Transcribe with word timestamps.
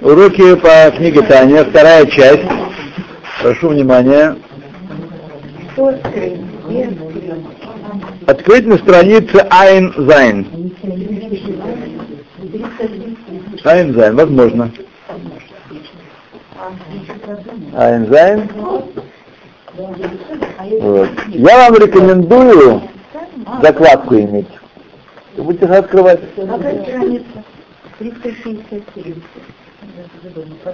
Уроки 0.00 0.56
по 0.56 0.90
книге 0.96 1.22
Таня, 1.22 1.64
вторая 1.64 2.06
часть. 2.06 2.44
Прошу 3.42 3.68
внимания. 3.68 4.36
Открыть 8.26 8.66
на 8.66 8.78
странице 8.78 9.46
עין 9.50 9.92
זין. 9.96 10.72
עין 13.64 13.94
זין, 13.94 14.16
возможно. 14.16 14.70
עין 17.76 18.06
זין. 18.06 18.48
Вот. 20.80 21.10
Я 21.28 21.58
вам 21.58 21.74
рекомендую 21.76 22.82
закладку 23.62 24.14
иметь. 24.14 24.48
Вы 25.36 25.44
будете 25.44 25.66
открывать. 25.66 26.20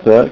Так. 0.05 0.31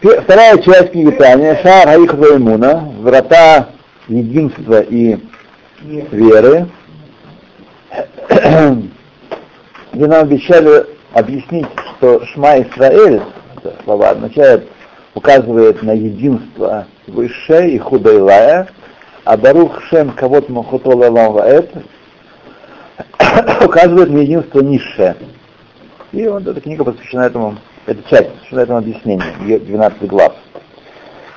Вторая 0.00 0.58
часть 0.58 0.90
книги 0.92 1.10
Таня, 1.12 1.56
Шар 1.62 1.86
Хаих 1.86 2.14
Ваймуна, 2.14 2.92
врата 2.98 3.68
единства 4.08 4.80
и 4.80 5.18
веры, 5.80 6.66
где 9.92 10.06
нам 10.06 10.22
обещали 10.22 10.86
объяснить, 11.12 11.66
что 11.96 12.24
Шма 12.26 12.60
Исраэль, 12.60 13.22
слова 13.84 14.10
означает, 14.10 14.68
указывает 15.14 15.82
на 15.82 15.92
единство 15.92 16.86
высшее 17.06 17.72
и 17.72 17.78
худойлая, 17.78 18.68
а 19.24 19.36
Барух 19.36 19.82
Шем 19.84 20.10
Кавот 20.10 20.48
Махутола 20.48 21.10
Ваэт 21.10 21.70
указывает 23.64 24.10
на 24.10 24.18
единство 24.18 24.60
низшее. 24.60 25.16
И 26.12 26.26
вот 26.26 26.46
эта 26.46 26.60
книга 26.60 26.84
посвящена 26.84 27.22
этому, 27.22 27.56
эта 27.86 28.02
часть 28.08 28.30
посвящена 28.30 28.60
этому 28.60 28.78
объяснению, 28.78 29.60
12 29.60 30.02
глав. 30.06 30.34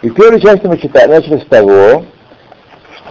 И 0.01 0.09
в 0.09 0.15
первой 0.15 0.41
части 0.41 0.65
мы 0.65 0.77
читали, 0.77 1.11
начали 1.11 1.37
с 1.37 1.45
того, 1.45 2.05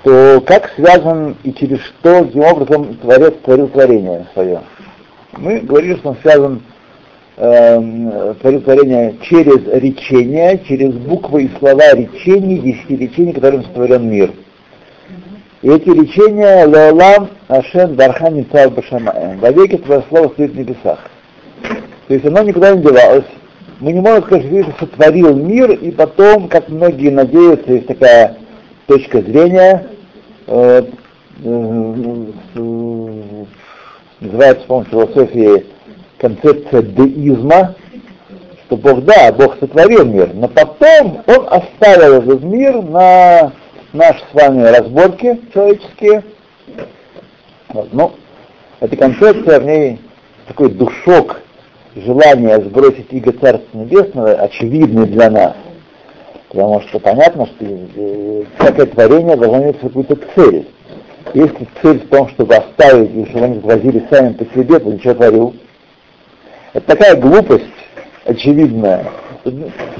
что 0.00 0.40
как 0.40 0.70
связан 0.74 1.36
и 1.44 1.52
через 1.52 1.80
что, 1.80 2.24
каким 2.24 2.42
образом 2.42 2.94
Творец 2.96 3.34
творил 3.44 3.68
творение 3.68 4.26
свое. 4.32 4.60
Мы 5.36 5.60
говорили, 5.60 5.96
что 5.96 6.10
он 6.10 6.16
связан 6.22 6.62
э, 7.36 8.34
творил 8.40 8.62
творение 8.62 9.16
через 9.22 9.66
речение, 9.80 10.62
через 10.66 10.94
буквы 10.94 11.44
и 11.44 11.50
слова 11.58 11.92
речений, 11.92 12.58
десяти 12.58 12.96
речений, 12.96 13.32
которым 13.32 13.62
сотворен 13.64 14.08
мир. 14.10 14.32
И 15.62 15.68
эти 15.68 15.90
речения 15.90 16.64
Леолам 16.64 17.28
Ашен 17.48 17.94
Дархан 17.94 18.34
Ницав 18.34 18.72
Башамаем. 18.72 19.38
Во 19.40 19.50
веки 19.50 19.76
твое 19.76 20.02
слово 20.08 20.28
стоит 20.30 20.52
в 20.52 20.58
небесах. 20.58 20.98
То 22.08 22.14
есть 22.14 22.24
оно 22.24 22.42
никуда 22.42 22.74
не 22.74 22.82
девалось. 22.82 23.26
Мы 23.78 23.92
не 23.92 24.00
можем 24.00 24.24
сказать, 24.24 24.46
что 24.46 24.74
сотворил 24.80 25.34
мир, 25.34 25.70
и 25.70 25.90
потом, 25.90 26.48
как 26.48 26.68
многие 26.68 27.10
надеются, 27.10 27.72
есть 27.72 27.86
такая 27.86 28.36
точка 28.86 29.20
зрения, 29.20 29.86
э, 30.46 30.82
э, 31.44 31.94
называется, 34.20 34.66
по 34.66 34.84
философии 34.84 35.66
концепция 36.18 36.82
деизма, 36.82 37.74
что 38.66 38.76
Бог, 38.76 39.04
да, 39.04 39.32
Бог 39.32 39.56
сотворил 39.60 40.04
мир, 40.06 40.30
но 40.34 40.48
потом 40.48 41.22
Он 41.26 41.46
оставил 41.48 42.14
этот 42.14 42.42
мир 42.42 42.82
на 42.82 43.52
наши 43.92 44.20
с 44.30 44.34
вами 44.34 44.62
разборки 44.62 45.40
человеческие. 45.52 46.24
Вот, 47.68 47.92
ну, 47.92 48.12
эта 48.80 48.96
концепция, 48.96 49.60
в 49.60 49.64
ней 49.64 50.00
такой 50.46 50.70
душок 50.70 51.40
желания 51.94 52.60
сбросить 52.60 53.12
иго 53.12 53.32
Царства 53.32 53.78
Небесного 53.78 54.32
очевидный 54.32 55.06
для 55.06 55.30
нас. 55.30 55.56
Потому 56.48 56.80
что 56.82 56.98
понятно, 56.98 57.46
что 57.46 57.64
э, 57.64 58.44
всякое 58.58 58.86
творение 58.86 59.36
должно 59.36 59.62
иметь 59.62 59.80
какую-то 59.80 60.18
цель. 60.34 60.66
Если 61.32 61.68
цель 61.80 62.00
в 62.00 62.08
том, 62.08 62.28
чтобы 62.30 62.56
оставить, 62.56 63.14
и 63.14 63.30
чтобы 63.30 63.44
они 63.44 63.58
возили 63.60 64.04
сами 64.10 64.32
по 64.32 64.44
себе, 64.46 64.80
то 64.80 64.90
ничего 64.90 65.14
творил. 65.14 65.54
Это 66.72 66.86
такая 66.86 67.16
глупость 67.16 67.64
очевидная. 68.24 69.06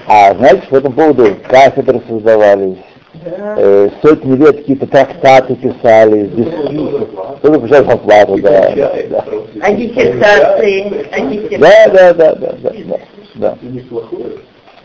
А 0.07 0.35
знаете, 0.35 0.63
по 0.69 0.77
этому 0.77 0.95
поводу 0.95 1.37
кафедры 1.49 2.03
создавались, 2.09 2.79
э, 3.23 3.89
сотни 4.03 4.37
лет 4.37 4.59
какие-то 4.59 4.87
трактаты 4.87 5.55
писали, 5.57 6.27
дискуссии. 6.27 7.07
Кто-то 7.39 7.61
писал 7.61 7.85
фатвату, 7.85 8.39
да. 8.43 8.73
да. 9.11 9.25
А 9.63 9.73
диссертации? 9.73 11.59
Да, 11.59 11.89
да, 11.93 12.15
да, 12.15 12.35
да, 12.35 12.53
да, 12.63 12.73
да. 12.85 12.99
да. 13.35 13.59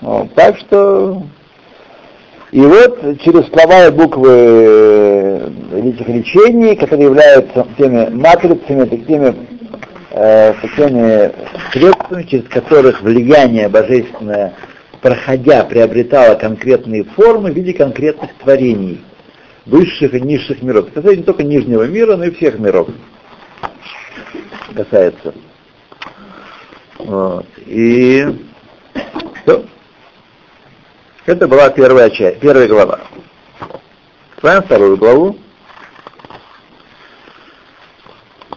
Вот, 0.02 0.34
так 0.36 0.58
что 0.58 1.24
и 2.52 2.62
вот 2.62 3.20
через 3.22 3.48
слова 3.48 3.88
и 3.88 3.92
буквы 3.92 4.30
э, 4.30 5.50
этих 5.74 6.08
речений, 6.08 6.76
которые 6.76 7.08
являются 7.08 7.66
теми 7.78 8.08
матрицами, 8.10 8.86
теми, 9.06 9.36
э, 10.12 10.54
теми 10.78 11.32
средствами, 11.74 12.24
через 12.24 12.48
которых 12.48 13.02
влияние 13.02 13.68
божественное 13.68 14.54
проходя, 15.06 15.64
приобретала 15.64 16.34
конкретные 16.34 17.04
формы 17.04 17.52
в 17.52 17.56
виде 17.56 17.74
конкретных 17.74 18.34
творений, 18.40 19.06
высших 19.68 20.16
и 20.16 20.20
низших 20.20 20.64
миров. 20.64 20.88
Это 20.88 20.96
касается 20.96 21.18
не 21.18 21.24
только 21.24 21.44
нижнего 21.44 21.84
мира, 21.84 22.16
но 22.18 22.24
и 22.24 22.32
всех 22.32 22.58
миров. 22.58 22.90
Касается. 24.76 25.36
Вот. 26.98 27.46
И 27.68 28.26
все. 29.44 29.66
Это 31.28 31.48
была 31.48 31.70
первая 31.70 32.10
часть, 32.10 32.40
первая 32.40 32.68
глава. 32.68 33.02
Открываем 34.34 34.64
вторую 34.64 34.98
главу. 34.98 35.38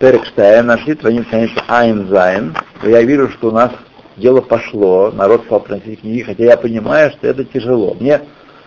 Перекштая, 0.00 0.62
нашли 0.62 0.94
страницу 0.94 1.28
Айн 1.66 2.08
Зайн. 2.08 2.56
Я 2.84 3.02
вижу, 3.02 3.28
что 3.32 3.48
у 3.48 3.52
нас 3.52 3.70
дело 4.18 4.40
пошло, 4.40 5.10
народ 5.10 5.44
стал 5.44 5.60
приносить 5.60 6.00
книги, 6.00 6.22
хотя 6.22 6.44
я 6.44 6.56
понимаю, 6.56 7.10
что 7.12 7.26
это 7.26 7.44
тяжело. 7.44 7.96
Мне, 7.98 8.20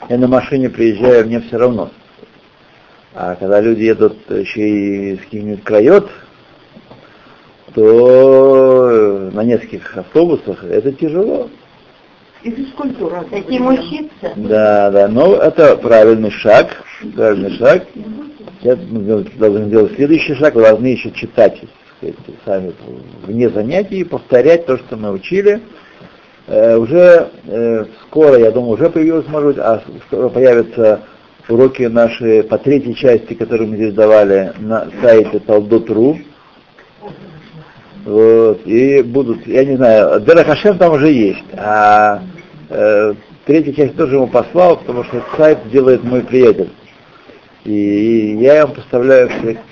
я 0.09 0.17
на 0.17 0.27
машине 0.27 0.69
приезжаю, 0.69 1.25
мне 1.25 1.41
все 1.41 1.57
равно. 1.57 1.91
А 3.13 3.35
когда 3.35 3.59
люди 3.59 3.83
едут 3.83 4.17
еще 4.29 4.61
и 4.61 5.15
с 5.17 5.19
каких-нибудь 5.19 5.63
краев, 5.63 6.09
то 7.73 9.29
на 9.33 9.43
нескольких 9.43 9.97
автобусах 9.97 10.63
это 10.63 10.91
тяжело. 10.93 11.49
И 12.43 12.51
физкультура. 12.51 13.23
Этим 13.31 13.67
учиться? 13.67 14.33
Да, 14.35 14.89
да, 14.89 15.07
но 15.07 15.35
это 15.35 15.75
правильный 15.77 16.31
шаг, 16.31 16.83
правильный 17.15 17.55
шаг. 17.57 17.85
Я 18.61 18.75
должен 18.75 19.67
сделать 19.67 19.95
следующий 19.95 20.35
шаг, 20.35 20.55
вы 20.55 20.61
должны 20.61 20.87
еще 20.87 21.11
читать 21.11 21.61
сказать, 22.01 22.15
сами 22.45 22.73
вне 23.25 23.49
занятий, 23.49 24.03
повторять 24.03 24.65
то, 24.65 24.77
что 24.77 24.97
мы 24.97 25.11
учили. 25.11 25.61
Э, 26.47 26.75
уже 26.77 27.29
э, 27.45 27.85
скоро, 28.03 28.39
я 28.39 28.51
думаю, 28.51 28.73
уже 28.73 28.89
появилось, 28.89 29.27
может 29.27 29.55
быть, 29.55 29.57
а 29.59 29.83
скоро 30.07 30.29
появятся 30.29 31.01
уроки 31.47 31.83
наши 31.83 32.43
по 32.43 32.57
третьей 32.57 32.95
части, 32.95 33.33
которые 33.33 33.69
мы 33.69 33.75
здесь 33.75 33.93
давали 33.93 34.53
на 34.59 34.87
сайте 35.01 35.39
Талдот.ру. 35.39 36.17
Вот, 38.03 38.65
и 38.65 39.03
будут, 39.03 39.45
я 39.45 39.63
не 39.63 39.75
знаю, 39.75 40.19
Дерахашем 40.21 40.79
там 40.79 40.93
уже 40.93 41.11
есть, 41.11 41.43
а 41.53 42.23
э, 42.69 43.13
третья 43.45 43.73
часть 43.73 43.95
тоже 43.95 44.15
ему 44.15 44.25
послал, 44.25 44.77
потому 44.77 45.03
что 45.03 45.23
сайт 45.37 45.59
делает 45.71 46.03
мой 46.03 46.21
приятель. 46.21 46.71
И 47.63 48.37
я 48.39 48.65
вам 48.65 48.75
поставляю 48.75 49.29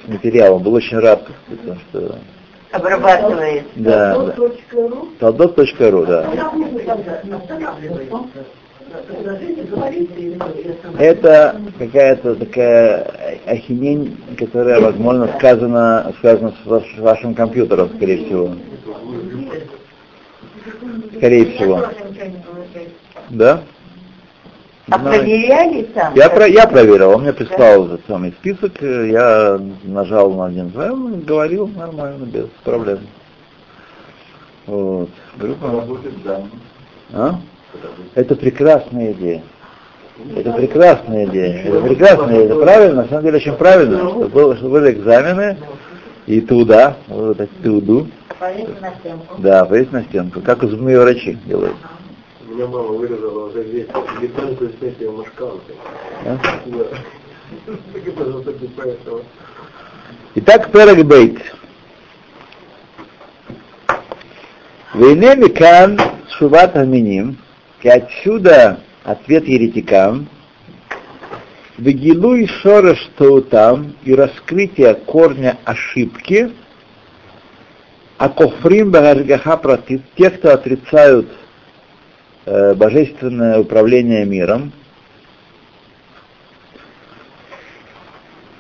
материал, 0.08 0.56
он 0.56 0.64
был 0.64 0.74
очень 0.74 1.00
рад, 1.00 1.28
потому 1.50 1.80
что... 1.90 2.20
Обрабатывает. 2.72 3.64
Да. 3.76 4.36
Талдот.ру, 5.20 6.06
да. 6.06 6.32
Это 11.00 11.62
какая-то 11.78 12.36
такая 12.36 13.40
ахинень, 13.48 14.18
которая, 14.38 14.82
возможно, 14.82 15.28
сказана, 15.38 16.14
сказана 16.20 16.54
с 16.66 17.00
вашим 17.00 17.34
компьютером, 17.34 17.90
скорее 17.96 18.26
всего. 18.26 18.56
Скорее 21.18 21.46
всего. 21.46 21.88
Да? 23.30 23.62
А 24.92 25.00
проверяли 25.00 25.84
там? 25.84 26.14
Я, 26.16 26.30
про, 26.30 26.48
я 26.48 26.68
проверил, 26.68 27.12
он 27.12 27.22
мне 27.22 27.34
прислал 27.34 27.86
этот 27.86 28.02
самый 28.08 28.32
список, 28.32 28.82
я 28.82 29.60
нажал 29.84 30.32
на 30.32 30.46
один 30.46 30.72
он 30.76 31.22
говорил 31.22 31.68
нормально, 31.68 32.26
без 32.26 32.48
проблем. 32.64 33.00
Вот. 34.66 35.10
Группа. 35.38 35.86
А? 37.14 37.40
Это 38.16 38.36
прекрасная 38.36 39.14
идея. 39.14 39.44
Это 40.36 40.52
прекрасная 40.52 41.26
идея. 41.26 41.64
Это 41.64 41.82
прекрасная 41.82 42.36
идея. 42.36 42.46
Это 42.46 42.56
правильно, 42.56 43.02
на 43.04 43.08
самом 43.08 43.24
деле 43.24 43.38
очень 43.38 43.54
правильно, 43.54 43.98
что, 43.98 44.28
было, 44.28 44.56
что 44.56 44.70
были 44.70 44.92
экзамены, 44.92 45.58
И 46.28 46.42
туда, 46.42 46.98
вот 47.08 47.38
так 47.38 47.50
туду. 47.64 48.08
Повесить 48.40 48.82
на 48.82 48.94
стенку. 48.96 49.36
Да, 49.40 49.66
повесить 49.66 49.92
на 49.92 50.04
стенку, 50.04 50.42
как 50.42 50.64
зубные 50.64 51.00
врачи 51.00 51.38
делают. 51.46 51.76
Меня 52.60 52.68
мама 52.68 52.90
вырезала 52.90 53.48
уже 53.48 53.64
весь 53.64 53.88
бетонку 54.20 54.66
с 54.66 54.84
этим 54.84 55.16
машкалкой. 55.16 55.76
Да? 56.26 56.42
Да. 56.66 56.84
Так 57.94 58.06
это 58.06 58.26
же 58.26 58.44
только 58.44 58.66
поэтому. 58.76 59.22
Итак, 60.36 60.70
Перек 60.70 61.06
Бейт. 61.06 61.40
Вейне 64.94 65.38
Микан 65.38 66.02
Шуват 66.38 66.76
Аминим, 66.76 67.38
и 67.82 67.88
отсюда 67.88 68.82
ответ 69.06 69.48
еретикам, 69.48 70.28
Вегилуй 71.78 72.46
Шореш 72.62 73.10
Таутам 73.16 73.96
и 74.04 74.14
раскрытие 74.14 74.96
корня 74.96 75.58
ошибки, 75.64 76.52
а 78.18 78.28
Кофрим 78.28 78.92
Багашгаха 78.92 79.56
против 79.56 80.02
тех, 80.18 80.40
кто 80.40 80.56
отрицают 80.56 81.30
божественное 82.76 83.60
управление 83.60 84.26
миром, 84.26 84.72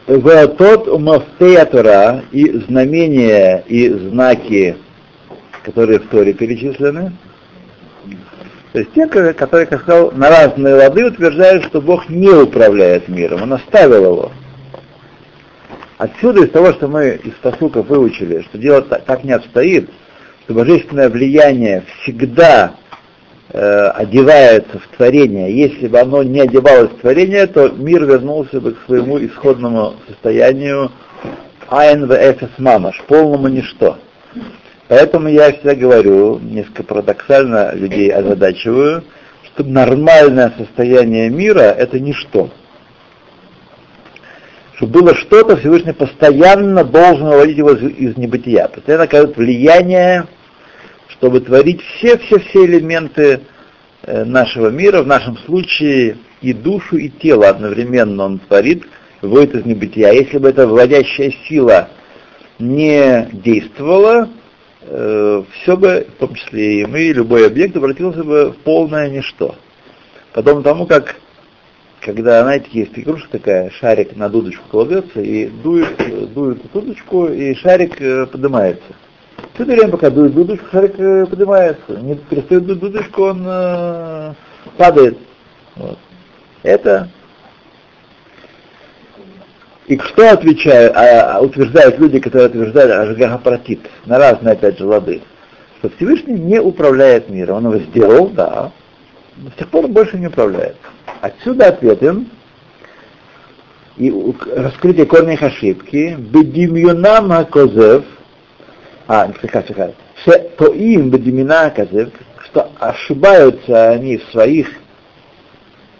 тот 0.05 0.87
умафтея 0.87 1.65
Тора 1.65 2.23
и 2.31 2.51
знамения 2.67 3.63
и 3.67 3.89
знаки, 3.89 4.77
которые 5.63 5.99
в 5.99 6.07
Торе 6.07 6.33
перечислены, 6.33 7.13
то 8.71 8.79
есть 8.79 8.93
те, 8.93 9.07
которые, 9.07 9.65
как 9.65 9.81
сказал, 9.81 10.11
на 10.11 10.29
разные 10.29 10.75
лады 10.75 11.05
утверждают, 11.05 11.65
что 11.65 11.81
Бог 11.81 12.07
не 12.07 12.29
управляет 12.29 13.07
миром, 13.07 13.41
Он 13.43 13.53
оставил 13.53 14.05
его. 14.05 14.31
Отсюда 15.97 16.45
из 16.45 16.51
того, 16.51 16.71
что 16.73 16.87
мы 16.87 17.19
из 17.23 17.33
посуков 17.41 17.87
выучили, 17.87 18.41
что 18.43 18.57
дело 18.57 18.81
так 18.81 19.23
не 19.23 19.31
обстоит, 19.31 19.89
что 20.43 20.53
божественное 20.53 21.09
влияние 21.09 21.83
всегда 22.01 22.75
э, 23.49 23.87
одевается 23.95 24.79
в 24.79 24.95
творение. 24.95 25.55
Если 25.55 25.87
бы 25.87 25.99
оно 25.99 26.23
не 26.23 26.41
одевалось 26.41 26.91
в 26.91 27.01
творение, 27.01 27.47
то 27.47 27.69
мир 27.69 28.05
вернулся 28.05 28.59
бы 28.59 28.73
к 28.73 28.85
своему 28.85 29.19
исходному 29.19 29.95
состоянию 30.07 30.91
эфес 31.71 32.49
мамаш, 32.57 33.01
полному 33.07 33.47
ничто. 33.47 33.97
Поэтому 34.87 35.29
я 35.29 35.51
всегда 35.51 35.75
говорю, 35.75 36.39
несколько 36.39 36.83
парадоксально 36.83 37.75
людей 37.75 38.09
озадачиваю, 38.11 39.03
что 39.43 39.63
нормальное 39.63 40.51
состояние 40.57 41.29
мира— 41.29 41.59
это 41.77 41.99
ничто. 41.99 42.49
Чтобы 44.73 45.01
было 45.01 45.15
что-то, 45.15 45.57
Всевышний 45.57 45.91
постоянно 45.91 46.83
должен 46.83 47.27
выводить 47.27 47.57
его 47.57 47.71
из, 47.71 47.83
из 47.97 48.17
небытия. 48.17 48.67
Постоянно 48.67 49.03
оказывает 49.03 49.37
влияние, 49.37 50.25
чтобы 51.19 51.41
творить 51.41 51.81
все-все-все 51.81 52.65
элементы 52.65 53.41
э, 54.03 54.23
нашего 54.23 54.69
мира, 54.69 55.01
в 55.01 55.07
нашем 55.07 55.37
случае 55.39 56.17
и 56.41 56.53
душу, 56.53 56.95
и 56.95 57.09
тело 57.09 57.49
одновременно 57.49 58.23
он 58.23 58.39
творит, 58.39 58.85
выводит 59.21 59.55
из 59.55 59.65
небытия. 59.65 60.13
Если 60.13 60.37
бы 60.37 60.49
эта 60.49 60.65
вводящая 60.65 61.33
сила 61.47 61.89
не 62.57 63.29
действовала, 63.33 64.29
э, 64.81 65.43
все 65.51 65.75
бы, 65.77 66.07
в 66.15 66.19
том 66.19 66.35
числе 66.35 66.81
и 66.81 66.85
мы, 66.85 67.11
любой 67.11 67.47
объект 67.47 67.75
обратился 67.75 68.23
бы 68.23 68.51
в 68.51 68.57
полное 68.63 69.09
ничто. 69.09 69.55
Подобно 70.33 70.63
тому, 70.63 70.85
как 70.85 71.17
когда, 71.99 72.43
знаете, 72.43 72.69
есть 72.71 72.97
игрушка 72.97 73.29
такая, 73.29 73.69
шарик 73.71 74.15
на 74.15 74.29
дудочку 74.29 74.63
кладется, 74.69 75.19
и 75.19 75.47
дует, 75.47 76.33
дует 76.33 76.61
дудочку, 76.71 77.27
и 77.27 77.53
шарик 77.55 77.99
э, 77.99 78.25
поднимается. 78.25 78.95
Все 79.53 79.63
это 79.63 79.71
время, 79.71 79.89
пока 79.89 80.09
дует 80.09 80.33
дудочку, 80.33 80.65
шарик 80.71 80.99
э, 80.99 81.25
поднимается. 81.25 81.91
Не 82.01 82.15
перестает 82.15 82.65
дуть 82.65 82.79
дудочку, 82.79 83.23
он 83.23 83.43
э, 83.45 84.33
падает. 84.77 85.17
Вот. 85.75 85.97
Это 86.63 87.09
и 89.89 89.97
что 89.97 90.31
отвечают, 90.31 90.95
а, 90.95 91.37
а, 91.37 91.41
утверждают 91.41 91.97
люди, 91.97 92.19
которые 92.19 92.49
утверждают 92.49 92.91
Ашгахапратит, 92.91 93.89
на 94.05 94.19
разные, 94.19 94.53
опять 94.53 94.77
же, 94.77 94.85
лады, 94.85 95.23
что 95.79 95.89
Всевышний 95.89 96.35
не 96.35 96.61
управляет 96.61 97.27
миром. 97.29 97.57
Он 97.57 97.73
его 97.73 97.83
сделал, 97.85 98.27
да, 98.27 98.71
но 99.37 99.49
с 99.49 99.53
тех 99.55 99.67
пор 99.69 99.85
он 99.85 99.93
больше 99.93 100.19
не 100.19 100.27
управляет. 100.27 100.75
Отсюда 101.21 101.69
ответ 101.69 102.03
им, 102.03 102.29
и 103.97 104.13
раскрытие 104.55 105.07
корней 105.07 105.37
ошибки, 105.37 106.15
бедимьюнам 106.19 107.45
козев, 107.47 108.05
а, 109.09 109.27
слегка, 109.39 109.63
слегка, 109.63 109.91
то 110.57 110.67
им 110.67 111.09
бедимина 111.09 111.73
что 112.45 112.71
ошибаются 112.79 113.89
они 113.89 114.17
в 114.17 114.23
своих, 114.29 114.69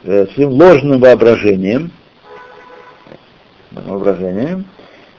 э, 0.04 0.28
своим 0.36 0.50
ложным 0.50 1.00
воображением, 1.00 1.92
воображением, 3.72 4.66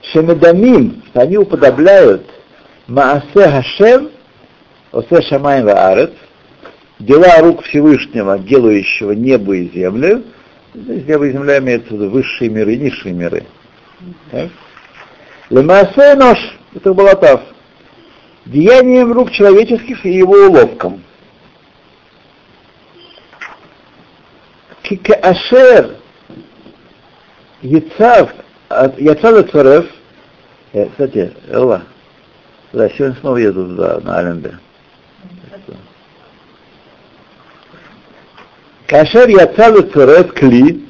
шемедамим, 0.03 1.03
что 1.09 1.23
они 1.23 1.37
уподобляют 1.37 2.25
Маасе 2.87 3.49
Хашем, 3.49 4.11
Осе 4.93 5.23
Шамаем 5.23 5.67
Ваарет, 5.67 6.15
дела 7.01 7.39
рук 7.41 7.65
Всевышнего, 7.65 8.39
делающего 8.39 9.13
небо 9.13 9.57
и 9.57 9.69
землю, 9.69 10.23
здесь 10.75 11.09
небо 11.09 11.27
и 11.27 11.33
земля 11.33 11.59
имеются 11.59 11.89
в 11.89 11.95
виду 11.95 12.11
высшие 12.11 12.51
миры 12.51 12.75
и 12.75 12.79
низшие 12.79 13.13
миры. 13.15 13.43
Лемаасе 15.51 16.15
нож, 16.15 16.39
это 16.73 16.95
Балатав, 16.95 17.41
деянием 18.51 19.13
рук 19.13 19.31
человеческих 19.31 20.05
и 20.05 20.11
его 20.11 20.35
уловкам. 20.35 21.03
Кикаашер 24.83 25.97
Яцав, 27.63 28.33
Яцав 28.99 29.51
Царев, 29.51 29.87
кстати, 30.73 31.33
Элла, 31.49 31.85
да, 32.73 32.89
сегодня 32.91 33.17
снова 33.21 33.37
еду 33.37 33.67
да, 33.77 34.01
на 34.01 34.19
Аленбе. 34.19 34.59
Кашер 38.87 39.29
Яцав 39.29 39.93
Царев 39.93 40.33
Кли, 40.35 40.85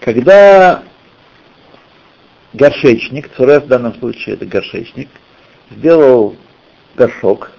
когда 0.00 0.82
горшечник, 2.52 3.34
Цурев 3.36 3.64
в 3.64 3.68
данном 3.68 3.94
случае 3.94 4.34
это 4.34 4.44
горшечник, 4.44 5.08
сделал 5.70 6.36
горшок, 6.98 7.50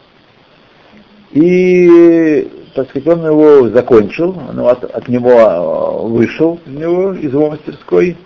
и, 1.31 2.51
так 2.73 2.89
сказать, 2.89 3.07
он 3.07 3.25
его 3.25 3.69
закончил, 3.69 4.35
он 4.49 4.59
от, 4.59 4.83
от 4.83 5.07
него 5.07 6.07
вышел 6.07 6.59
из 6.65 6.73
него, 6.73 7.13
из 7.13 7.31
его 7.31 7.51
мастерской. 7.51 8.17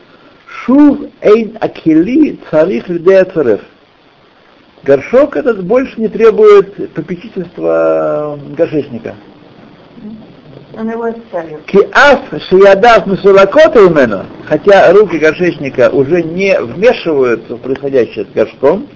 Шув 0.48 1.00
эйн 1.22 1.58
акели 1.60 2.40
царих 2.50 2.88
людей 2.88 3.24
царев. 3.34 3.62
Горшок 4.84 5.36
этот 5.36 5.64
больше 5.64 6.00
не 6.00 6.08
требует 6.08 6.94
попечительства 6.94 8.40
горшечника. 8.56 9.16
Он 10.78 10.90
его 10.90 11.04
оставил. 11.04 11.60
Киаф 11.66 12.20
шиядав 12.50 13.06
мисулакота 13.06 13.80
именно, 13.80 14.26
хотя 14.46 14.92
руки 14.92 15.18
горшечника 15.18 15.90
уже 15.90 16.24
не 16.24 16.60
вмешиваются 16.60 17.56
в 17.56 17.60
происходящее 17.60 18.26
с 18.26 18.34
горшком, 18.34 18.88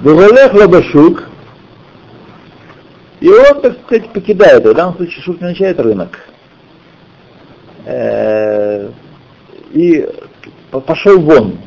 Бывалех 0.00 0.54
лабашук, 0.54 1.28
и 3.20 3.28
он, 3.28 3.60
так 3.60 3.78
сказать, 3.84 4.08
покидает, 4.12 4.64
в 4.64 4.74
данном 4.74 4.96
случае 4.96 5.22
шут 5.22 5.40
начинает 5.40 5.80
рынок. 5.80 6.18
И 9.72 10.08
пошел 10.70 11.18
вон. 11.20 11.58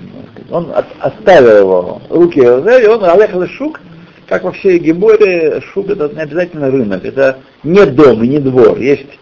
Он 0.50 0.72
оставил 1.00 1.58
его, 1.58 2.02
руки, 2.10 2.40
и 2.40 2.88
он 2.88 3.04
алехал 3.04 3.46
шук, 3.48 3.82
как 4.28 4.44
во 4.44 4.52
всей 4.54 4.80
Геморе, 4.80 5.62
шук 5.74 5.90
это 5.90 6.08
не 6.10 6.22
обязательно 6.22 6.72
рынок, 6.72 7.04
это 7.04 7.40
не 7.64 7.86
дом 7.86 8.24
и 8.24 8.28
не 8.30 8.40
двор. 8.40 8.78
Есть 8.78 9.20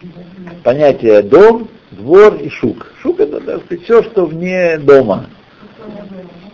понятие 0.62 1.22
дом, 1.22 1.68
двор 1.90 2.36
и 2.36 2.48
шук. 2.48 2.86
Шук 3.02 3.18
это, 3.18 3.40
так 3.40 3.64
сказать, 3.64 3.84
все, 3.84 4.02
что 4.04 4.26
вне 4.26 4.78
дома. 4.78 5.26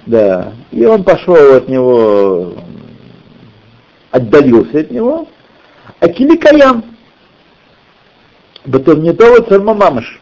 Да. 0.07 0.53
И 0.71 0.85
он 0.87 1.03
пошел 1.03 1.57
от 1.57 1.69
него, 1.69 2.55
отдалился 4.13 4.81
от 4.81 4.91
него, 4.91 5.29
а 6.01 6.09
кили 6.09 6.37
каям. 6.37 6.85
Батон 8.65 9.03
не 9.03 9.13
то 9.13 9.27
вот 9.27 9.51
мамаш. 9.51 10.21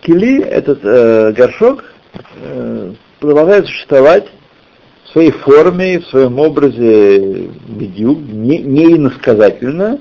Кили, 0.00 0.42
этот 0.42 0.80
э, 0.82 1.32
горшок, 1.32 1.84
э, 2.36 2.92
продолжает 3.20 3.66
существовать 3.66 4.26
в 5.04 5.12
своей 5.12 5.30
форме, 5.30 6.00
в 6.00 6.06
своем 6.06 6.38
образе 6.38 7.48
бедюк, 7.68 8.18
не, 8.18 8.58
не 8.58 8.96
иносказательно. 8.96 9.98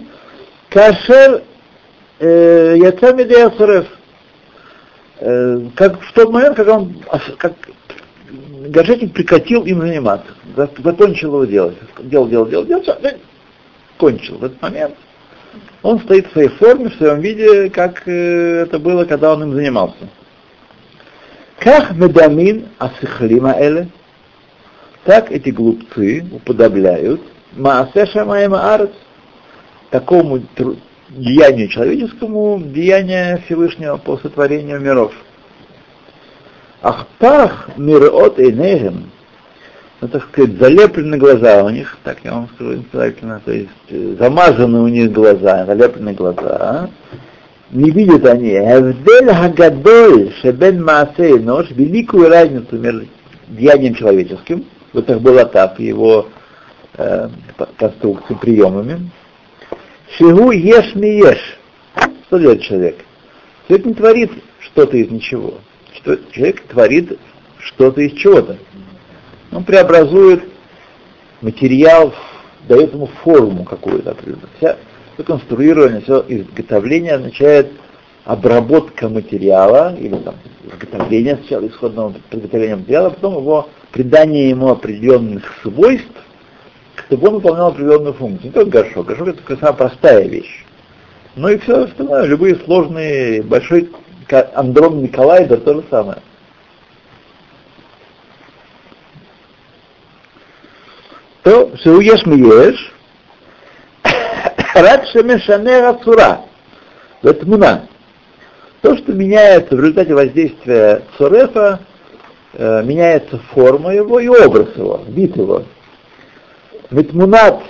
Кашер 0.70 1.44
э, 2.20 2.76
яцами 2.78 3.24
де 3.24 3.50
как 5.76 6.02
в 6.02 6.14
тот 6.14 6.32
момент, 6.32 6.58
когда 6.58 6.76
он 6.76 6.96
как 7.38 7.54
горшечник 8.70 9.14
прекратил 9.14 9.64
им 9.66 9.82
заниматься, 9.82 10.32
закончил 10.56 11.30
его 11.30 11.46
делать. 11.46 11.78
Делал, 12.00 12.28
делал, 12.28 12.48
делал, 12.48 12.66
делал, 12.66 12.84
кончил. 13.98 14.38
В 14.38 14.46
этот 14.46 14.62
момент 14.62 14.96
он 15.82 16.00
стоит 16.00 16.28
в 16.28 16.32
своей 16.32 16.50
форме, 16.50 16.90
в 16.90 16.96
своем 16.96 17.20
виде, 17.20 17.70
как 17.70 18.08
э, 18.08 18.64
это 18.64 18.80
было, 18.80 19.06
когда 19.06 19.34
он 19.34 19.44
им 19.44 19.54
занимался. 19.54 20.10
Как 21.60 21.92
медамин 21.92 22.70
асихлима 22.78 23.56
эле, 23.58 23.88
так 25.06 25.32
эти 25.32 25.50
глупцы 25.50 26.26
уподобляют 26.32 27.22
Маасе 27.54 28.06
Шамаема 28.08 28.74
Арец, 28.74 28.92
такому 29.90 30.42
деянию 31.10 31.68
человеческому, 31.68 32.62
деянию 32.64 33.42
Всевышнего 33.46 33.98
по 33.98 34.18
сотворению 34.18 34.80
миров. 34.80 35.14
Ахпах 36.84 37.70
мирот 37.78 38.38
и 38.40 38.52
нехем, 38.52 39.10
ну, 40.02 40.10
так 40.10 40.24
сказать, 40.24 40.58
залеплены 40.60 41.16
глаза 41.18 41.64
у 41.64 41.70
них, 41.70 41.98
так 42.04 42.18
я 42.26 42.34
вам 42.34 42.50
скажу 42.56 42.74
интеллектуально, 42.74 43.42
то 43.46 43.54
есть 43.54 43.70
э, 43.88 44.16
замазаны 44.20 44.82
у 44.82 44.88
них 44.90 45.14
глаза, 45.14 45.66
залеплены 45.66 46.12
глаза, 46.12 46.58
а? 46.60 46.90
не 47.72 47.90
видят 47.90 48.26
они. 48.26 48.50
Эвдель 48.50 49.34
Хагадоль 49.34 50.34
Шебен 50.42 50.84
Маасей 50.84 51.40
Нож, 51.40 51.72
великую 51.72 52.28
разницу 52.28 52.78
между 52.78 53.08
деянием 53.48 53.96
человеческим, 53.96 54.66
вот 54.92 55.06
так 55.06 55.22
был 55.22 55.40
Атап, 55.40 55.80
его 55.80 56.28
э, 56.98 57.30
конструкции, 57.78 58.34
приемами. 58.34 59.10
Шигу 60.18 60.52
ешь 60.52 60.96
не 60.96 61.20
ешь. 61.20 61.58
Что 62.28 62.40
делает 62.40 62.62
человек? 62.62 62.98
Человек 63.70 63.86
не 63.86 63.94
творит 63.94 64.32
что-то 64.60 64.98
из 64.98 65.10
ничего. 65.10 65.60
Человек 66.04 66.62
творит 66.68 67.18
что-то 67.60 68.02
из 68.02 68.14
чего-то. 68.14 68.58
Он 69.52 69.64
преобразует 69.64 70.44
материал, 71.42 72.14
дает 72.68 72.94
ему 72.94 73.08
форму 73.24 73.64
какую-то 73.64 74.12
определенную. 74.12 74.50
Вся, 74.58 74.78
все 75.14 75.24
конструирование, 75.24 76.02
все 76.02 76.26
изготовление 76.28 77.14
означает 77.14 77.72
обработка 78.26 79.10
материала, 79.10 79.96
или 79.96 80.16
там 80.16 80.36
изготовление 80.66 81.38
сначала 81.38 81.68
исходного 81.68 82.14
приготовления 82.30 82.78
материала, 82.78 83.08
а 83.08 83.12
потом 83.12 83.38
его 83.38 83.70
придание 83.92 84.50
ему 84.50 84.70
определенных 84.70 85.44
свойств, 85.62 86.08
чтобы 87.08 87.28
он 87.28 87.36
выполнял 87.36 87.68
определенную 87.68 88.14
функцию. 88.14 88.48
Не 88.48 88.52
только 88.52 88.72
горшок. 88.72 89.08
Горшок 89.08 89.28
это 89.30 89.38
такая 89.38 89.58
самая 89.58 89.74
простая 89.74 90.28
вещь. 90.28 90.66
Но 91.36 91.50
и 91.50 91.58
все 91.60 91.84
остальное, 91.84 92.26
любые 92.26 92.56
сложные, 92.56 93.42
большой 93.42 93.90
андрон 94.42 95.02
Николаида 95.02 95.58
то 95.58 95.76
же 95.76 95.84
самое. 95.90 96.20
То, 101.44 101.76
что 101.78 102.00
ешь 102.00 102.26
ешь, 102.26 102.94
рад 104.74 105.08
шемешанера 105.10 105.94
цура, 106.04 106.42
это 107.22 107.46
муна. 107.46 107.88
То, 108.82 108.98
что 108.98 109.14
меняется 109.14 109.76
в 109.76 109.80
результате 109.80 110.14
воздействия 110.14 111.04
цурефа, 111.18 111.80
э, 112.54 112.84
меняется 112.84 113.40
форма 113.54 113.94
его 113.94 114.20
и 114.20 114.28
образ 114.28 114.76
его, 114.76 115.04
вид 115.08 115.36
его. 115.36 115.64
Митмунат 116.92 117.62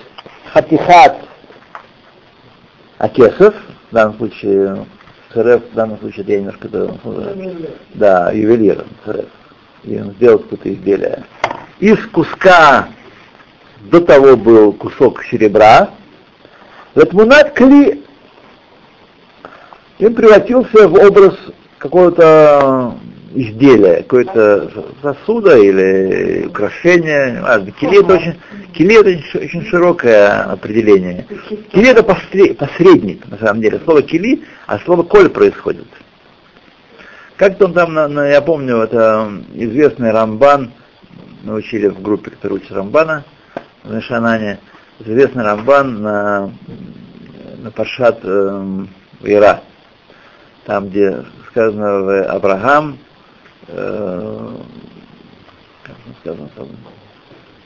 хатихат 0.52 1.18
акесов, 2.98 3.56
в 3.90 3.94
данном 3.94 4.18
случае 4.18 4.86
ЦРФ, 5.34 5.72
в 5.72 5.76
данном 5.76 6.00
случае 6.00 6.26
я 6.28 6.40
немножко 6.40 6.68
да, 7.94 8.32
ювелиром 8.32 8.88
ЦРФ. 9.06 9.26
И 9.84 10.00
он 10.00 10.12
сделал 10.12 10.40
какое-то 10.40 10.74
изделие. 10.74 11.24
Из 11.80 11.98
куска 12.08 12.88
до 13.82 14.00
того 14.00 14.38
был 14.38 14.74
кусок 14.74 15.24
серебра, 15.26 15.90
Латмунат 16.96 17.54
кли 17.54 18.04
он 20.00 20.16
превратился 20.16 20.88
в 20.88 20.96
образ 20.96 21.36
какого-то 21.78 22.96
изделия, 23.34 23.98
какое-то 23.98 24.72
сосуда 25.02 25.58
или 25.58 26.48
украшение. 26.48 27.42
А, 27.44 27.60
кили 27.60 28.04
это 28.04 28.14
очень, 28.14 28.40
кили 28.74 29.00
это 29.00 29.40
очень 29.40 29.66
широкое 29.68 30.44
определение. 30.44 31.26
Кили 31.72 31.90
это 31.90 32.04
посредник, 32.04 33.28
на 33.30 33.38
самом 33.38 33.62
деле. 33.62 33.80
Слово 33.84 34.02
кили, 34.04 34.44
а 34.68 34.80
слово 34.80 35.04
коль 35.04 35.30
происходит. 35.30 35.88
Как-то 37.38 37.66
он 37.66 37.74
там, 37.74 37.94
на, 37.94 38.08
на, 38.08 38.28
я 38.28 38.42
помню, 38.42 38.78
это 38.78 39.32
известный 39.54 40.12
Рамбан, 40.12 40.72
мы 41.44 41.56
учили 41.56 41.88
в 41.88 42.02
группе, 42.02 42.32
которая 42.32 42.60
учит 42.60 42.72
Рамбана, 42.72 43.26
в 43.84 44.02
Шанане, 44.02 44.60
известный 45.00 45.44
Рамбан 45.44 46.02
на, 46.02 46.52
на 47.58 47.72
Пашат 47.72 48.20
э, 48.24 48.86
Ира, 49.24 49.62
там, 50.66 50.90
где 50.90 51.26
сказано 51.50 52.24
Авраам, 52.26 53.00
э, 53.68 54.56
как 55.84 55.96
сказано 56.22 56.50
там, 56.56 56.68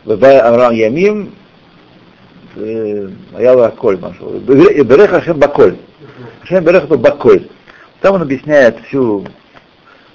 Вебай 0.06 0.40
Авраам 0.40 0.74
Ямим, 0.74 1.34
Аяла 2.56 3.70
Коль, 3.70 3.98
Берех 3.98 5.14
Ашем 5.14 5.40
Баколь. 5.40 5.78
Ашем 6.44 6.64
Берех 6.64 6.86
это 6.86 6.98
Баколь. 6.98 7.48
Там 8.02 8.16
он 8.16 8.22
объясняет 8.22 8.78
всю 8.88 9.26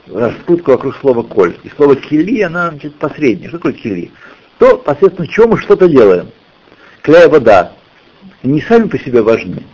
распутку 0.06 0.72
вокруг 0.72 0.96
слова 0.96 1.22
коль. 1.22 1.56
И 1.62 1.68
слово 1.70 1.96
кили, 1.96 2.42
она 2.42 2.70
значит, 2.70 2.94
посредняя. 2.96 3.48
Что 3.48 3.58
такое 3.58 3.72
кили? 3.72 4.10
То, 4.58 4.78
посредством 4.78 5.26
чего 5.26 5.48
мы 5.48 5.58
что-то 5.58 5.88
делаем. 5.88 6.30
Кляя 7.02 7.28
вода. 7.28 7.72
И 8.42 8.48
не 8.48 8.60
сами 8.62 8.88
по 8.88 8.98
себе 8.98 9.22
важны. 9.22 9.64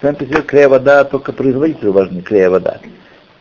Сами 0.00 0.14
по 0.14 0.24
себе 0.24 0.42
кляя 0.42 0.68
вода, 0.68 1.04
только 1.04 1.32
производители 1.32 1.88
важны, 1.88 2.22
кляя 2.22 2.50
вода. 2.50 2.80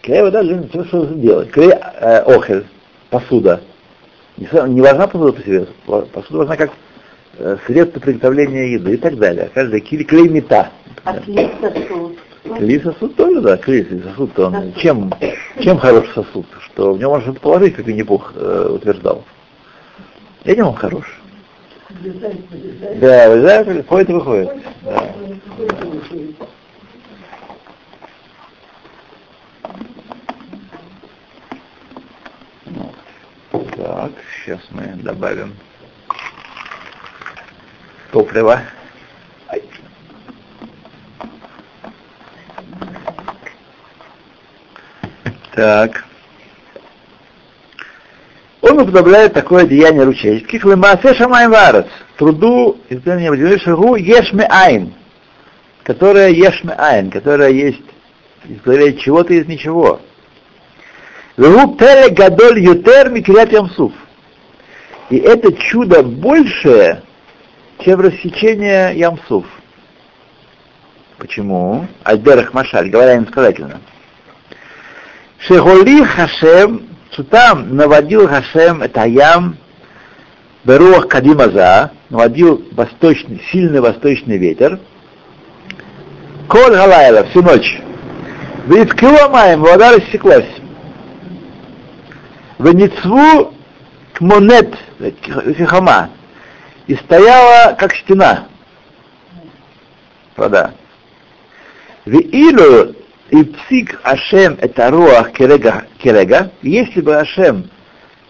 Кляя 0.02 0.24
вода 0.24 0.44
для 0.44 0.62
того, 0.64 0.86
что 0.86 1.06
сделать. 1.06 1.52
Кляя 1.52 1.94
э, 2.00 2.20
охель, 2.22 2.66
посуда. 3.10 3.62
Не, 4.38 4.48
не 4.70 4.82
важна 4.82 5.08
посуда 5.08 5.34
по 5.34 5.42
себе. 5.42 5.68
Посуда 5.86 6.38
важна 6.40 6.56
как 6.56 6.72
э, 7.38 7.58
средство 7.66 8.00
приготовления 8.00 8.74
еды 8.74 8.94
и 8.94 8.98
так 8.98 9.18
далее. 9.18 9.50
Каждая 9.54 9.82
кили 9.82 10.04
клей 10.04 10.30
мета. 10.30 10.72
А 11.04 11.20
клей 11.20 11.52
сосуд? 11.60 12.18
Клей 12.58 12.80
сосуд 12.80 13.16
тоже, 13.16 13.42
да, 13.42 13.58
клей 13.58 13.86
сосуд, 13.86 14.34
то 14.34 14.48
он, 14.48 14.74
чем, 14.78 15.14
чем 15.60 15.78
хороший 15.78 16.14
сосуд, 16.14 16.46
что 16.62 16.94
в 16.94 17.00
нем 17.00 17.10
можно 17.10 17.34
положить, 17.34 17.76
как 17.76 17.86
Винни-Пух 17.86 18.34
э, 18.36 18.70
утверждал. 18.72 19.24
Этим 20.46 20.68
он 20.68 20.76
хорош. 20.76 21.20
Да, 23.02 23.30
вылезает, 23.30 23.86
входит 23.86 24.10
и 24.10 24.14
выходит. 24.14 24.52
Да. 24.84 25.14
Так, 33.80 34.12
сейчас 34.44 34.60
мы 34.72 34.88
добавим 34.96 35.56
топливо. 38.12 38.60
Так. 45.56 46.04
Он 48.60 48.80
уподобляет 48.80 49.34
такое 49.34 49.66
деяние 49.66 50.04
ручейских, 50.04 50.66
лемасе 50.66 51.14
шамай 51.14 51.48
варец, 51.48 51.88
труду, 52.18 52.82
изготовления 52.90 53.60
шагу 53.60 53.96
ешме 53.96 54.46
айн, 54.50 54.94
которая 55.84 56.32
ешме 56.32 56.74
айн, 56.74 57.10
которая 57.10 57.52
есть 57.52 57.82
изготовление 58.44 59.00
чего-то 59.00 59.34
из 59.34 59.48
ничего. 59.48 60.02
Гадоль 61.40 62.60
ютер 62.60 63.10
микрят 63.10 63.52
ямсуф. 63.54 63.94
И 65.10 65.18
это 65.18 65.54
чудо 65.54 66.04
большее, 66.04 67.04
чем 67.80 68.02
рассечение 68.02 68.94
ямсуф. 68.98 69.46
Почему? 71.18 71.88
Альдерах 72.04 72.54
Машаль, 72.54 72.90
говоря 72.90 73.16
инсказательно. 73.16 73.80
Шеголи 75.40 76.04
Хашем, 76.04 76.90
что 77.12 77.24
там 77.24 77.74
наводил 77.76 78.28
Хашем 78.28 78.84
это 78.84 79.06
ям 79.06 79.58
Беруах 80.66 81.08
Кадимаза, 81.08 81.92
наводил 82.10 82.66
восточный, 82.74 83.42
сильный 83.50 83.80
восточный 83.80 84.38
ветер, 84.38 84.78
Коль 86.50 86.76
Галайла 86.76 87.24
всю 87.28 87.42
ночь. 87.42 87.80
Виткила 88.68 89.30
маем, 89.30 89.62
вода 89.62 89.94
рассеклась. 89.94 90.46
Веницву 92.60 93.54
к 94.14 94.22
монет 94.22 94.78
хихама. 95.58 96.10
И 96.88 96.96
стояла 96.96 97.74
как 97.76 97.96
стена. 97.96 98.48
Вода. 100.36 100.74
Виилу 102.06 102.96
и 103.30 103.44
псик 103.44 104.00
Ашем 104.04 104.58
это 104.60 104.90
руах 104.90 105.32
керега, 105.32 105.86
керега, 106.00 106.52
если 106.62 107.02
бы 107.02 107.16
Ашем 107.16 107.70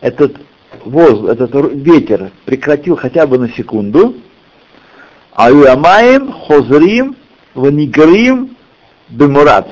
этот 0.01 0.37
воздух, 0.83 1.29
этот 1.29 1.53
ветер 1.73 2.31
прекратил 2.45 2.97
хотя 2.97 3.25
бы 3.25 3.37
на 3.37 3.49
секунду, 3.49 4.15
а 5.33 5.49
Ямаем, 5.51 6.31
Хозрим, 6.31 7.15
Ванигрим, 7.53 8.55
Бемурат. 9.07 9.69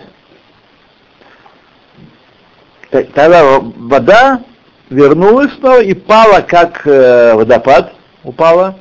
Тогда 2.89 3.59
вода 3.59 4.41
вернулась 4.89 5.53
снова 5.55 5.81
и 5.81 5.93
пала, 5.93 6.41
как 6.41 6.87
э, 6.87 7.33
водопад 7.33 7.93
упала. 8.23 8.79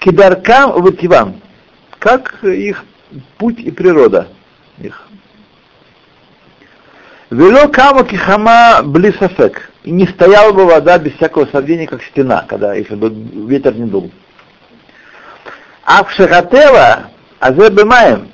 Кидаркам 0.00 0.72
вативам, 0.82 1.40
как 1.98 2.42
их 2.44 2.84
путь 3.38 3.60
и 3.60 3.70
природа 3.70 4.28
их. 4.78 5.06
Вело 7.30 7.68
кама 7.68 8.04
кихама 8.04 8.82
блисафек. 8.82 9.70
И 9.82 9.90
не 9.90 10.06
стояла 10.06 10.52
бы 10.52 10.64
вода 10.64 10.98
без 10.98 11.12
всякого 11.14 11.46
сомнения, 11.46 11.86
как 11.86 12.02
стена, 12.02 12.44
когда 12.48 12.74
если 12.74 12.96
бы 12.96 13.08
ветер 13.48 13.74
не 13.74 13.88
дул. 13.88 14.10
А 15.84 16.02
в 16.02 16.10
Шахатева, 16.12 17.10
Азебемаем, 17.38 18.30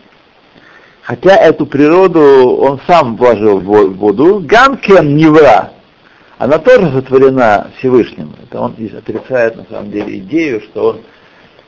хотя 1.02 1.36
эту 1.36 1.66
природу 1.66 2.56
он 2.56 2.80
сам 2.86 3.16
вложил 3.16 3.58
в 3.58 3.64
во- 3.64 3.86
в 3.86 3.96
воду, 3.96 4.40
Ганкен 4.40 5.16
Невра, 5.16 5.72
она 6.38 6.58
тоже 6.58 6.90
сотворена 6.92 7.70
Всевышним. 7.78 8.32
Это 8.42 8.60
он 8.60 8.72
здесь 8.74 8.94
отрицает 8.94 9.56
на 9.56 9.64
самом 9.64 9.90
деле 9.90 10.18
идею, 10.18 10.60
что 10.62 10.88
он 10.88 11.00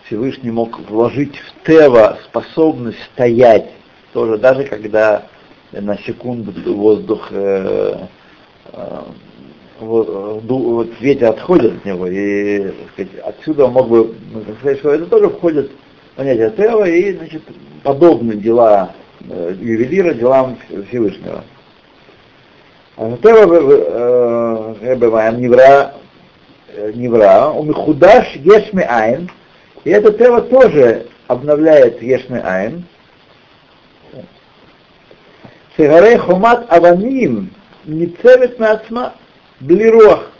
Всевышний 0.07 0.51
мог 0.51 0.79
вложить 0.89 1.37
в 1.37 1.67
Тева 1.67 2.19
способность 2.25 2.99
стоять, 3.13 3.71
тоже 4.13 4.39
даже 4.39 4.65
когда 4.65 5.27
на 5.73 5.97
секунду 5.99 6.53
воздух 6.75 7.29
э, 7.31 8.07
э, 8.73 9.01
вот 9.81 10.89
ветер 11.01 11.31
отходит 11.31 11.79
от 11.79 11.85
него, 11.85 12.07
и 12.07 12.73
сказать, 12.93 13.13
отсюда 13.25 13.67
мог 13.67 13.89
бы 13.89 14.15
ну, 14.33 14.43
сказать, 14.61 14.79
что 14.79 14.91
это 14.91 15.07
тоже 15.07 15.29
входит 15.31 15.71
в 16.13 16.17
понятие 16.17 16.51
Тева, 16.51 16.89
и 16.89 17.17
значит, 17.17 17.43
подобны 17.83 18.35
дела 18.35 18.93
ювелира 19.29 20.15
делам 20.15 20.59
Всевышнего. 20.89 21.45
А 22.97 23.09
э, 23.09 24.97
бываем 24.97 25.41
невра, 25.41 25.95
э, 26.69 26.93
невра, 26.95 27.51
у 27.51 27.65
Михудаш 27.65 28.37
Ешми 28.37 28.85
Айн, 28.89 29.29
и 29.83 29.91
это 29.91 30.13
Тева 30.13 30.43
тоже 30.43 31.07
обновляет 31.27 32.01
Ешми 32.01 32.39
Айн. 32.39 32.85
Сигарей 35.77 36.19
Хумат 36.19 36.73
Аваним 36.73 37.51
не 37.85 38.07
цевит 38.07 38.61
на 38.61 38.75
отсма 38.75 39.15
блируах. 39.59 40.31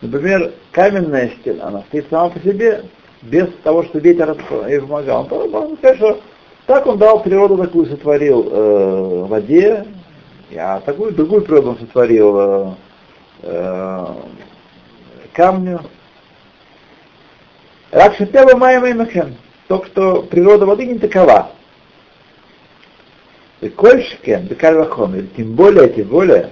Например, 0.00 0.52
каменная 0.72 1.30
стена, 1.40 1.68
она 1.68 1.82
стоит 1.82 2.06
сама 2.10 2.30
по 2.30 2.40
себе, 2.40 2.84
без 3.22 3.46
того, 3.62 3.84
что 3.84 4.00
ветер 4.00 4.36
ей 4.68 4.80
помогал. 4.80 5.28
Он 5.30 5.78
что 5.80 6.20
так 6.66 6.86
он 6.86 6.98
дал 6.98 7.22
природу 7.22 7.56
такую, 7.56 7.86
сотворил 7.86 8.48
э, 8.50 9.24
воде, 9.26 9.86
а 10.56 10.80
такую 10.80 11.12
другую 11.12 11.42
природу 11.42 11.70
он 11.70 11.78
сотворил 11.78 12.36
э, 12.38 12.74
э, 13.42 14.06
камню. 15.32 15.80
Ракшитева 17.90 18.56
Майя 18.56 18.80
Маймакен. 18.80 19.36
Только 19.68 19.86
что 19.86 20.22
природа 20.22 20.66
воды 20.66 20.86
не 20.86 20.98
такова. 20.98 21.50
Кольшкен, 23.76 24.48
да 24.48 24.54
Кальвахомер, 24.54 25.26
тем 25.36 25.54
более, 25.54 25.88
тем 25.88 26.08
более, 26.08 26.50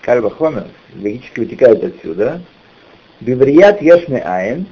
Кальвахомер, 0.00 0.66
логически 0.96 1.40
вытекает 1.40 1.84
отсюда, 1.84 2.40
Биврият 3.20 3.80
Ешме 3.80 4.18
Айн, 4.18 4.66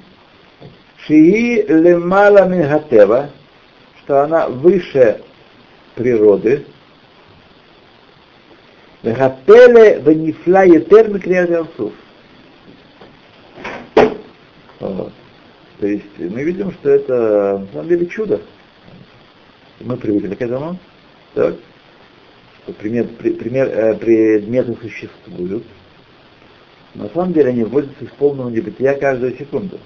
Шии 1.07 1.63
Лемала 1.63 2.49
Мингатева, 2.49 3.31
что 4.11 4.25
она 4.25 4.49
выше 4.49 5.23
природы, 5.95 6.67
Вехапеле 9.05 10.01
Венифла 10.01 10.65
Етер 10.67 11.09
Микрият 11.09 11.49
Ялсуф. 11.49 11.93
Вот. 14.81 15.13
То 15.79 15.87
есть 15.87 16.19
мы 16.19 16.43
видим, 16.43 16.73
что 16.73 16.91
это 16.91 17.59
на 17.59 17.73
самом 17.73 17.89
деле 17.89 18.07
чудо. 18.07 18.41
Мы 19.79 19.97
привыкли 19.97 20.35
к 20.35 20.43
этому. 20.43 20.77
Так? 21.35 21.55
Что 22.65 22.73
примет- 22.73 23.17
при- 23.17 23.35
пример, 23.35 23.69
э, 23.69 23.95
предметы 23.95 24.77
существуют. 24.83 25.63
На 26.97 27.09
самом 27.11 27.33
деле 27.33 27.51
они 27.51 27.63
вводятся 27.63 28.05
из 28.05 28.11
полного 28.11 28.51
небытия 28.51 28.95
каждую 28.95 29.39
секунду. 29.39 29.79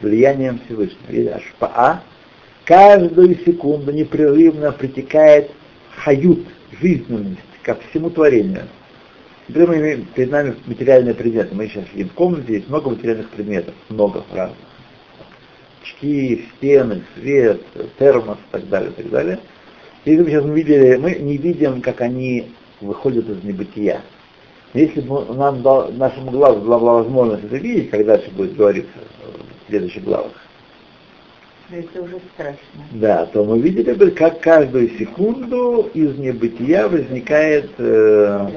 Влиянием 0.00 0.60
Всевышнего. 0.64 1.10
Или 1.10 1.28
ашпаа 1.28 2.02
каждую 2.68 3.34
секунду 3.46 3.90
непрерывно 3.92 4.72
притекает 4.72 5.50
хают, 5.96 6.40
жизненность 6.80 7.40
ко 7.62 7.74
всему 7.76 8.10
творению. 8.10 8.64
Например, 9.48 9.68
мы 9.70 9.78
имеем 9.78 10.04
перед 10.14 10.30
нами 10.30 10.54
материальные 10.66 11.14
предметы. 11.14 11.54
Мы 11.54 11.68
сейчас 11.68 11.84
сидим 11.90 12.10
в 12.10 12.12
комнате, 12.12 12.52
есть 12.52 12.68
много 12.68 12.90
материальных 12.90 13.30
предметов, 13.30 13.74
много 13.88 14.22
разных. 14.34 14.58
Очки, 15.82 16.46
стены, 16.56 17.02
свет, 17.14 17.62
термос 17.98 18.36
и 18.36 18.52
так 18.52 18.68
далее, 18.68 18.90
и 18.90 19.02
так 19.02 19.10
далее. 19.10 19.38
Если 20.04 20.22
бы 20.22 20.28
сейчас 20.28 20.44
мы 20.44 20.54
видели, 20.54 20.96
мы 20.96 21.14
не 21.14 21.38
видим, 21.38 21.80
как 21.80 22.02
они 22.02 22.52
выходят 22.82 23.26
из 23.30 23.42
небытия. 23.42 24.02
Если 24.74 25.00
бы 25.00 25.24
нам 25.34 25.62
нашему 25.96 26.30
глазу 26.30 26.60
была 26.60 26.76
возможность 26.76 27.44
это 27.44 27.56
видеть, 27.56 27.88
как 27.88 28.04
дальше 28.04 28.30
будет 28.32 28.54
говориться 28.54 28.92
в 29.64 29.70
следующих 29.70 30.04
главах, 30.04 30.32
Это 31.70 32.02
уже 32.02 32.16
страшно. 32.34 32.58
да, 32.92 33.26
то 33.26 33.44
мы 33.44 33.58
видели 33.60 33.92
бы, 33.92 34.10
как 34.10 34.40
каждую 34.40 34.88
секунду 34.98 35.90
из 35.92 36.16
небытия 36.16 36.88
возникает, 36.88 37.70
э, 37.76 38.48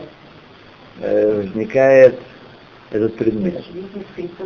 э, 1.02 1.42
возникает 1.42 2.20
этот 2.92 3.16
предмет. 3.18 3.66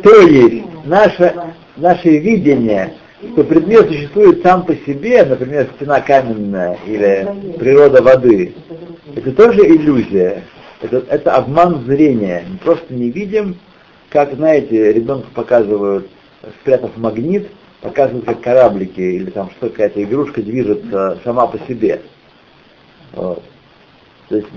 То 0.02 0.20
есть 0.20 0.64
наше, 0.84 1.32
наше 1.76 2.18
видение, 2.18 2.94
что 3.32 3.44
предмет 3.44 3.86
существует 3.86 4.42
сам 4.42 4.64
по 4.64 4.74
себе, 4.74 5.24
например, 5.24 5.68
стена 5.76 6.00
каменная 6.00 6.76
или 6.86 7.54
природа 7.58 8.02
воды, 8.02 8.52
это 9.14 9.32
тоже 9.32 9.60
иллюзия. 9.60 10.42
Это, 10.82 11.04
это 11.08 11.36
обман 11.36 11.84
зрения. 11.84 12.44
Мы 12.50 12.58
просто 12.58 12.92
не 12.92 13.10
видим, 13.10 13.56
как, 14.10 14.34
знаете, 14.34 14.92
ребенку 14.92 15.28
показывают, 15.32 16.08
спрятав 16.60 16.96
магнит, 16.96 17.48
показывают, 17.86 18.24
как 18.26 18.40
кораблики 18.40 19.00
или 19.00 19.30
там 19.30 19.50
что 19.52 19.68
какая-то 19.68 20.02
игрушка 20.02 20.42
движется 20.42 21.18
сама 21.24 21.46
по 21.46 21.58
себе. 21.66 22.02
Вот. 23.12 23.42
То 24.28 24.36
есть 24.36 24.48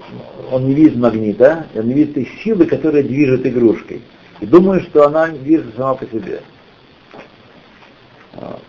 он 0.52 0.68
не 0.68 0.74
видит 0.74 0.96
магнита, 0.96 1.68
он 1.76 1.88
не 1.88 1.94
видит 1.94 2.16
той 2.16 2.30
силы, 2.44 2.66
которая 2.66 3.04
движет 3.04 3.46
игрушкой. 3.46 4.02
И 4.40 4.46
думает, 4.46 4.84
что 4.84 5.06
она 5.06 5.28
движется 5.28 5.78
сама 5.78 5.94
по 5.94 6.06
себе. 6.06 6.42
Вот. 8.34 8.62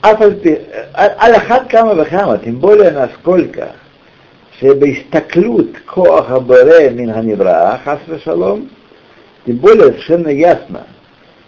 Аляхат 0.00 0.46
э, 0.46 0.86
а, 0.94 1.64
кама 1.70 1.94
вахама, 1.94 2.38
тем 2.38 2.58
более 2.58 2.90
насколько, 2.90 3.72
что 4.56 4.72
истаклют 4.90 5.78
коха 5.86 6.40
бере 6.40 6.90
мин 6.90 7.12
ханибра, 7.12 7.80
шалом, 8.24 8.70
тем 9.46 9.56
более 9.56 9.92
совершенно 9.92 10.28
ясно, 10.28 10.86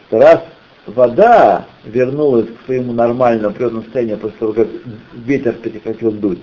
что 0.09 0.19
раз 0.19 0.41
вода 0.87 1.67
вернулась 1.85 2.49
к 2.49 2.67
своему 2.67 2.93
нормальному 2.93 3.55
природному 3.55 3.85
состоянию 3.85 4.19
после 4.19 4.39
того, 4.39 4.53
как 4.53 4.69
ветер 5.15 5.55
прекратил 5.55 6.13
дуть, 6.13 6.43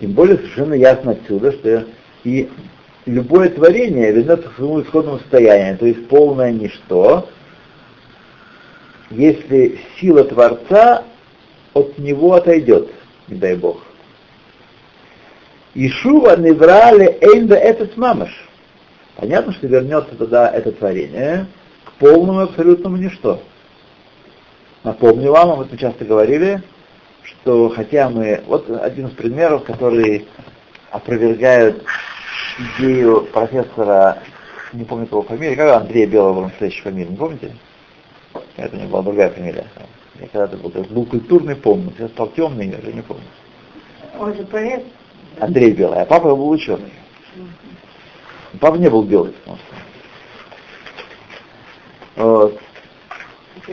тем 0.00 0.12
более 0.12 0.36
совершенно 0.36 0.74
ясно 0.74 1.12
отсюда, 1.12 1.52
что 1.52 1.84
и 2.24 2.48
любое 3.06 3.50
творение 3.50 4.12
вернется 4.12 4.48
к 4.48 4.56
своему 4.56 4.82
исходному 4.82 5.18
состоянию, 5.18 5.78
то 5.78 5.86
есть 5.86 6.08
полное 6.08 6.52
ничто, 6.52 7.28
если 9.10 9.78
сила 10.00 10.24
Творца 10.24 11.04
от 11.74 11.98
него 11.98 12.34
отойдет, 12.34 12.90
не 13.28 13.36
дай 13.36 13.54
Бог. 13.54 13.82
Ишува 15.74 16.36
неврали 16.36 17.18
эйнда 17.20 17.56
этот 17.56 17.96
мамаш. 17.96 18.30
Понятно, 19.16 19.52
что 19.52 19.66
вернется 19.66 20.14
тогда 20.16 20.50
это 20.50 20.72
творение 20.72 21.46
к 21.84 21.92
полному 21.92 22.40
абсолютному 22.40 22.96
ничто. 22.96 23.40
Напомню 24.82 25.30
вам, 25.32 25.56
вот 25.56 25.70
мы 25.70 25.78
часто 25.78 26.04
говорили, 26.04 26.62
что 27.22 27.68
хотя 27.70 28.10
мы... 28.10 28.42
Вот 28.46 28.68
один 28.68 29.06
из 29.06 29.12
примеров, 29.12 29.64
который 29.64 30.26
опровергают 30.90 31.84
идею 32.78 33.22
профессора, 33.32 34.18
не 34.72 34.84
помню 34.84 35.06
его 35.06 35.22
фамилии, 35.22 35.54
как 35.54 35.82
Андрея 35.82 36.06
Белого, 36.06 36.44
настоящая 36.44 36.82
фамилия, 36.82 37.10
не 37.10 37.16
помните? 37.16 37.56
Это 38.56 38.76
у 38.76 38.78
него 38.78 38.88
была 38.90 39.02
другая 39.02 39.30
фамилия. 39.30 39.66
Я 40.20 40.28
когда-то 40.28 40.56
был, 40.56 40.70
был 40.70 41.06
культурный, 41.06 41.56
помню. 41.56 41.92
Сейчас 41.96 42.10
стал 42.10 42.28
темный, 42.28 42.68
я 42.68 42.78
уже 42.78 42.92
не 42.92 43.02
помню. 43.02 43.24
Он 44.18 44.34
же 44.34 44.44
поэт. 44.44 44.84
Андрей 45.40 45.72
белый, 45.72 46.00
а 46.00 46.04
папа 46.04 46.34
был 46.34 46.48
ученый. 46.50 46.92
Папа 48.60 48.76
не 48.76 48.88
был 48.88 49.02
белый. 49.02 49.34
Вот. 52.16 52.60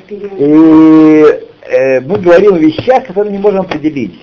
И 0.09 1.25
э, 1.61 1.99
мы 2.01 2.17
говорим 2.17 2.55
о 2.55 2.57
вещах, 2.57 3.07
которые 3.07 3.33
не 3.33 3.37
можем 3.37 3.61
определить. 3.61 4.19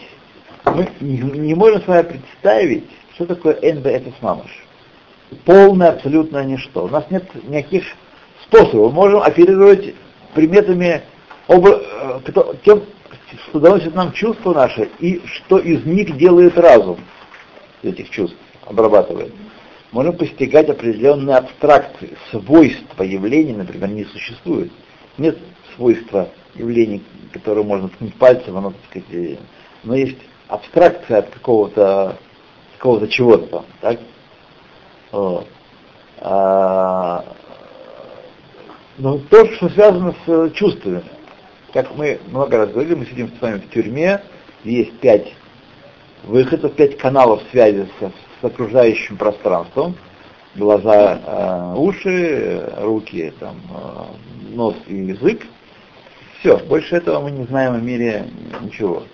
Мы 0.64 0.88
не, 1.00 1.54
можем 1.54 1.82
с 1.82 1.86
вами 1.86 2.02
представить, 2.02 2.84
что 3.14 3.26
такое 3.26 3.58
НБФС 3.60 4.20
мамаш. 4.20 4.64
Полное 5.44 5.90
абсолютное 5.90 6.44
ничто. 6.44 6.84
У 6.84 6.88
нас 6.88 7.04
нет 7.10 7.24
никаких 7.44 7.84
способов. 8.44 8.92
Мы 8.92 9.02
можем 9.02 9.22
оперировать 9.22 9.94
приметами, 10.34 11.02
обра- 11.48 11.82
э, 12.26 12.54
тем, 12.64 12.82
что 13.48 13.60
доносит 13.60 13.94
нам 13.94 14.12
чувства 14.12 14.54
наши, 14.54 14.88
и 14.98 15.22
что 15.26 15.58
из 15.58 15.84
них 15.84 16.16
делает 16.16 16.58
разум, 16.58 16.98
этих 17.82 18.10
чувств, 18.10 18.36
обрабатывает. 18.66 19.32
Можем 19.90 20.16
постигать 20.16 20.68
определенные 20.68 21.36
абстракции, 21.36 22.16
свойства 22.30 23.02
явлений, 23.02 23.54
например, 23.54 23.88
не 23.88 24.04
существует. 24.04 24.70
Нет 25.16 25.38
свойства 25.74 26.28
явлений, 26.54 27.02
которые 27.32 27.64
можно 27.64 27.88
ткнуть 27.88 28.14
пальцем, 28.14 28.56
оно, 28.56 28.72
так 28.72 28.80
сказать, 29.02 29.38
но 29.84 29.94
есть 29.94 30.18
абстракция 30.48 31.18
от 31.18 31.30
какого-то 31.30 32.18
какого-то 32.76 33.08
чего-то 33.08 33.64
так? 33.80 33.98
А, 36.20 37.24
но 38.98 39.18
то, 39.18 39.46
что 39.52 39.68
связано 39.70 40.14
с 40.26 40.50
чувствами. 40.50 41.02
Как 41.72 41.94
мы 41.96 42.18
много 42.26 42.58
раз 42.58 42.70
говорили, 42.70 42.94
мы 42.94 43.06
сидим 43.06 43.30
с 43.36 43.40
вами 43.40 43.58
в 43.58 43.70
тюрьме, 43.70 44.20
есть 44.64 44.98
пять 44.98 45.34
выходов, 46.24 46.74
пять 46.74 46.98
каналов 46.98 47.42
связи 47.50 47.86
с, 48.00 48.12
с 48.40 48.44
окружающим 48.44 49.16
пространством. 49.16 49.96
Глаза, 50.54 51.20
э, 51.24 51.74
уши, 51.76 52.08
э, 52.08 52.82
руки, 52.82 53.32
там, 53.38 53.56
э, 53.70 54.54
нос 54.54 54.74
и 54.86 54.94
язык. 54.96 55.42
Все, 56.40 56.56
больше 56.56 56.96
этого 56.96 57.20
мы 57.20 57.30
не 57.30 57.44
знаем 57.44 57.74
о 57.74 57.78
мире 57.78 58.26
ничего. 58.60 59.04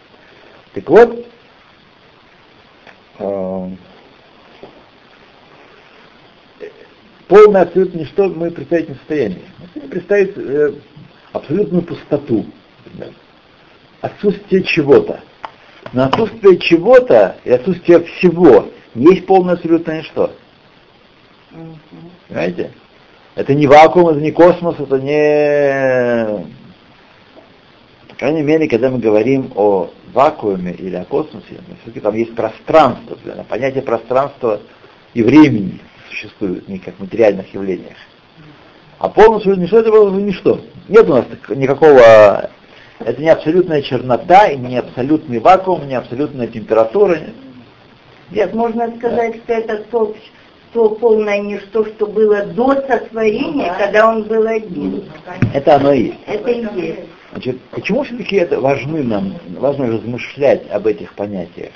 Так 0.75 0.89
вот, 0.89 1.27
э, 3.19 3.69
полное 7.29 7.63
абсолютно 7.63 7.99
ничто 7.99 8.29
мы 8.29 8.51
представить 8.51 8.89
не 8.89 8.95
в 8.95 8.99
состоянии. 8.99 9.43
Мы 9.75 9.81
представить 9.83 10.37
э, 10.37 10.75
абсолютную 11.33 11.83
пустоту, 11.83 12.47
например. 12.85 13.15
отсутствие 14.01 14.63
чего-то. 14.63 15.21
Но 15.93 16.05
отсутствие 16.05 16.59
чего-то 16.59 17.37
и 17.45 17.51
отсутствие 17.51 18.05
всего 18.05 18.69
есть 18.95 19.27
полное 19.27 19.55
абсолютное 19.55 20.01
ничто. 20.01 20.33
Понимаете? 22.29 22.73
Это 23.35 23.55
не 23.55 23.67
вакуум, 23.67 24.09
это 24.09 24.21
не 24.21 24.31
космос, 24.31 24.77
это 24.79 24.99
не... 25.01 26.47
По 28.09 28.15
крайней 28.17 28.43
мере, 28.43 28.69
когда 28.69 28.91
мы 28.91 28.99
говорим 28.99 29.53
о 29.57 29.91
вакууме 30.13 30.73
или 30.73 30.95
о 30.95 31.05
космосе, 31.05 31.61
все-таки 31.83 32.01
там 32.01 32.15
есть 32.15 32.35
пространство. 32.35 33.17
Понятие 33.49 33.83
пространства 33.83 34.61
и 35.15 35.23
времени 35.23 35.81
существует, 36.09 36.69
не 36.69 36.79
как 36.79 36.95
в 36.95 37.01
материальных 37.01 37.53
явлениях. 37.53 37.97
А 38.99 39.09
полностью 39.09 39.57
ничто 39.57 39.81
это 39.81 39.91
было 39.91 40.11
бы 40.11 40.23
ничто. 40.23 40.61
Нет 40.89 41.09
у 41.09 41.15
нас 41.15 41.27
никакого... 41.49 42.51
Это 43.01 43.21
не 43.21 43.29
абсолютная 43.29 43.83
чернота, 43.83 44.49
и 44.49 44.57
не 44.57 44.79
абсолютный 44.79 45.39
вакуум, 45.41 45.89
не 45.89 45.95
абсолютная 45.95 46.47
температура. 46.47 47.19
Нет, 48.31 48.55
Можно 48.55 48.95
сказать, 48.97 49.37
что 49.37 49.53
это 49.53 49.79
то, 49.91 50.15
то 50.73 50.91
полное 50.91 51.39
ничто, 51.39 51.85
что 51.85 52.07
было 52.07 52.45
до 52.47 52.75
сотворения, 52.87 53.73
когда 53.79 54.09
он 54.09 54.23
был 54.25 54.47
один. 54.47 55.05
это 55.53 55.77
оно 55.77 55.93
и 55.93 56.05
есть. 56.05 56.19
Это 56.27 56.51
и 56.51 56.81
есть. 56.81 57.01
Значит, 57.33 57.61
почему 57.71 58.05
все-таки 58.05 58.37
это 58.37 58.61
важны 58.61 59.03
нам, 59.03 59.35
важно 59.59 59.89
размышлять 59.89 60.71
об 60.71 60.87
этих 60.87 61.15
понятиях? 61.15 61.73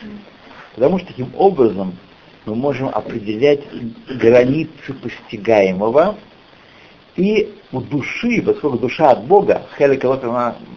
Потому 0.75 0.99
что 0.99 1.09
таким 1.09 1.33
образом 1.37 1.97
мы 2.47 2.55
можем 2.55 2.89
определять 2.89 3.61
границы 4.09 4.93
постигаемого, 5.03 6.17
и 7.19 7.53
у 7.73 7.81
души, 7.81 8.41
поскольку 8.47 8.79
душа 8.79 9.11
от 9.11 9.25
Бога, 9.25 9.63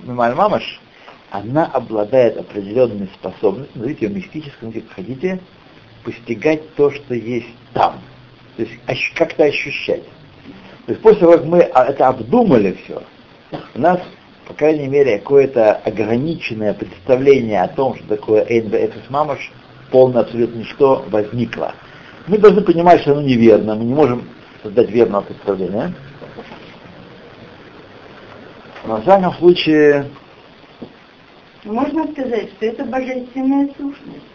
мамаш, 0.04 0.82
она 1.30 1.68
обладает 1.68 2.38
определенной 2.38 3.08
способностью, 3.14 3.70
назовите 3.76 4.08
ее 4.08 4.12
мистической, 4.12 4.72
как 4.72 4.90
хотите, 4.90 5.40
постигать 6.04 6.74
то, 6.74 6.90
что 6.90 7.14
есть 7.14 7.48
там. 7.74 8.02
То 8.58 8.64
есть 8.64 8.74
как-то 9.14 9.44
ощущать. 9.46 10.04
То 10.88 10.94
есть 10.94 11.02
после 11.02 11.20
того, 11.20 11.34
как 11.34 11.46
мы 11.46 11.60
это 11.60 12.08
обдумали 12.08 12.76
все, 12.84 13.04
у 13.76 13.80
нас, 13.80 14.00
по 14.48 14.56
крайней 14.56 14.88
мере, 14.88 15.20
какое-то 15.20 15.74
ограниченное 15.76 16.74
представление 16.74 17.62
о 17.62 17.68
том, 17.68 17.96
что 17.96 18.08
такое 18.08 18.44
НБФС 18.50 19.10
Мамаш, 19.10 19.52
полное 19.92 20.24
абсолютно 20.24 20.58
ничто, 20.58 21.06
возникло. 21.10 21.76
Мы 22.26 22.40
должны 22.40 22.62
понимать, 22.62 23.02
что 23.02 23.12
оно 23.12 23.22
неверно, 23.22 23.76
мы 23.76 23.86
не 23.86 23.94
можем 23.94 24.28
создать 24.64 24.90
верного 24.90 25.22
представления. 25.22 25.94
Но, 28.86 28.96
во 28.96 29.02
всяком 29.02 29.34
случае, 29.36 30.06
Можно 31.64 32.12
сказать, 32.12 32.50
что 32.58 32.66
это 32.66 32.84
божественная 32.86 33.68
сущность. 33.78 34.26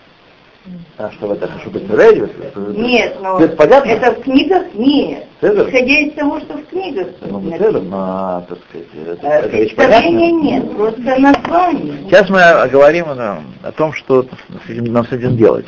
а, 0.99 1.11
что 1.13 1.27
вы 1.29 1.37
так 1.37 1.51
чтобы 1.61 1.79
представляете? 1.81 2.29
Нет, 2.77 3.17
но 3.21 3.39
Это 3.41 3.57
понятно? 3.57 3.89
это 3.91 4.13
в 4.13 4.23
книгах 4.23 4.67
нет. 4.75 5.27
Это- 5.41 5.63
Исходя 5.69 5.99
из 6.01 6.13
того, 6.15 6.39
что 6.41 6.57
в 6.59 6.67
книгах 6.67 7.09
Ну, 7.23 7.39
в 7.39 7.45
написано. 7.45 7.73
целом, 7.73 7.91
а, 7.93 8.41
так 8.49 8.59
сказать, 8.69 8.87
это, 9.19 9.27
Э, 9.27 9.31
это 9.41 9.57
ведь 9.57 9.77
понятно. 9.77 10.09
нет, 10.31 10.77
просто 10.77 11.01
название. 11.19 11.99
Сейчас 12.09 12.29
мы 12.31 12.69
говорим 12.69 13.07
о, 13.09 13.43
о 13.63 13.73
том, 13.73 13.93
что 13.93 14.23
с 14.23 14.71
этим- 14.71 14.93
нам 14.93 15.05
с 15.07 15.13
этим 15.13 15.37
делать. 15.37 15.67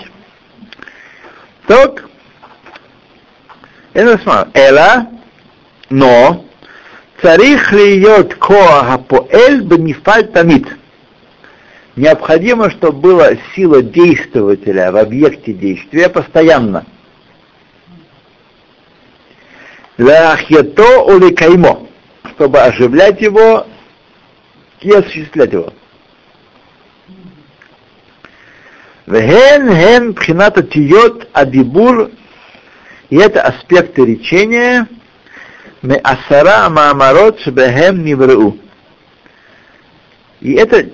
Так, 1.66 2.08
это 3.92 4.18
смотри, 4.22 4.50
Эла, 4.54 5.06
но, 5.90 6.44
царих 7.22 7.72
льет 7.72 8.34
коа 8.36 8.98
поэль 8.98 9.62
бенифаль 9.62 10.28
тамит. 10.28 10.66
Необходимо, 11.96 12.70
чтобы 12.70 13.00
была 13.00 13.30
сила 13.54 13.82
действователя 13.82 14.92
в 14.92 14.96
объекте 14.96 15.52
действия 15.52 16.08
постоянно. 16.08 16.86
Лахьето 19.98 21.02
ули 21.02 21.34
каймо, 21.34 21.88
чтобы 22.30 22.60
оживлять 22.60 23.20
его 23.20 23.66
и 24.80 24.92
осуществлять 24.92 25.52
его. 25.52 25.72
Вен 29.06 29.74
хен 29.74 30.14
пхината 30.14 30.62
тиот 30.62 31.28
адибур, 31.32 32.10
и 33.10 33.16
это 33.16 33.42
аспекты 33.42 34.04
речения, 34.04 34.86
асара 35.82 36.68
маамарот 36.68 37.40
шебехем 37.40 38.04
нивреу. 38.04 38.58
И 40.40 40.54
это 40.54 40.88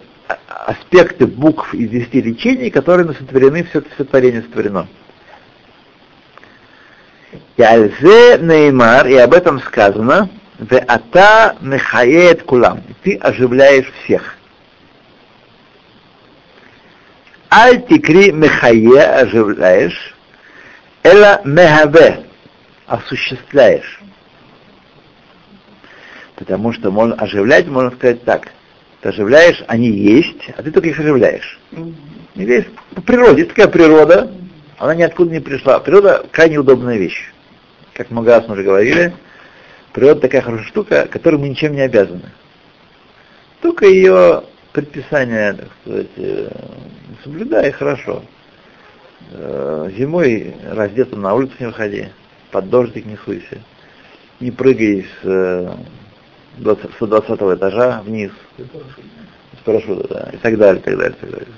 аспекты 0.48 1.26
букв 1.26 1.74
из 1.74 1.90
десяти 1.90 2.20
речений, 2.20 2.70
которые 2.70 3.12
сотворены, 3.14 3.64
все, 3.64 3.82
все 3.94 4.04
творение 4.04 4.42
сотворено. 4.42 4.88
И 7.56 7.62
альзе 7.62 8.38
неймар, 8.38 9.06
и 9.06 9.14
об 9.16 9.34
этом 9.34 9.60
сказано, 9.60 10.28
ве 10.58 10.78
ата 10.78 11.56
мехает 11.60 12.42
кулам, 12.42 12.82
ты 13.02 13.16
оживляешь 13.16 13.90
всех. 14.02 14.36
Аль 17.52 17.86
тикри 17.86 18.32
мехае 18.32 19.00
оживляешь, 19.00 20.14
эла 21.02 21.40
мехаве 21.44 22.26
осуществляешь. 22.86 24.00
Потому 26.36 26.72
что 26.72 26.90
можно 26.90 27.14
оживлять, 27.14 27.66
можно 27.66 27.90
сказать 27.92 28.24
так. 28.24 28.48
Ты 29.00 29.10
оживляешь, 29.10 29.62
они 29.68 29.88
есть, 29.88 30.50
а 30.56 30.62
ты 30.62 30.70
только 30.70 30.88
их 30.88 30.98
оживляешь. 30.98 31.60
Есть 32.34 32.68
по 32.94 33.02
природе, 33.02 33.42
есть 33.42 33.50
такая 33.50 33.68
природа, 33.68 34.32
она 34.78 34.94
ниоткуда 34.94 35.30
не 35.30 35.40
пришла. 35.40 35.78
Природа 35.78 36.26
крайне 36.32 36.58
удобная 36.58 36.96
вещь. 36.96 37.32
Как 37.92 38.10
много 38.10 38.30
раз 38.30 38.48
мы 38.48 38.54
уже 38.54 38.64
говорили, 38.64 39.14
природа 39.92 40.22
такая 40.22 40.42
хорошая 40.42 40.66
штука, 40.66 41.06
которой 41.10 41.36
мы 41.36 41.48
ничем 41.48 41.74
не 41.74 41.82
обязаны. 41.82 42.32
Только 43.60 43.86
ее 43.86 44.42
предписание, 44.72 45.52
так 45.52 45.68
сказать, 45.80 46.08
э, 46.16 46.50
соблюдай, 47.22 47.70
хорошо. 47.70 48.24
Э, 49.30 49.90
Зимой 49.96 50.54
раздетым 50.70 51.22
на 51.22 51.34
улицу 51.34 51.54
не 51.60 51.66
выходи, 51.66 52.08
под 52.50 52.68
дождик 52.68 53.06
не 53.06 53.16
суйся, 53.24 53.60
не 54.40 54.50
прыгай 54.50 55.06
с 55.22 55.24
э, 55.24 55.76
20 56.58 56.94
120 56.94 57.40
этажа 57.56 58.02
вниз, 58.02 58.30
с 58.58 59.64
парашюта, 59.64 60.08
да, 60.08 60.30
и 60.32 60.36
так 60.36 60.56
далее, 60.56 60.80
и 60.80 60.84
так 60.84 60.96
далее, 60.96 61.16
и 61.16 61.20
так 61.20 61.30
далее. 61.30 61.48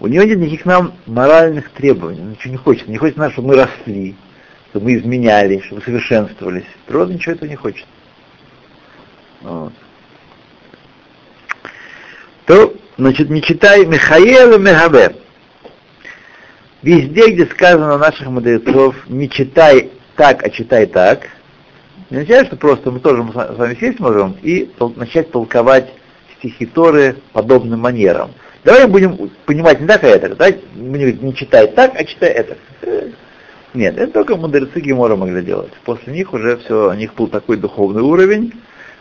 У 0.00 0.06
него 0.06 0.24
нет 0.24 0.38
никаких 0.38 0.66
нам 0.66 0.94
моральных 1.06 1.70
требований, 1.70 2.20
ничего 2.20 2.50
не 2.50 2.56
хочет. 2.58 2.88
Не 2.88 2.98
хочет 2.98 3.16
нас, 3.16 3.32
чтобы 3.32 3.48
мы 3.48 3.56
росли, 3.56 4.16
чтобы 4.70 4.86
мы 4.86 4.96
изменялись, 4.96 5.64
чтобы 5.64 5.82
совершенствовались. 5.82 6.66
Природа 6.86 7.14
ничего 7.14 7.34
этого 7.34 7.48
не 7.48 7.56
хочет. 7.56 7.86
Вот. 9.40 9.72
То, 12.46 12.74
значит, 12.98 13.30
не 13.30 13.40
читай 13.40 13.86
Михаила 13.86 14.58
Мегаве. 14.58 15.16
Везде, 16.82 17.30
где 17.30 17.46
сказано 17.46 17.96
наших 17.96 18.26
мудрецов, 18.26 18.94
не 19.08 19.30
читай 19.30 19.90
так, 20.16 20.44
а 20.44 20.50
читай 20.50 20.86
так, 20.86 21.28
не 22.10 22.18
означает, 22.18 22.48
что 22.48 22.56
просто 22.56 22.90
мы 22.90 23.00
тоже 23.00 23.24
с 23.32 23.56
вами 23.56 23.76
сесть 23.80 24.00
можем 24.00 24.36
и 24.42 24.70
начать 24.96 25.30
толковать 25.30 25.92
стихи 26.38 26.66
Торы 26.66 27.16
подобным 27.32 27.80
манерам. 27.80 28.30
Давай 28.64 28.86
будем 28.86 29.30
понимать 29.46 29.80
не 29.80 29.86
так, 29.86 30.04
а 30.04 30.08
это. 30.08 30.34
Давай 30.34 30.60
будем 30.74 31.22
не 31.22 31.34
читай 31.34 31.68
так, 31.68 31.92
а 31.94 32.04
читай 32.04 32.30
это. 32.30 32.56
Нет, 33.74 33.98
это 33.98 34.12
только 34.12 34.36
мудрецы 34.36 34.80
Гемора 34.80 35.16
могли 35.16 35.42
делать. 35.42 35.72
После 35.84 36.12
них 36.12 36.32
уже 36.32 36.58
все, 36.58 36.90
у 36.90 36.94
них 36.94 37.14
был 37.14 37.26
такой 37.26 37.56
духовный 37.56 38.02
уровень, 38.02 38.52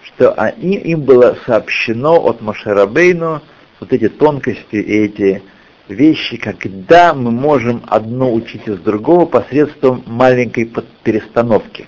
что 0.01 0.33
они, 0.33 0.77
им 0.77 1.01
было 1.01 1.37
сообщено 1.45 2.15
от 2.15 2.41
Машерабейну 2.41 3.41
вот 3.79 3.93
эти 3.93 4.09
тонкости, 4.09 4.75
эти 4.75 5.43
вещи, 5.87 6.37
когда 6.37 7.13
мы 7.13 7.31
можем 7.31 7.83
одно 7.87 8.33
учить 8.33 8.67
из 8.67 8.79
другого 8.79 9.25
посредством 9.25 10.03
маленькой 10.07 10.71
перестановки. 11.03 11.87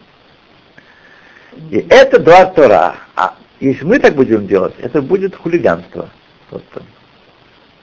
И 1.71 1.85
это 1.89 2.19
два 2.19 2.45
Тора. 2.45 2.95
А 3.15 3.35
если 3.59 3.85
мы 3.85 3.99
так 3.99 4.15
будем 4.15 4.47
делать, 4.47 4.73
это 4.79 5.01
будет 5.01 5.35
хулиганство. 5.35 6.09
Просто. 6.49 6.83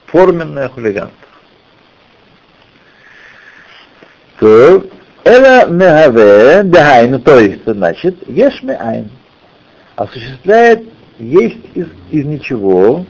Форменное 0.07 0.69
хулиганство. 0.69 1.17
То, 4.39 4.85
это 5.23 5.71
мегаве, 5.71 6.63
дагайну, 6.63 7.19
то 7.19 7.39
есть, 7.39 7.61
значит, 7.65 8.27
ешь 8.27 8.61
айн. 8.63 9.09
Осуществляет 9.95 10.83
есть 11.19 11.59
из, 11.73 11.87
из 12.11 12.25
ничего. 12.25 13.05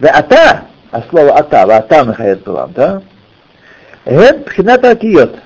Да 0.00 0.10
ата, 0.10 0.64
а 0.90 1.02
слово 1.10 1.36
ата, 1.38 1.62
ата 1.62 2.04
махает 2.04 2.46
вам, 2.46 2.72
да? 2.72 3.02
Ген 4.06 4.44
пхината 4.44 4.90
атиот 4.90 5.38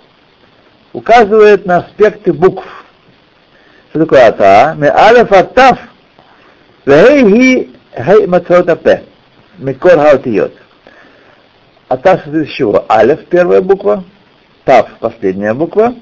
указывает 0.92 1.64
на 1.64 1.78
аспекты 1.78 2.32
букв. 2.32 2.64
Что 3.98 4.06
такое 4.06 4.28
ата? 4.28 4.74
Ме 4.78 4.90
алеф 4.90 5.32
атав, 5.32 5.76
вей 6.86 7.22
ги 7.24 7.70
хей 7.96 8.28
мацот 8.28 8.68
апе, 8.68 9.02
микор 9.58 9.98
хаотиот. 9.98 10.52
Ата 11.88 12.18
состоит 12.18 12.46
из 12.46 12.52
чего? 12.52 12.84
Алеф 12.88 13.26
первая 13.26 13.60
буква, 13.60 14.04
тав 14.64 14.88
последняя 15.00 15.52
буква, 15.52 15.96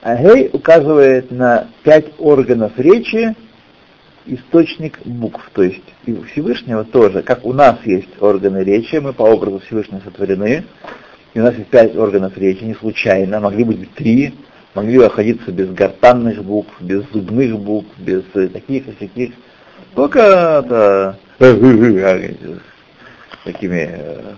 а 0.00 0.16
гей 0.16 0.48
указывает 0.50 1.30
на 1.30 1.66
пять 1.82 2.14
органов 2.18 2.72
речи, 2.78 3.36
источник 4.24 4.98
букв, 5.04 5.50
то 5.52 5.64
есть 5.64 5.84
и 6.06 6.14
у 6.14 6.22
Всевышнего 6.22 6.84
тоже, 6.84 7.20
как 7.20 7.44
у 7.44 7.52
нас 7.52 7.76
есть 7.84 8.08
органы 8.20 8.64
речи, 8.64 8.96
мы 8.96 9.12
по 9.12 9.24
образу 9.24 9.58
Всевышнего 9.58 10.00
сотворены, 10.00 10.64
и 11.34 11.40
у 11.40 11.42
нас 11.42 11.54
есть 11.56 11.68
пять 11.68 11.94
органов 11.94 12.38
речи, 12.38 12.64
не 12.64 12.74
случайно, 12.74 13.38
могли 13.38 13.64
быть 13.64 13.92
три, 13.92 14.32
могли 14.76 15.02
обходиться 15.02 15.50
без 15.50 15.70
гортанных 15.70 16.44
букв, 16.44 16.70
без 16.80 17.02
зубных 17.10 17.58
букв, 17.58 17.88
без 17.96 18.22
таких 18.32 18.86
и 18.88 18.92
таких, 18.92 19.32
только 19.94 20.20
это, 20.20 21.18
такими 23.44 23.88
э, 23.90 24.34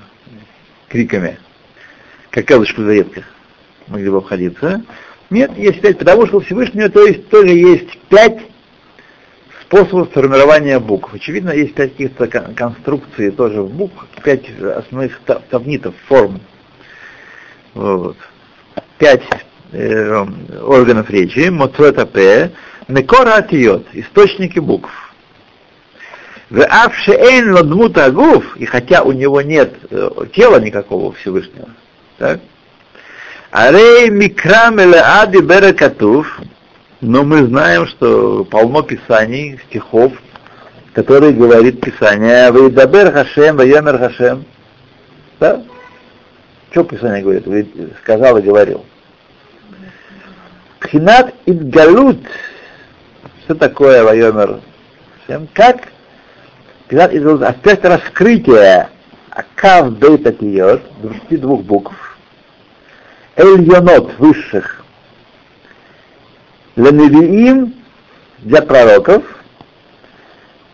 криками, 0.88 1.38
как 2.30 2.46
калыш 2.46 2.72
в 2.72 2.80
заветках 2.80 3.24
могли 3.88 4.10
бы 4.10 4.18
обходиться. 4.18 4.82
Нет, 5.30 5.56
есть 5.58 5.80
пять, 5.80 5.98
потому 5.98 6.26
что 6.26 6.36
у 6.36 6.40
Всевышнего 6.40 6.88
то 6.88 7.04
есть 7.04 7.28
тоже 7.28 7.48
есть 7.48 7.98
пять 8.08 8.38
способов 9.62 10.12
формирования 10.12 10.78
букв. 10.78 11.12
Очевидно, 11.12 11.50
есть 11.50 11.74
пять 11.74 11.92
каких-то 11.92 12.28
конструкций 12.28 13.32
тоже 13.32 13.62
в 13.62 13.70
буквах, 13.74 14.06
пять 14.24 14.48
основных 14.60 15.20
тавнитов, 15.50 15.94
форм. 16.06 16.40
Вот. 17.74 18.16
Пять 18.98 19.22
э, 19.72 20.26
органов 20.62 21.10
речи, 21.10 21.48
моцветапе, 21.48 22.52
мекора 22.88 23.36
атиот, 23.36 23.86
источники 23.92 24.58
букв. 24.58 24.90
В 26.50 26.64
авшеэн 26.64 27.52
ладмута 27.52 28.06
агуф, 28.06 28.56
и 28.56 28.64
хотя 28.64 29.02
у 29.02 29.12
него 29.12 29.42
нет 29.42 29.74
э, 29.90 30.10
тела 30.34 30.58
никакого 30.60 31.12
Всевышнего, 31.12 31.68
так? 32.16 32.40
Арей 33.50 34.10
микрам 34.10 34.78
ади 34.78 35.38
беракатув, 35.38 36.40
но 37.00 37.22
мы 37.24 37.46
знаем, 37.46 37.86
что 37.86 38.44
полно 38.44 38.82
писаний, 38.82 39.58
стихов, 39.68 40.12
которые 40.92 41.32
говорит 41.32 41.80
Писание, 41.80 42.50
«Вейдабер 42.50 43.12
Хашем, 43.12 43.56
Вайомер 43.56 43.98
Хашем». 43.98 44.44
Да? 45.38 45.62
Что 46.70 46.84
Писание 46.84 47.22
говорит? 47.22 47.68
Сказал 48.02 48.38
и 48.38 48.42
говорил. 48.42 48.84
Пхинат 50.80 51.34
Идгалут. 51.46 52.20
Что 53.44 53.54
такое 53.54 54.04
Вайомер? 54.04 54.60
Как? 55.52 55.88
Пхинат 56.86 57.14
Идгалут. 57.14 57.42
Аспект 57.42 57.84
раскрытия 57.84 58.90
Акав 59.30 59.92
Бейта 59.98 60.32
Киот, 60.32 60.82
22 61.02 61.56
букв. 61.56 62.18
Эльонот, 63.36 64.18
высших 64.18 64.84
Леневиим 66.74 67.74
для 68.38 68.62
пророков, 68.62 69.22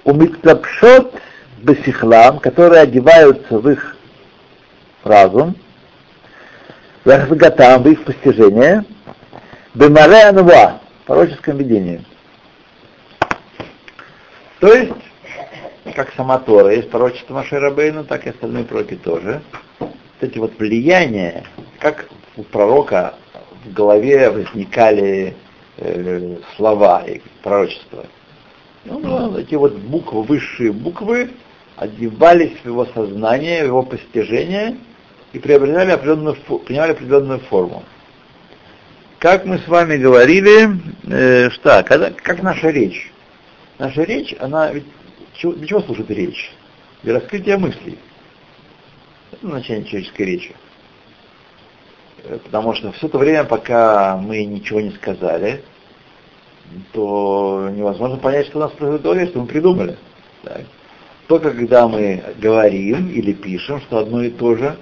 у 0.05 0.13
Миктапшот 0.13 1.15
Бесихлам, 1.59 2.39
которые 2.41 2.83
одеваются 2.83 3.59
в 3.59 3.69
их 3.71 3.97
разум, 5.03 5.57
в 7.05 7.09
в 7.09 7.89
их 7.89 8.05
постижение, 8.05 8.85
Бемаре 9.75 10.29
Анува, 10.29 10.81
пророческом 11.05 11.57
видении. 11.57 12.01
То 14.61 14.73
есть, 14.73 14.93
как 15.97 16.13
сама 16.15 16.39
Тора, 16.39 16.73
есть 16.73 16.91
пророчество 16.91 17.35
Маширабейна, 17.35 18.05
так 18.05 18.25
и 18.25 18.31
остальные 18.31 18.67
пророки 18.67 18.95
тоже. 18.95 19.43
Вот 19.81 19.91
эти 20.21 20.39
вот 20.39 20.57
влияния, 20.61 21.43
как 21.81 22.09
у 22.37 22.45
пророка 22.45 23.15
в 23.65 23.73
голове 23.73 24.31
возникали 24.31 25.35
э, 25.79 26.37
слова 26.57 27.03
и 27.05 27.21
пророчества. 27.43 28.07
Ну, 28.85 29.01
ну, 29.01 29.37
эти 29.37 29.57
вот 29.57 29.75
буквы, 29.75 30.23
высшие 30.23 30.71
буквы, 30.71 31.31
одевались 31.75 32.57
в 32.63 32.67
его 32.67 32.87
сознание, 32.87 33.65
в 33.65 33.67
его 33.67 33.83
постижение 33.83 34.77
и 35.33 35.41
приобретали 35.41 35.91
определенную, 35.91 36.37
принимали 36.65 36.93
определенную 36.93 37.41
форму. 37.41 37.83
Как 39.25 39.47
мы 39.47 39.59
с 39.59 39.67
вами 39.67 39.97
говорили, 39.97 40.69
э, 41.05 41.49
что, 41.49 41.83
когда, 41.85 42.11
как 42.11 42.43
наша 42.43 42.69
речь? 42.69 43.11
Наша 43.79 44.03
речь, 44.03 44.35
она 44.39 44.71
ведь, 44.71 44.85
для 45.43 45.67
чего 45.67 45.81
служит 45.81 46.11
речь? 46.11 46.53
Для 47.03 47.15
раскрытия 47.15 47.57
мыслей. 47.57 47.99
Это 49.33 49.47
начало 49.47 49.83
человеческой 49.83 50.27
речи. 50.27 50.55
Э, 52.25 52.39
потому 52.45 52.75
что 52.75 52.93
все 52.93 53.09
то 53.09 53.17
время, 53.17 53.45
пока 53.45 54.19
мы 54.19 54.45
ничего 54.45 54.83
не 54.83 54.91
сказали, 54.91 55.65
то 56.93 57.71
невозможно 57.73 58.19
понять, 58.19 58.49
что 58.49 58.59
у 58.59 58.61
нас 58.61 58.73
голове, 58.79 59.29
что 59.29 59.41
мы 59.41 59.47
придумали. 59.47 59.97
Так. 60.43 60.65
Только 61.29 61.53
когда 61.53 61.89
мы 61.89 62.23
говорим 62.37 63.09
или 63.09 63.33
пишем, 63.33 63.81
что 63.81 64.01
одно 64.01 64.23
и 64.23 64.29
то 64.29 64.55
же, 64.55 64.77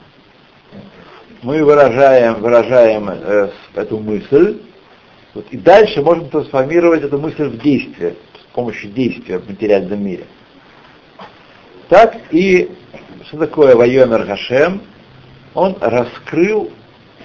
мы 1.42 1.64
выражаем, 1.64 2.34
выражаем 2.34 3.10
э, 3.10 3.50
эту 3.74 3.98
мысль, 3.98 4.60
вот, 5.34 5.46
и 5.50 5.56
дальше 5.56 6.00
можем 6.00 6.28
трансформировать 6.30 7.02
эту 7.02 7.18
мысль 7.18 7.44
в 7.44 7.58
действие, 7.58 8.14
с 8.40 8.54
помощью 8.54 8.90
действия 8.90 9.38
в 9.38 9.48
материальном 9.48 10.04
мире. 10.04 10.24
Так 11.88 12.16
и 12.30 12.70
что 13.26 13.38
такое 13.38 13.74
Вайомер 13.74 14.24
Гашем? 14.24 14.82
Он 15.54 15.76
раскрыл 15.80 16.70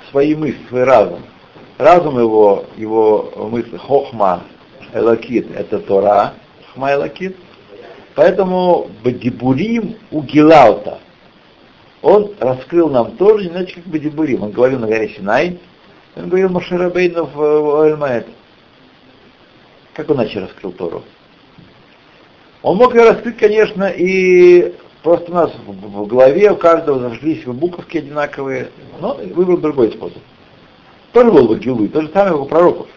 свои 0.10 0.36
мысли, 0.36 0.60
свой 0.68 0.84
разум. 0.84 1.22
Разум 1.78 2.18
его, 2.18 2.66
его 2.76 3.50
мысли, 3.52 3.78
хохма, 3.78 4.44
элакит, 4.94 5.48
это 5.56 5.80
Тора, 5.80 6.34
хохма 6.68 6.94
элакит. 6.94 7.38
Поэтому 8.16 8.90
Бадибурим 9.04 9.96
у 10.12 10.24
Гилаута. 10.24 11.00
Он 12.08 12.32
раскрыл 12.40 12.90
нам 12.90 13.18
тоже, 13.18 13.50
иначе 13.50 13.76
как 13.76 13.84
Бадибурим. 13.84 14.44
Он 14.44 14.52
говорил 14.52 14.80
на 14.80 14.88
горе 14.88 15.10
Синай, 15.10 15.60
он 16.16 16.30
говорил 16.30 16.48
Маширабейну 16.48 17.26
в 17.26 17.82
Альмаэт. 17.82 18.26
Как 19.94 20.10
он 20.10 20.16
иначе 20.16 20.40
раскрыл 20.40 20.72
Тору? 20.72 21.04
Он 22.62 22.78
мог 22.78 22.96
ее 22.96 23.10
раскрыть, 23.10 23.38
конечно, 23.38 23.90
и 23.90 24.74
Просто 25.04 25.32
у 25.32 25.36
нас 25.36 25.52
в, 25.66 26.08
голове 26.08 26.52
у 26.52 26.56
каждого 26.56 27.00
зажглись 27.00 27.44
буковки 27.46 27.98
одинаковые, 27.98 28.72
но 29.00 29.14
выбрал 29.34 29.58
другой 29.58 29.92
способ. 29.92 30.22
Тоже 31.12 31.32
был 31.32 31.48
бы 31.48 31.60
гилуй, 31.60 31.88
то 31.90 32.02
же 32.02 32.10
самое 32.10 32.36
у 32.36 32.46
пророков. 32.46 32.88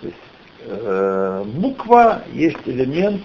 То 0.00 0.06
есть, 0.06 0.18
э, 0.66 1.44
буква 1.46 2.22
есть 2.32 2.56
элемент 2.64 3.22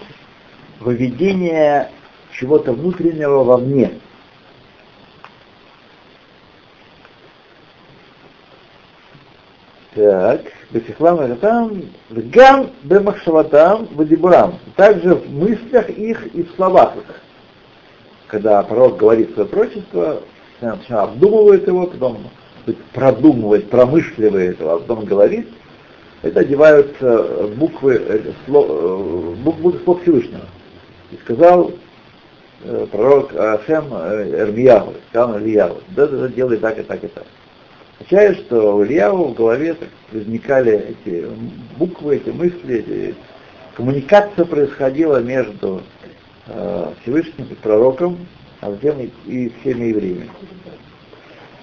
выведения 0.80 1.90
чего-то 2.38 2.72
внутреннего 2.72 3.42
вовне. 3.42 3.92
Так, 9.94 10.42
Бесихлам 10.70 11.36
там, 11.38 11.82
Гам 12.10 12.70
Бемахшаватам 12.84 13.88
Вадибурам. 13.92 14.58
Также 14.76 15.14
в 15.14 15.30
мыслях 15.32 15.90
их 15.90 16.26
и 16.34 16.44
в 16.44 16.50
словах 16.54 16.96
их. 16.96 17.20
Когда 18.28 18.62
пророк 18.62 18.98
говорит 18.98 19.32
свое 19.32 19.48
прочество, 19.48 20.22
сначала 20.58 21.04
обдумывает 21.04 21.66
его, 21.66 21.86
потом 21.86 22.18
продумывает, 22.92 23.70
промышливает 23.70 24.60
его, 24.60 24.74
а 24.74 24.78
потом 24.78 25.06
говорит, 25.06 25.48
это 26.22 26.40
одеваются 26.40 27.48
буквы, 27.56 28.34
слов, 28.44 29.38
буквы 29.38 29.80
слов 29.82 30.02
Всевышнего. 30.02 30.46
И 31.10 31.16
сказал 31.16 31.70
э, 31.70 31.72
пророк 32.90 33.34
Ашем 33.34 33.86
э, 33.92 34.40
Эрмияху, 34.40 34.94
сказал 35.10 35.38
Ильяху, 35.38 35.80
да, 35.90 36.06
да, 36.06 36.28
делай 36.28 36.56
так 36.58 36.78
и 36.78 36.82
так 36.82 37.04
и 37.04 37.08
так 37.08 37.24
означает, 37.98 38.38
что 38.46 38.76
у 38.76 38.84
Ильяву 38.84 39.28
в 39.28 39.34
голове 39.34 39.76
возникали 40.12 40.96
эти 41.04 41.26
буквы, 41.76 42.16
эти 42.16 42.30
мысли, 42.30 42.78
эти... 42.78 43.14
коммуникация 43.76 44.44
происходила 44.44 45.18
между 45.18 45.82
э, 46.46 46.92
Всевышним 47.02 47.46
и 47.50 47.54
пророком, 47.54 48.26
а 48.60 48.70
затем 48.70 48.96
и, 49.26 49.52
всеми 49.60 49.86
евреями. 49.86 50.30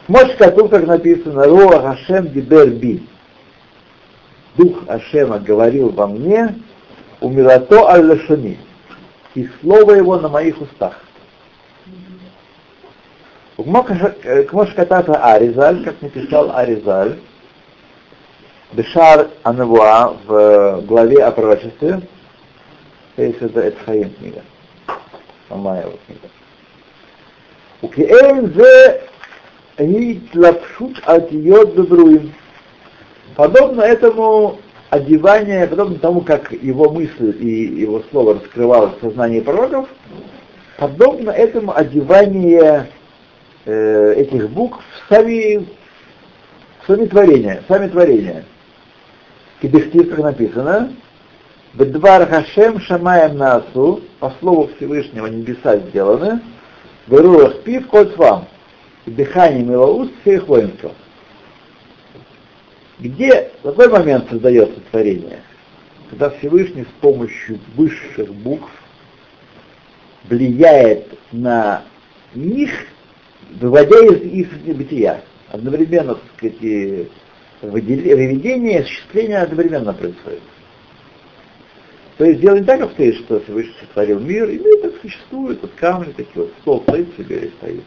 Может, 0.07 0.37
тут 0.37 0.69
как 0.69 0.85
написано, 0.85 1.45
Руах 1.45 1.83
Ашем 1.83 2.27
Дибер 2.27 2.69
Би. 2.69 3.07
Дух 4.55 4.83
Ашема 4.87 5.39
говорил 5.39 5.89
во 5.89 6.07
мне, 6.07 6.55
умилато 7.21 7.87
аль 7.87 8.05
и 9.35 9.49
слово 9.61 9.91
его 9.91 10.17
на 10.17 10.29
моих 10.29 10.59
устах. 10.61 10.99
Кмош 13.57 13.87
э, 14.23 14.75
Катата 14.75 15.13
Аризаль, 15.23 15.83
как 15.83 16.01
написал 16.01 16.55
Аризаль, 16.55 17.19
Бешар 18.73 19.29
Анавуа 19.43 20.17
в 20.25 20.33
э, 20.33 20.81
главе 20.81 21.23
о 21.23 21.31
пророчестве, 21.31 22.01
это 23.15 23.59
Эдхаим 23.61 24.13
книга, 24.15 24.41
Амаева 25.49 25.93
книга. 26.05 26.29
Укиэйн 27.81 28.53
зе 28.53 29.03
гитлапшут 29.77 30.99
от 31.05 31.31
йод 31.31 31.75
Подобно 33.35 33.81
этому 33.81 34.59
одевание, 34.95 35.67
подобно 35.67 35.99
тому, 35.99 36.21
как 36.21 36.51
его 36.51 36.91
мысль 36.91 37.35
и 37.39 37.81
его 37.81 38.01
слово 38.11 38.35
раскрывалось 38.35 38.97
в 38.97 39.01
сознании 39.01 39.41
пророков, 39.41 39.89
подобно 40.77 41.31
этому 41.31 41.75
одевание 41.75 42.89
э, 43.65 44.13
этих 44.17 44.49
букв 44.49 44.79
сами, 45.09 45.67
сами 46.87 47.05
творения, 47.05 47.63
сами 47.67 47.87
творения. 47.87 48.45
Кибехтив, 49.61 50.09
как 50.09 50.19
написано, 50.19 50.93
Бедвар 51.73 52.27
Хашем 52.27 52.79
Шамаем 52.79 53.37
Насу, 53.37 54.01
по 54.19 54.33
слову 54.39 54.69
Всевышнего 54.75 55.27
небеса 55.27 55.77
сделаны, 55.77 56.39
Берурах 57.07 57.61
Пив 57.63 57.87
Кот 57.87 58.15
вам, 58.17 58.47
и 59.05 59.11
дыхание 59.11 59.63
милоуст 59.63 60.11
всех 60.21 60.47
воинских. 60.47 60.91
Где, 63.05 63.51
в 63.61 63.69
какой 63.69 63.87
момент 63.89 64.29
создается 64.29 64.79
творение? 64.89 65.41
Когда 66.09 66.31
Всевышний 66.31 66.83
с 66.83 67.01
помощью 67.01 67.59
высших 67.75 68.33
букв 68.33 68.71
влияет 70.27 71.07
на 71.31 71.83
них 72.33 72.71
выводя 73.59 73.99
из 74.05 74.23
их 74.23 74.75
бытия. 74.75 75.21
Одновременно, 75.49 76.15
так 76.15 76.23
сказать, 76.37 77.07
выведение 77.61 78.73
и 78.73 78.81
осуществление 78.81 79.37
одновременно 79.37 79.93
происходит. 79.93 80.41
То 82.17 82.25
есть 82.25 82.39
дело 82.39 82.55
не 82.55 82.63
так 82.63 82.81
обстоит, 82.81 83.17
что 83.17 83.39
Всевышний 83.41 83.75
сотворил 83.81 84.19
мир, 84.19 84.49
и 84.49 84.57
мир 84.57 84.79
так 84.81 84.93
существует, 85.01 85.61
вот 85.61 85.71
камни 85.75 86.11
такие 86.13 86.45
вот, 86.45 86.53
стол 86.61 86.81
стоит 86.87 87.15
себе 87.17 87.37
и 87.37 87.51
стоит. 87.59 87.83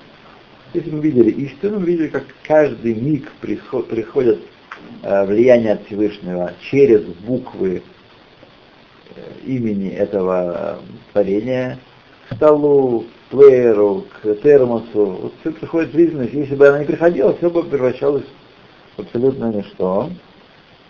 Если 0.74 0.90
мы 0.90 1.00
видели 1.00 1.30
истину, 1.30 1.80
мы 1.80 1.86
видели, 1.86 2.08
как 2.08 2.24
каждый 2.44 2.94
миг 2.94 3.32
приход, 3.40 3.88
приходит 3.88 4.38
э, 4.38 4.57
влияние 5.24 5.72
от 5.72 5.86
Всевышнего 5.86 6.52
через 6.70 7.02
буквы 7.02 7.82
э, 9.14 9.20
имени 9.44 9.90
этого 9.90 10.78
э, 10.80 11.12
творения, 11.12 11.78
к 12.28 12.34
столу, 12.36 13.06
плееру, 13.30 14.06
к 14.22 14.34
термосу. 14.42 15.06
Вот 15.22 15.32
все 15.40 15.52
приходит 15.52 15.92
жизненность. 15.92 16.32
Если 16.32 16.54
бы 16.54 16.68
она 16.68 16.80
не 16.80 16.84
приходила, 16.84 17.36
все 17.36 17.50
бы 17.50 17.62
превращалось 17.62 18.24
в 18.96 19.00
абсолютно 19.00 19.52
ничто. 19.52 20.10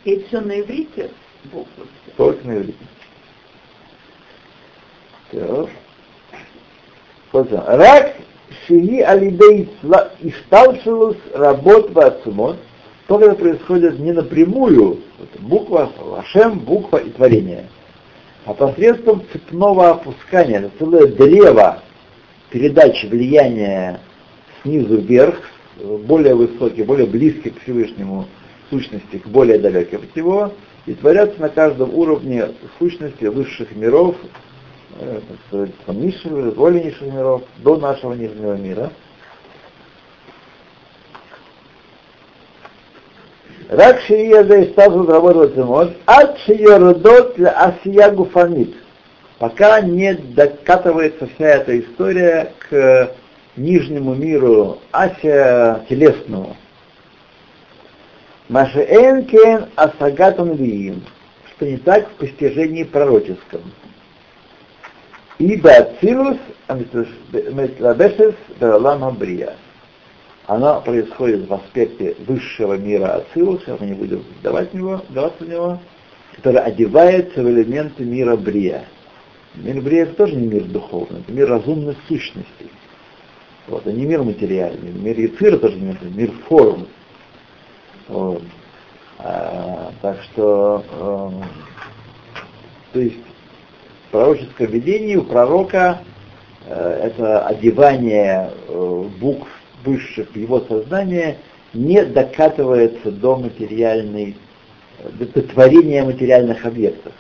И 0.04 0.24
все 0.24 0.40
на 0.40 0.60
иврите? 0.60 1.10
Только 2.16 2.46
на 2.46 2.58
иврите. 2.58 2.78
Все. 5.30 5.68
Рак 7.32 8.16
шии 8.66 9.00
алидей 9.00 9.68
ишталшилус 10.20 11.16
работ 11.34 11.90
вацумот. 11.90 12.56
То, 13.08 13.18
это 13.18 13.36
происходит 13.36 13.98
не 13.98 14.12
напрямую, 14.12 14.98
буква, 15.38 15.90
Ашем, 16.18 16.58
буква 16.58 16.98
и 16.98 17.08
творение, 17.08 17.64
а 18.44 18.52
посредством 18.52 19.22
цепного 19.32 19.92
опускания, 19.92 20.58
это 20.58 20.70
целое 20.78 21.06
древо 21.06 21.82
передачи 22.50 23.06
влияния 23.06 24.00
снизу 24.60 24.98
вверх, 24.98 25.40
более 26.06 26.34
высокие, 26.34 26.84
более 26.84 27.06
близкие 27.06 27.54
к 27.54 27.62
Всевышнему 27.62 28.26
сущности, 28.68 29.16
к 29.16 29.26
более 29.26 29.58
далеким 29.58 30.02
от 30.02 30.14
него, 30.14 30.52
и 30.84 30.92
творятся 30.92 31.40
на 31.40 31.48
каждом 31.48 31.94
уровне 31.94 32.48
сущности 32.78 33.24
высших 33.24 33.74
миров, 33.74 34.16
э, 35.00 35.20
низших, 35.86 36.54
более 36.56 36.84
низших 36.84 37.10
миров, 37.10 37.42
до 37.58 37.78
нашего 37.78 38.12
нижнего 38.12 38.54
мира. 38.56 38.92
רק 43.69 43.99
שיהיה 43.99 44.43
זה 44.43 44.57
הסתלפות 44.57 45.09
רבות 45.09 45.35
ועצמות, 45.35 45.87
עד 46.07 46.27
שיורדות 46.45 47.39
לעשייה 47.39 48.09
גופנית 48.09 48.71
пока 49.43 49.81
не 49.81 50.13
докатывается 50.13 51.27
вся 51.27 51.47
эта 51.47 51.77
история 51.77 52.53
к 52.59 53.11
нижнему 53.57 54.15
миру 54.15 54.79
Ася 54.93 55.85
телесному. 55.89 56.55
Машеэнкен 58.47 59.65
асагатон 59.75 60.53
виим, 60.53 61.03
что 61.49 61.65
не 61.65 61.75
так 61.75 62.07
в 62.07 62.11
постижении 62.13 62.83
пророческом. 62.83 63.61
Ибо 65.39 65.71
Ацилус 65.71 66.37
Метлабешес 66.69 68.35
Бералам 68.61 69.13
Брия. 69.17 69.57
Оно 70.48 70.80
происходит 70.80 71.46
в 71.46 71.52
аспекте 71.52 72.16
высшего 72.26 72.78
мира 72.78 73.16
Ацилуса, 73.16 73.76
мы 73.78 73.86
не 73.86 73.92
будем 73.92 74.24
давать 74.42 74.72
него, 74.72 75.02
даваться 75.10 75.44
в 75.44 75.48
него, 75.48 75.78
который 76.36 76.60
одевается 76.60 77.42
в 77.42 77.50
элементы 77.50 78.02
мира 78.02 78.34
Брия. 78.34 78.86
Мир 79.56 79.82
Брия 79.82 80.04
это 80.04 80.14
тоже 80.14 80.36
не 80.36 80.46
мир 80.46 80.64
духовный, 80.64 81.20
это 81.20 81.32
мир 81.32 81.50
разумных 81.50 81.98
сущностей. 82.08 82.70
Вот, 83.66 83.86
а 83.86 83.92
не 83.92 84.06
мир 84.06 84.22
материальный. 84.22 84.90
Мир 84.90 85.20
Яцира 85.20 85.58
тоже 85.58 85.76
не 85.76 85.88
мир, 85.88 85.98
мир 86.02 86.32
форм. 86.48 86.86
Вот. 88.08 88.42
А, 89.18 89.92
так 90.00 90.22
что, 90.22 90.82
э, 90.90 91.44
то 92.94 93.00
есть, 93.00 93.18
пророческое 94.10 94.66
видение 94.66 95.18
у 95.18 95.24
пророка 95.24 96.00
э, 96.64 97.00
это 97.02 97.46
одевание 97.46 98.50
э, 98.66 99.04
букв 99.20 99.46
высших 99.84 100.34
его 100.36 100.60
сознание 100.60 101.38
не 101.74 102.04
докатывается 102.04 103.10
до 103.10 103.36
материальной, 103.36 104.36
до 105.18 105.26
творения 105.42 106.04
материальных 106.04 106.64
объектов. 106.64 107.12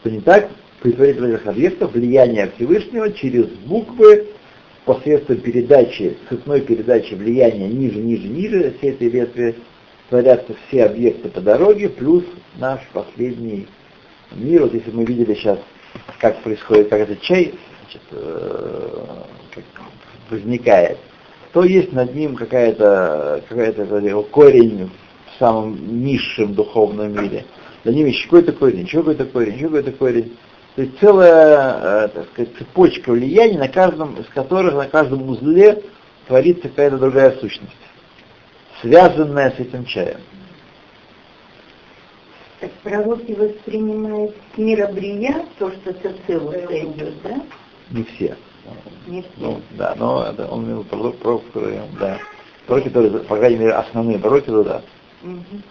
Что 0.00 0.10
не 0.10 0.20
так, 0.20 0.50
предварительных 0.80 1.46
объектов 1.46 1.92
влияния 1.92 2.50
Всевышнего 2.56 3.12
через 3.12 3.46
буквы 3.46 4.26
посредством 4.84 5.36
передачи, 5.36 6.16
цветной 6.28 6.60
передачи 6.62 7.14
влияния 7.14 7.68
ниже, 7.68 7.98
ниже, 7.98 8.26
ниже 8.26 8.74
всей 8.78 8.90
этой 8.90 9.08
ветви 9.08 9.56
творятся 10.08 10.54
все 10.66 10.84
объекты 10.86 11.28
по 11.28 11.40
дороге, 11.40 11.88
плюс 11.88 12.24
наш 12.56 12.80
последний 12.92 13.68
мир. 14.32 14.62
Вот 14.62 14.74
если 14.74 14.90
мы 14.90 15.04
видели 15.04 15.34
сейчас, 15.34 15.58
как 16.18 16.42
происходит, 16.42 16.88
как 16.88 17.00
этот 17.00 17.20
чай 17.20 17.54
значит, 17.82 18.02
э, 18.10 19.04
как 19.54 19.64
возникает, 20.30 20.98
то 21.52 21.64
есть 21.64 21.92
над 21.92 22.14
ним 22.14 22.34
какая-то 22.34 23.44
какая-то 23.48 23.82
его 23.98 24.22
корень 24.22 24.90
в 25.26 25.38
самом 25.38 26.02
низшем 26.02 26.54
духовном 26.54 27.12
мире. 27.12 27.44
За 27.84 27.92
ним 27.92 28.06
еще 28.06 28.24
какой-то 28.24 28.52
корень, 28.52 28.80
еще 28.80 28.98
какой-то 28.98 29.26
корень, 29.26 29.54
еще 29.54 29.64
какой-то 29.64 29.92
корень. 29.92 30.36
То 30.76 30.82
есть 30.82 30.98
целая, 31.00 32.06
э, 32.06 32.08
так 32.08 32.26
сказать, 32.32 32.56
цепочка 32.56 33.10
влияний, 33.12 33.58
на 33.58 33.68
каждом 33.68 34.14
из 34.14 34.26
которых, 34.28 34.74
на 34.74 34.88
каждом 34.88 35.28
узле 35.28 35.82
творится 36.26 36.68
какая-то 36.68 36.96
другая 36.96 37.32
сущность, 37.32 37.72
связанная 38.80 39.50
с 39.50 39.58
этим 39.58 39.84
чаем. 39.84 40.20
Так 42.60 42.70
пророки 42.84 43.32
воспринимают 43.32 44.34
с 44.54 44.58
мира 44.58 44.86
брия 44.86 45.44
то, 45.58 45.70
что 45.72 45.94
целого 46.26 46.54
идет, 46.54 47.20
да? 47.22 47.42
Не 47.90 48.04
все. 48.04 48.36
Не 49.06 49.22
все. 49.22 49.30
Ну, 49.36 49.62
да, 49.72 49.94
но 49.96 50.24
это 50.24 50.46
он 50.46 50.64
имел 50.64 50.84
пророк, 50.84 51.18
пророк, 51.18 51.42
да. 51.98 52.18
Пророки, 52.66 52.88
которые, 52.88 53.10
по 53.24 53.36
крайней 53.36 53.56
мере, 53.56 53.72
основные 53.72 54.18
пророки, 54.18 54.48
да. 54.48 54.82
Мгм. 55.22 55.62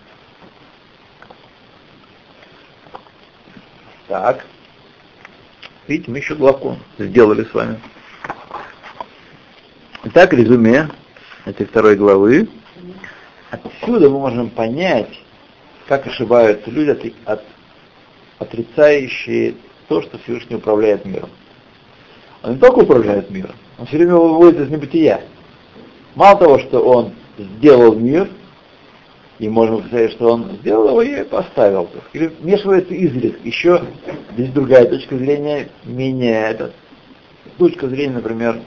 Так. 4.08 4.46
Видите, 5.88 6.12
мы 6.12 6.18
еще 6.18 6.36
главку 6.36 6.78
сделали 6.98 7.44
с 7.46 7.54
вами. 7.54 7.80
Итак, 10.04 10.34
резюме 10.34 10.90
этой 11.46 11.66
второй 11.66 11.96
главы. 11.96 12.50
Отсюда 13.52 14.10
мы 14.10 14.20
можем 14.20 14.50
понять, 14.50 15.20
как 15.88 16.08
ошибаются 16.08 16.70
люди, 16.70 16.90
от- 16.90 17.40
от- 17.40 17.46
отрицающие 18.40 19.56
то, 19.88 20.02
что 20.02 20.18
Всевышний 20.20 20.56
управляет 20.56 21.06
миром. 21.06 21.30
Он 22.44 22.54
не 22.54 22.58
только 22.58 22.80
управляет 22.80 23.30
миром, 23.30 23.56
он 23.78 23.86
все 23.86 23.98
время 23.98 24.14
его 24.14 24.30
выводит 24.30 24.62
из 24.62 24.70
небытия. 24.70 25.22
Мало 26.16 26.38
того, 26.38 26.60
что 26.60 26.80
он 26.80 27.14
сделал 27.38 27.96
мир, 27.96 28.30
и 29.42 29.50
можем 29.50 29.84
сказать, 29.88 30.12
что 30.12 30.34
он 30.34 30.58
сделал 30.62 31.02
его 31.02 31.02
и 31.02 31.24
поставил. 31.24 31.90
Или 32.14 32.28
вмешивается 32.28 32.94
изредка. 32.94 33.40
Еще 33.44 33.82
здесь 34.34 34.52
другая 34.52 34.86
точка 34.86 35.18
зрения, 35.18 35.70
менее 35.84 36.42
этот, 36.42 36.74
точка 37.58 37.88
зрения, 37.88 38.14
например, 38.14 38.62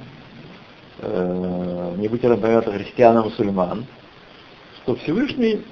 э, 0.99 1.95
не 1.97 2.09
будь 2.09 2.25
например, 2.25 2.63
христиан 2.63 3.23
мусульман, 3.23 3.87
что 4.83 4.97
Всевышний, 4.97 5.63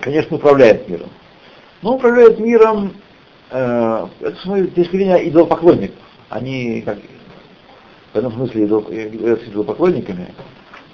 конечно, 0.00 0.36
управляет 0.36 0.88
миром. 0.88 1.10
Но 1.82 1.94
управляет 1.94 2.40
миром, 2.40 2.94
э, 3.50 4.06
это 4.20 4.36
с 4.40 4.44
моей 4.44 4.66
точки 4.66 4.96
зрения 4.96 5.28
идолопоклонников. 5.28 6.07
Они 6.28 6.82
как 6.82 6.98
в 8.12 8.16
этом 8.16 8.32
смысле 8.32 8.66
идолопоклонниками, 8.66 10.34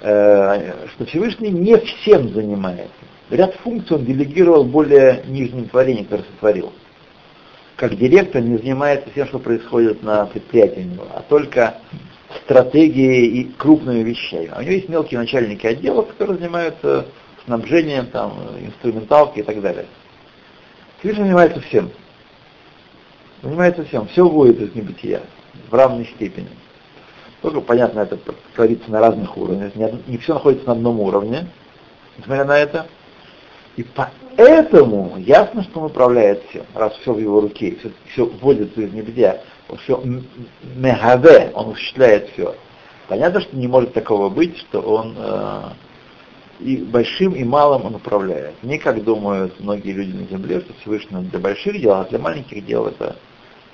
э, 0.01 0.87
что 0.93 1.05
Всевышний 1.05 1.49
не 1.49 1.77
всем 1.77 2.29
занимается. 2.33 2.93
Ряд 3.29 3.55
функций 3.55 3.97
он 3.97 4.05
делегировал 4.05 4.63
более 4.63 5.23
нижним 5.27 5.67
творениям, 5.67 6.05
которые 6.05 6.27
сотворил. 6.27 6.73
Как 7.75 7.97
директор 7.97 8.41
не 8.41 8.57
занимается 8.57 9.09
тем, 9.13 9.27
что 9.27 9.39
происходит 9.39 10.03
на 10.03 10.25
предприятии 10.27 10.81
у 10.81 10.93
него, 10.93 11.07
а 11.13 11.21
только 11.21 11.75
стратегией 12.43 13.41
и 13.41 13.43
крупными 13.53 14.03
вещами. 14.03 14.49
А 14.51 14.59
у 14.59 14.61
него 14.61 14.73
есть 14.73 14.89
мелкие 14.89 15.19
начальники 15.19 15.65
отделов, 15.65 16.07
которые 16.09 16.37
занимаются 16.37 17.07
снабжением, 17.45 18.07
там, 18.07 18.33
инструменталки 18.59 19.39
и 19.39 19.43
так 19.43 19.61
далее. 19.61 19.85
Всевышний 20.99 21.23
занимается 21.23 21.61
всем. 21.61 21.91
Занимается 23.45 23.85
всем. 23.85 24.07
Все 24.07 24.27
вводит 24.27 24.59
из 24.59 24.73
небытия 24.73 25.21
в 25.69 25.73
равной 25.75 26.05
степени. 26.15 26.49
Только, 27.43 27.61
понятно, 27.61 27.99
это 27.99 28.17
творится 28.55 28.89
на 28.89 28.99
разных 28.99 29.37
уровнях. 29.37 29.75
Не, 29.75 30.17
все 30.17 30.33
находится 30.33 30.65
на 30.65 30.73
одном 30.73 30.99
уровне, 30.99 31.47
несмотря 32.17 32.43
на 32.43 32.57
это. 32.57 32.87
И 33.75 33.85
поэтому 34.35 35.17
ясно, 35.17 35.61
что 35.61 35.81
он 35.81 35.85
управляет 35.91 36.41
всем, 36.49 36.63
раз 36.73 36.93
все 36.95 37.13
в 37.13 37.19
его 37.19 37.39
руке, 37.39 37.77
все, 37.79 37.91
все 38.11 38.25
вводится 38.25 38.81
из 38.81 38.91
небытия, 38.91 39.43
все 39.83 40.01
мегаве, 40.63 41.51
он 41.53 41.73
осуществляет 41.73 42.29
все. 42.29 42.55
Понятно, 43.07 43.41
что 43.41 43.55
не 43.55 43.67
может 43.67 43.93
такого 43.93 44.29
быть, 44.29 44.57
что 44.57 44.81
он 44.81 45.13
э, 45.19 45.61
и 46.61 46.77
большим, 46.77 47.33
и 47.33 47.43
малым 47.43 47.85
он 47.85 47.95
управляет. 47.95 48.55
Не 48.63 48.79
как 48.79 49.03
думают 49.03 49.59
многие 49.59 49.91
люди 49.91 50.15
на 50.15 50.25
земле, 50.25 50.61
что 50.61 50.73
Всевышний 50.81 51.21
для 51.25 51.37
больших 51.37 51.79
дел, 51.79 51.93
а 51.93 52.05
для 52.05 52.17
маленьких 52.17 52.65
дел 52.65 52.87
это, 52.87 53.17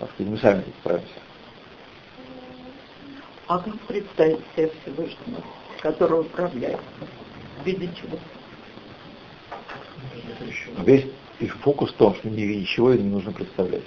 так 0.02 0.10
сказать, 0.14 0.32
мы 0.32 0.38
сами 0.40 0.64
справимся. 0.82 1.14
А 3.48 3.60
как 3.60 3.80
представить 3.82 4.40
себе 4.56 4.72
Всевышнего, 4.82 5.44
который 5.82 6.22
управляет? 6.22 6.80
В 7.62 7.66
виде 7.66 7.88
чего? 8.00 8.18
Весь 10.84 11.06
и 11.40 11.48
фокус 11.48 11.92
в 11.92 11.96
том, 11.98 12.16
что 12.16 12.30
не 12.30 12.48
ничего 12.48 12.94
не 12.94 13.04
нужно 13.10 13.32
представлять. 13.32 13.84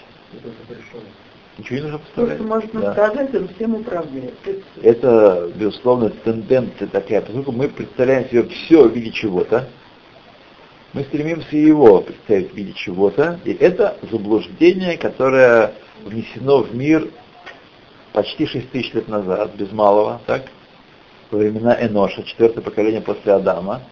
Ничего 1.59 1.77
не 1.77 1.83
нужно 1.83 1.99
То, 1.99 2.05
представлять. 2.05 2.39
что 2.39 2.47
можно 2.47 2.81
Да. 2.81 2.93
сказать, 2.93 3.35
он 3.35 3.49
всем 3.49 3.75
управляет. 3.75 4.35
Это, 4.83 5.51
безусловно, 5.57 6.11
тенденция 6.11 6.87
такая, 6.87 7.23
поскольку 7.23 7.51
мы 7.51 7.69
представляем 7.69 8.29
себе 8.29 8.45
все 8.45 8.89
в 8.89 8.93
виде 8.95 9.11
чего-то, 9.11 9.69
мы 10.93 11.03
стремимся 11.05 11.57
его 11.57 12.03
представить 12.03 12.53
в 12.53 12.55
виде 12.55 12.73
чего-то, 12.73 13.41
и 13.45 13.53
это 13.53 13.97
заблуждение, 14.11 14.97
которое 14.97 15.75
внесено 16.03 16.63
в 16.63 16.75
мир 16.75 17.09
почти 18.13 18.47
6 18.47 18.71
тысяч 18.71 18.93
лет 18.95 19.09
назад, 19.09 19.55
без 19.57 19.73
малого, 19.73 20.21
так, 20.27 20.45
во 21.31 21.39
времена 21.39 21.77
Эноша, 21.81 22.23
четвертое 22.23 22.61
поколение 22.61 23.01
после 23.01 23.33
Адама, 23.33 23.83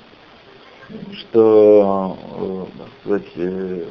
что 1.18 2.16
э, 2.36 2.84
сказать, 3.00 3.26
э, 3.36 3.84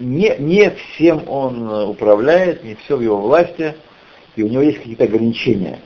не, 0.00 0.36
не 0.38 0.70
всем 0.70 1.28
он 1.28 1.70
управляет, 1.88 2.64
не 2.64 2.74
все 2.76 2.96
в 2.96 3.00
его 3.00 3.20
власти, 3.20 3.76
и 4.36 4.42
у 4.42 4.48
него 4.48 4.62
есть 4.62 4.78
какие-то 4.78 5.04
ограничения. 5.04 5.80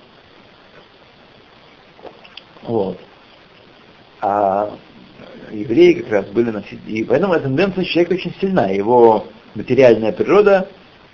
Вот. 2.62 2.98
А 4.20 4.76
евреи 5.50 5.94
как 5.94 6.10
раз 6.10 6.26
были 6.26 6.50
носители. 6.50 6.80
И 6.86 7.04
поэтому 7.04 7.34
эта 7.34 7.44
тенденция 7.44 7.84
человека 7.84 8.14
очень 8.14 8.34
сильна. 8.40 8.68
Его 8.68 9.26
материальная 9.54 10.12
природа 10.12 10.68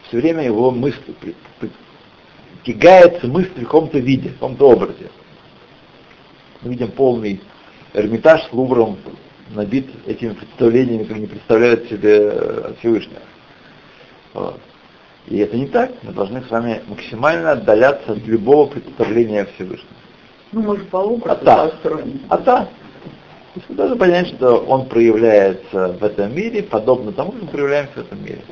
все 0.09 0.19
время 0.19 0.45
его 0.45 0.71
мысль 0.71 1.15
тягается 2.65 3.27
мысль 3.27 3.51
в 3.57 3.61
каком-то 3.61 3.99
виде, 3.99 4.31
в 4.31 4.35
каком-то 4.35 4.71
образе. 4.71 5.11
Мы 6.63 6.71
видим 6.71 6.91
полный 6.93 7.41
Эрмитаж 7.93 8.43
с 8.49 8.53
Лувром 8.53 8.99
набит 9.51 9.89
этими 10.07 10.33
представлениями, 10.33 11.05
как 11.05 11.19
не 11.19 11.27
представляют 11.27 11.89
себе 11.89 12.31
э, 12.33 12.73
Всевышнего. 12.79 13.21
Вот. 14.33 14.61
И 15.27 15.39
это 15.39 15.57
не 15.57 15.67
так. 15.67 15.93
Мы 16.03 16.13
должны 16.13 16.43
с 16.43 16.51
вами 16.51 16.83
максимально 16.87 17.53
отдаляться 17.53 18.13
от 18.13 18.27
любого 18.27 18.67
представления 18.67 19.43
о 19.43 19.47
Всевышнем. 19.47 19.89
Ну, 20.53 20.63
мы 20.63 20.79
же 20.79 20.85
по 20.85 20.99
образу 20.99 21.41
А. 21.47 21.71
А 22.29 22.39
так, 22.39 22.69
то 22.69 23.61
есть 23.61 23.71
мы 23.71 23.77
должны 23.77 23.97
понять, 23.97 24.29
что 24.29 24.57
он 24.59 24.87
проявляется 24.87 25.97
в 26.01 26.03
этом 26.03 26.35
мире 26.35 26.63
подобно 26.63 27.13
тому, 27.13 27.33
как 27.33 27.43
мы 27.43 27.49
проявляемся 27.49 27.93
в 27.95 27.99
этом 27.99 28.25
мире. 28.25 28.43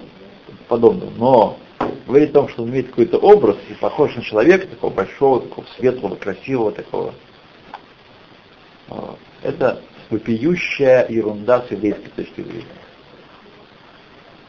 Подобно. 0.73 1.11
Но 1.19 1.59
говорить 2.07 2.31
о 2.31 2.33
том, 2.33 2.49
что 2.49 2.63
он 2.63 2.71
имеет 2.71 2.89
какой-то 2.89 3.19
образ 3.19 3.59
и 3.69 3.75
похож 3.75 4.17
на 4.17 4.23
человека, 4.23 4.67
такого 4.67 4.91
большого, 4.91 5.43
такого 5.43 5.67
светлого, 5.77 6.17
красивого, 6.17 6.73
такого. 6.73 7.13
вот, 8.89 9.19
Это 9.43 9.83
вопиющая 10.09 11.07
ерунда 11.11 11.61
с 11.61 11.71
еврейской 11.73 12.09
точки 12.09 12.41
зрения. 12.41 12.65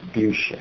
Вопиющая. 0.01 0.59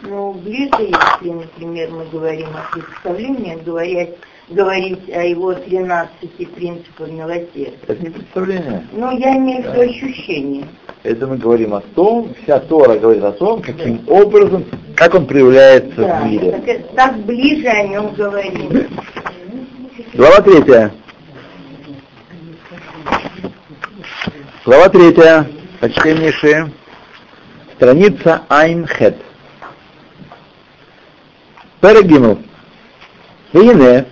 Ну, 0.00 0.32
ближе, 0.32 0.70
если, 0.80 1.30
например, 1.30 1.90
мы 1.90 2.06
говорим 2.06 2.48
о 2.56 2.72
представлении, 2.72 3.56
говорить, 3.56 4.16
говорить 4.48 5.08
о 5.10 5.22
его 5.24 5.54
13 5.54 6.54
принципах 6.54 7.08
милосердия. 7.08 7.74
Это 7.86 8.02
не 8.02 8.10
представление. 8.10 8.86
Ну, 8.92 9.16
я 9.18 9.36
имею 9.36 9.62
в 9.62 9.66
виду 9.66 9.76
да. 9.76 9.82
ощущение. 9.82 10.64
Это 11.02 11.26
мы 11.26 11.36
говорим 11.36 11.74
о 11.74 11.80
том, 11.80 12.34
вся 12.42 12.60
Тора 12.60 12.98
говорит 12.98 13.24
о 13.24 13.32
том, 13.32 13.60
каким 13.60 14.04
да. 14.04 14.12
образом, 14.12 14.64
как 14.94 15.14
он 15.14 15.26
проявляется 15.26 15.96
да, 15.96 16.20
в 16.20 16.26
мире. 16.26 16.62
Так, 16.64 16.94
так 16.94 17.16
ближе 17.24 17.66
о 17.66 17.86
нем 17.86 18.14
говорим. 18.14 18.88
Глава 20.14 20.40
третья. 20.42 20.92
Глава 24.64 24.88
третья, 24.88 25.46
почтеннейшие, 25.80 26.72
страница 27.76 28.42
Айнхет. 28.48 29.16
Перегимл. 31.80 32.38
Вене, 33.52 34.06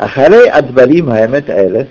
Ахарей 0.00 0.48
адбарим 0.48 1.10
хаймет 1.10 1.50
элес. 1.50 1.88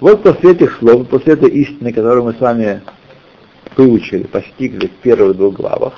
Вот 0.00 0.22
после 0.22 0.52
этих 0.52 0.76
слов, 0.76 1.08
после 1.08 1.32
этой 1.32 1.48
истины, 1.48 1.90
которую 1.90 2.24
мы 2.24 2.34
с 2.34 2.40
вами 2.40 2.82
выучили, 3.78 4.24
постигли 4.24 4.88
в 4.88 4.96
первых 4.96 5.38
двух 5.38 5.54
главах, 5.54 5.94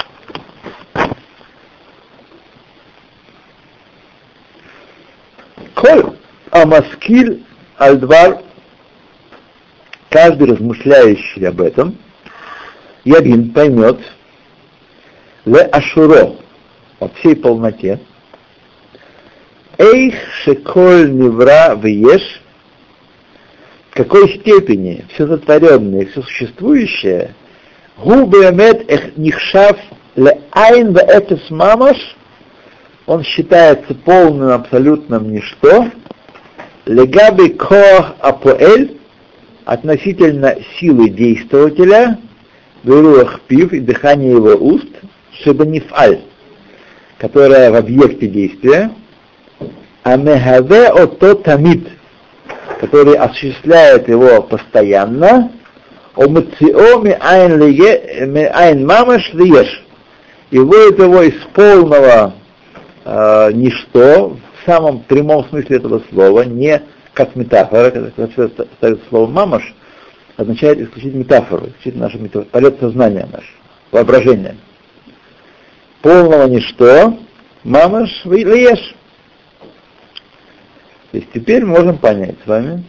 Коль 5.74 6.16
амаскиль 6.52 7.44
альдвар, 7.76 8.40
каждый 10.10 10.52
размышляющий 10.52 11.48
об 11.48 11.60
этом, 11.60 11.98
Ябин 13.02 13.50
поймет, 13.50 13.98
ле 15.44 15.62
ашуро, 15.62 16.36
во 17.00 17.08
всей 17.08 17.34
полноте, 17.34 17.98
эйх 19.78 20.14
шеколь 20.44 21.10
невра 21.12 21.74
веш, 21.74 22.22
в 23.90 23.94
какой 23.96 24.38
степени? 24.40 25.04
Все 25.14 25.26
затворенное, 25.26 26.06
все 26.06 26.22
существующее, 26.22 27.34
губы 27.96 28.46
амет 28.46 28.90
эх 28.90 29.16
нихшав 29.16 29.76
ле 30.16 30.40
айн 30.50 30.92
в 30.92 30.96
этес 30.98 31.50
мамаш, 31.50 31.96
он 33.06 33.22
считается 33.22 33.94
полным 33.94 34.50
абсолютным 34.50 35.32
ничто, 35.32 35.86
легаби 36.84 37.48
коах 37.50 38.16
апоэль, 38.20 38.98
относительно 39.64 40.56
силы 40.78 41.08
действователя, 41.10 42.18
Беруах 42.82 43.40
пив 43.42 43.72
и 43.72 43.80
дыхание 43.80 44.30
его 44.30 44.54
уст, 44.54 44.86
шебанифаль, 45.42 46.20
которая 47.18 47.72
в 47.72 47.74
объекте 47.74 48.28
действия, 48.28 48.92
а 50.06 50.16
мехаве 50.16 50.86
ото 50.86 51.34
тамид, 51.34 51.88
который 52.80 53.16
осуществляет 53.16 54.08
его 54.08 54.40
постоянно, 54.40 55.50
омациоми 56.14 57.10
айн 57.20 58.86
мамаш 58.86 59.34
лиеш, 59.34 59.84
и 60.52 60.60
выводит 60.60 61.00
его 61.00 61.22
из 61.22 61.34
полного 61.54 62.34
э, 63.04 63.50
ничто, 63.52 64.36
в 64.62 64.64
самом 64.64 65.00
прямом 65.00 65.44
смысле 65.48 65.78
этого 65.78 66.00
слова, 66.12 66.42
не 66.42 66.80
как 67.12 67.34
метафора, 67.34 67.90
когда 67.90 68.28
ставится 68.28 69.08
слово 69.08 69.28
мамаш, 69.28 69.74
означает 70.36 70.82
исключительно 70.82 71.18
метафору, 71.18 71.66
исключительно 71.66 72.04
наше 72.04 72.18
метафора, 72.18 72.48
полет 72.52 72.78
сознания 72.78 73.28
наше, 73.32 73.50
воображение. 73.90 74.54
Полного 76.00 76.46
ничто, 76.46 77.18
мамаш 77.64 78.24
леш. 78.24 78.94
То 81.16 81.20
есть 81.20 81.32
теперь 81.32 81.64
можем 81.64 81.96
понять 81.96 82.34
с 82.44 82.46
вами, 82.46 82.84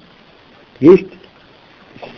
есть 0.81 1.07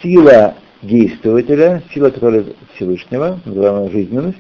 сила 0.02 0.56
действователя, 0.82 1.84
сила, 1.94 2.10
которая 2.10 2.46
Всевышнего, 2.74 3.40
называемая 3.46 3.92
жизненность, 3.92 4.40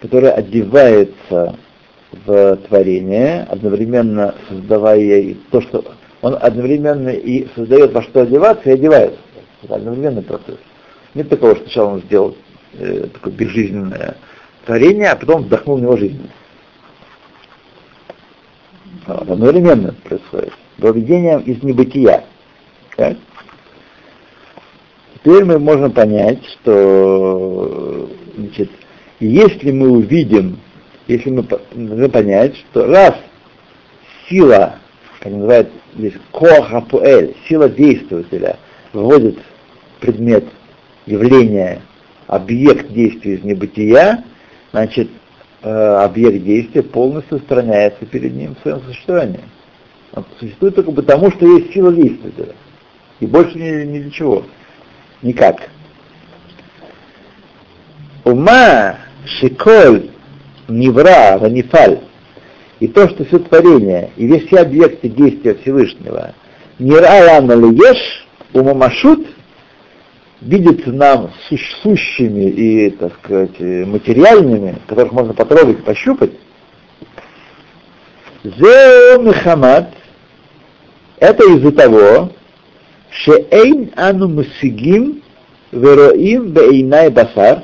которая 0.00 0.30
одевается 0.34 1.56
в 2.12 2.56
творение, 2.68 3.48
одновременно 3.50 4.36
создавая 4.48 5.34
то, 5.50 5.60
что 5.60 5.84
он 6.22 6.38
одновременно 6.40 7.08
и 7.08 7.48
создает 7.56 7.92
во 7.92 8.02
что 8.02 8.20
одеваться, 8.20 8.70
и 8.70 8.74
одевается. 8.74 9.18
Это 9.64 9.74
одновременный 9.74 10.22
процесс. 10.22 10.58
Нет 11.14 11.28
такого, 11.28 11.56
что 11.56 11.64
сначала 11.64 11.94
он 11.94 12.02
сделал 12.02 12.36
э, 12.74 13.08
такое 13.12 13.32
безжизненное 13.32 14.18
творение, 14.66 15.10
а 15.10 15.16
потом 15.16 15.42
вдохнул 15.42 15.78
в 15.78 15.80
него 15.80 15.96
жизнь. 15.96 16.30
Вот, 19.08 19.28
одновременно 19.28 19.92
происходит. 20.04 20.52
Выведением 20.78 21.40
из 21.40 21.62
небытия. 21.62 22.24
Так? 22.96 23.16
Теперь 25.14 25.44
мы 25.44 25.58
можем 25.58 25.90
понять, 25.92 26.44
что 26.46 28.08
значит, 28.36 28.70
если 29.18 29.72
мы 29.72 29.90
увидим, 29.90 30.58
если 31.08 31.30
мы 31.30 31.42
должны 31.42 32.08
понять, 32.08 32.56
что 32.56 32.86
раз 32.86 33.14
сила, 34.28 34.76
как 35.20 35.32
называют 35.32 35.68
здесь 35.96 36.14
коахапуэль, 36.32 37.34
сила 37.48 37.68
действователя, 37.68 38.58
вводит 38.92 39.38
предмет 40.00 40.44
явления, 41.06 41.82
объект 42.26 42.92
действия 42.92 43.34
из 43.34 43.44
небытия, 43.44 44.24
значит, 44.72 45.08
э, 45.62 45.70
объект 45.70 46.44
действия 46.44 46.82
полностью 46.82 47.38
устраняется 47.38 48.04
перед 48.06 48.34
ним 48.34 48.54
в 48.54 48.62
своем 48.62 48.80
существовании. 48.82 49.40
Он 50.16 50.24
существует 50.40 50.74
только 50.74 50.90
потому, 50.92 51.30
что 51.30 51.46
есть 51.46 51.72
сила 51.72 51.92
действователя. 51.92 52.54
И 53.20 53.26
больше 53.26 53.56
ни, 53.58 53.84
ни 53.84 54.00
для 54.00 54.10
чего. 54.10 54.44
Никак. 55.22 55.68
Ума 58.24 58.96
шиколь 59.24 60.10
невра 60.68 61.38
ванифаль 61.38 62.00
и 62.80 62.88
то, 62.88 63.08
что 63.08 63.24
все 63.24 63.38
творение 63.38 64.10
и 64.16 64.46
все 64.46 64.60
объекты 64.60 65.08
действия 65.08 65.54
Всевышнего 65.54 66.34
не 66.78 66.94
ралана 66.94 67.52
лиеш, 67.52 68.26
умамашут, 68.52 69.26
видятся 70.40 70.92
нам 70.92 71.30
сущими 71.82 72.50
и, 72.50 72.90
так 72.90 73.14
сказать, 73.22 73.58
материальными, 73.60 74.76
которых 74.86 75.12
можно 75.12 75.34
потрогать, 75.34 75.84
пощупать, 75.84 76.32
Зе 78.42 79.18
Мехамад, 79.20 79.95
это 81.18 81.44
из-за 81.54 81.72
того, 81.72 82.32
что 83.10 83.32
эйн 83.50 83.90
ану 83.96 84.28
мусигим 84.28 85.22
вероим 85.72 86.50
бейнай 86.50 87.10
басар, 87.10 87.62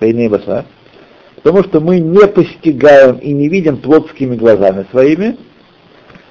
бейнай 0.00 0.28
басар, 0.28 0.64
потому 1.36 1.62
что 1.64 1.80
мы 1.80 1.98
не 1.98 2.26
постигаем 2.26 3.18
и 3.18 3.32
не 3.32 3.48
видим 3.48 3.78
плотскими 3.78 4.36
глазами 4.36 4.86
своими, 4.90 5.36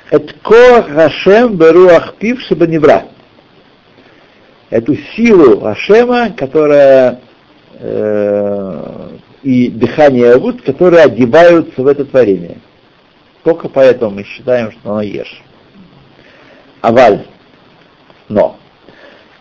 это 0.09 0.34
ко 0.43 0.84
Хашем 0.84 1.55
беруах 1.57 2.15
пив 2.15 2.41
шабаневра. 2.41 3.05
Эту 4.69 4.95
силу 5.15 5.61
Хашема, 5.61 6.31
которая 6.31 7.19
э, 7.79 9.09
и 9.43 9.69
дыхание 9.69 10.34
Авуд, 10.34 10.61
которые 10.63 11.03
одеваются 11.03 11.81
в 11.81 11.88
это 11.88 12.05
творение. 12.05 12.57
Только 13.43 13.69
поэтому 13.69 14.15
мы 14.15 14.23
считаем, 14.23 14.71
что 14.71 14.91
оно 14.91 15.01
ешь. 15.01 15.43
Аваль. 16.84 17.25
Но. 18.29 18.57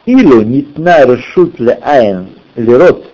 Илу 0.07 0.43
нитна 0.43 1.05
решут 1.05 1.61
ле 1.61 1.78
айн 1.82 2.28
лирот 2.57 3.12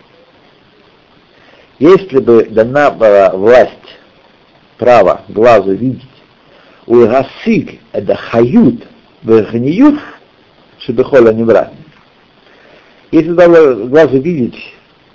если 1.79 2.19
бы 2.19 2.45
дана 2.45 2.91
была 2.91 3.31
власть, 3.31 3.73
право 4.79 5.23
глазу 5.29 5.75
видеть, 5.75 6.03
у 6.87 7.07
Гасиг 7.07 7.81
это 7.93 8.17
хают, 8.17 8.85
вегниют, 9.23 10.01
шебехола 10.79 11.33
не 11.33 11.45
брать. 11.45 11.73
Если 13.13 13.33
дала 13.33 13.75
глазу 13.75 14.19
видеть 14.19 14.59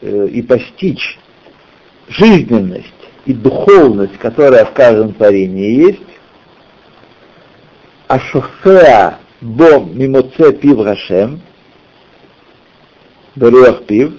э, 0.01 0.27
и 0.27 0.41
постичь 0.41 1.19
жизненность 2.07 2.87
и 3.25 3.33
духовность, 3.33 4.17
которая 4.17 4.65
в 4.65 4.71
каждом 4.71 5.13
творении 5.13 5.87
есть, 5.87 6.12
а 8.13 8.19
шофеа 8.19 9.17
бо 9.41 9.79
мимоце 9.79 10.53
пив 10.53 10.77
Гашем, 10.83 11.41
беруах 13.35 13.85
пив, 13.85 14.13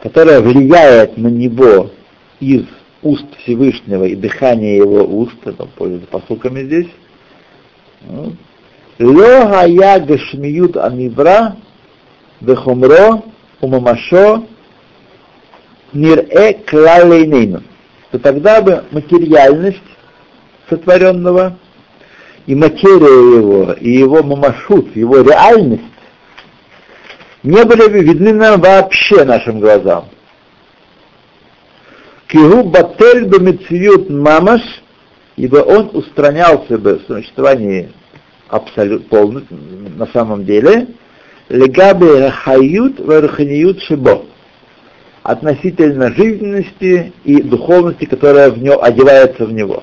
которая 0.00 0.40
влияет 0.40 1.18
на 1.18 1.26
него 1.26 1.90
из 2.38 2.64
уст 3.02 3.26
Всевышнего 3.38 4.04
и 4.04 4.14
дыхания 4.14 4.76
его 4.76 5.02
уст, 5.04 5.34
это 5.44 5.66
пользуется 5.66 6.06
посылками 6.06 6.62
здесь, 6.62 6.86
Ло 9.00 9.64
я 9.66 9.98
гашмиют 9.98 10.76
анивра 10.76 11.56
бехомро 12.40 13.24
умамашо 13.60 14.44
нир-э 15.92 16.54
клалейнейну. 16.66 17.64
То 18.12 18.20
тогда 18.20 18.62
бы 18.62 18.84
материальность 18.92 19.82
сотворенного 20.68 21.58
и 22.48 22.54
материя 22.54 23.36
его, 23.36 23.74
и 23.74 23.90
его 23.90 24.22
мамашут, 24.22 24.96
его 24.96 25.20
реальность 25.20 25.82
не 27.42 27.62
были 27.62 28.00
видны 28.00 28.32
нам 28.32 28.62
вообще 28.62 29.22
нашим 29.24 29.60
глазам. 29.60 30.06
Кигу 32.26 32.62
батель 32.62 33.26
бы 33.26 33.38
мецвиют 33.38 34.08
мамаш, 34.08 34.62
ибо 35.36 35.58
он 35.58 35.90
устранялся 35.92 36.78
бы 36.78 36.98
в 36.98 37.02
существовании 37.06 37.92
полностью, 39.10 39.58
на 39.96 40.06
самом 40.06 40.46
деле, 40.46 40.88
легаби 41.50 42.30
хают 42.30 42.98
варханиют 42.98 43.82
шибо, 43.82 44.22
относительно 45.22 46.14
жизненности 46.14 47.12
и 47.24 47.42
духовности, 47.42 48.06
которая 48.06 48.50
в 48.50 48.58
него 48.58 48.82
одевается 48.82 49.44
в 49.44 49.52
него. 49.52 49.82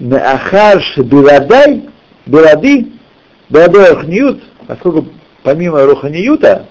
Меахар 0.00 0.82
шебиладай, 0.82 1.88
билады, 2.24 2.86
биладой 3.50 3.90
архниют, 3.90 4.42
поскольку 4.66 5.06
помимо 5.42 5.84
Руханиюта, 5.84 6.66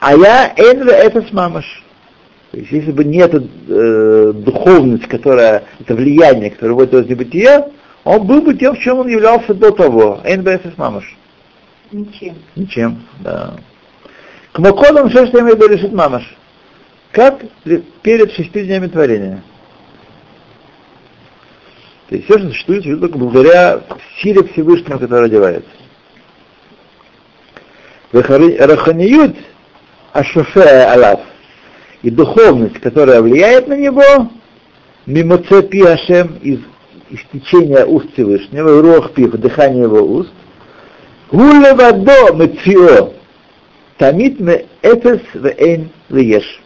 а 0.00 0.14
я 0.14 0.52
Энве 0.56 0.92
это 0.92 1.22
с 1.22 1.32
мамаш. 1.32 1.82
То 2.50 2.58
есть 2.58 2.70
если 2.70 2.92
бы 2.92 3.04
не 3.04 3.18
эта 3.18 3.42
э, 3.42 4.32
духовность, 4.34 5.06
которая, 5.08 5.64
это 5.80 5.94
влияние, 5.94 6.50
которое 6.50 6.74
вводит 6.74 6.94
из 6.94 7.06
небытия, 7.08 7.70
он 8.04 8.26
был 8.26 8.42
бы 8.42 8.54
тем, 8.54 8.76
в 8.76 8.80
чем 8.80 8.98
он 8.98 9.08
являлся 9.08 9.54
до 9.54 9.70
того. 9.70 10.20
НБС 10.24 10.76
мамаш. 10.76 11.16
Ничем. 11.90 12.36
Ничем, 12.54 13.02
да. 13.20 13.54
К 14.52 14.58
Мокодам 14.58 15.10
шештами 15.10 15.50
решит 15.72 15.92
мамаш. 15.92 16.36
Как 17.10 17.40
перед 18.02 18.32
шестью 18.32 18.66
днями 18.66 18.88
творения. 18.88 19.42
То 22.14 22.18
есть 22.18 22.30
все, 22.30 22.38
существует, 22.38 23.00
только 23.00 23.18
благодаря 23.18 23.80
силе 24.22 24.44
Всевышнего, 24.44 24.98
который 24.98 25.26
одевается. 25.26 25.68
Раханиют 28.12 29.36
ашуфе 30.12 30.84
алав 30.84 31.22
и 32.02 32.10
духовность, 32.10 32.78
которая 32.78 33.20
влияет 33.20 33.66
на 33.66 33.76
него, 33.76 34.30
мимо 35.06 35.38
цепи 35.38 35.84
Ашем 35.84 36.38
из, 36.40 36.60
из 37.10 37.18
течения 37.32 37.84
уст 37.84 38.12
Всевышнего, 38.12 38.80
рух 38.80 39.10
пив, 39.10 39.32
дыхание 39.32 39.82
его 39.82 40.02
уст, 40.02 40.30
гулевадо 41.32 42.32
мецио, 42.32 43.12
тамит 43.98 44.38
ме 44.38 44.66
эфес 44.82 45.20
вейн 45.34 45.90
лиеш. 46.10 46.60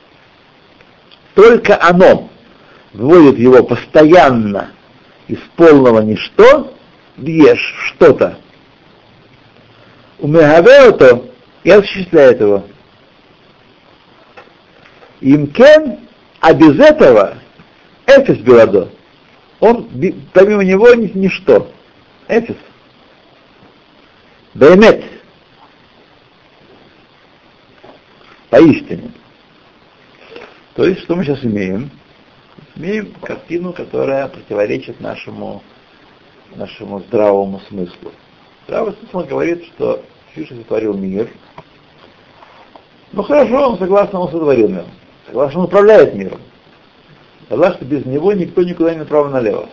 Только 1.34 1.78
оно 1.80 2.28
вводит 2.92 3.38
его 3.38 3.62
постоянно 3.62 4.72
из 5.28 5.38
полного 5.56 6.00
ничто 6.00 6.74
в 7.16 7.26
ешь 7.26 7.74
что-то. 7.86 8.38
Умегавеото 10.18 11.30
и 11.62 11.70
осуществляет 11.70 12.40
его. 12.40 12.64
Имкен, 15.20 16.00
а 16.40 16.52
без 16.54 16.78
этого 16.78 17.38
Эфис 18.06 18.38
Беладо, 18.38 18.90
он, 19.60 19.88
помимо 20.32 20.64
него, 20.64 20.92
ничто. 20.94 21.70
Эфис. 22.28 22.56
Баймет. 24.54 25.04
Поистине. 28.50 29.12
То 30.74 30.86
есть, 30.86 31.02
что 31.02 31.16
мы 31.16 31.24
сейчас 31.24 31.44
имеем? 31.44 31.90
Имеем 32.78 33.12
картину, 33.14 33.72
которая 33.72 34.28
противоречит 34.28 35.00
нашему, 35.00 35.64
нашему 36.54 37.00
здравому 37.00 37.60
смыслу. 37.68 38.12
Здравый 38.66 38.94
смысл 39.00 39.26
говорит, 39.26 39.64
что 39.64 40.04
Всевышний 40.30 40.58
сотворил 40.58 40.94
мир. 40.94 41.28
Ну 43.10 43.24
хорошо, 43.24 43.70
он 43.70 43.78
согласно, 43.78 44.20
он 44.20 44.30
сотворил 44.30 44.68
мир. 44.68 44.84
Согласно, 45.26 45.58
он 45.58 45.66
управляет 45.66 46.14
миром. 46.14 46.40
Согласно, 47.48 47.84
без 47.84 48.06
него 48.06 48.32
никто 48.32 48.62
никуда 48.62 48.92
не 48.92 49.00
направо-налево. 49.00 49.68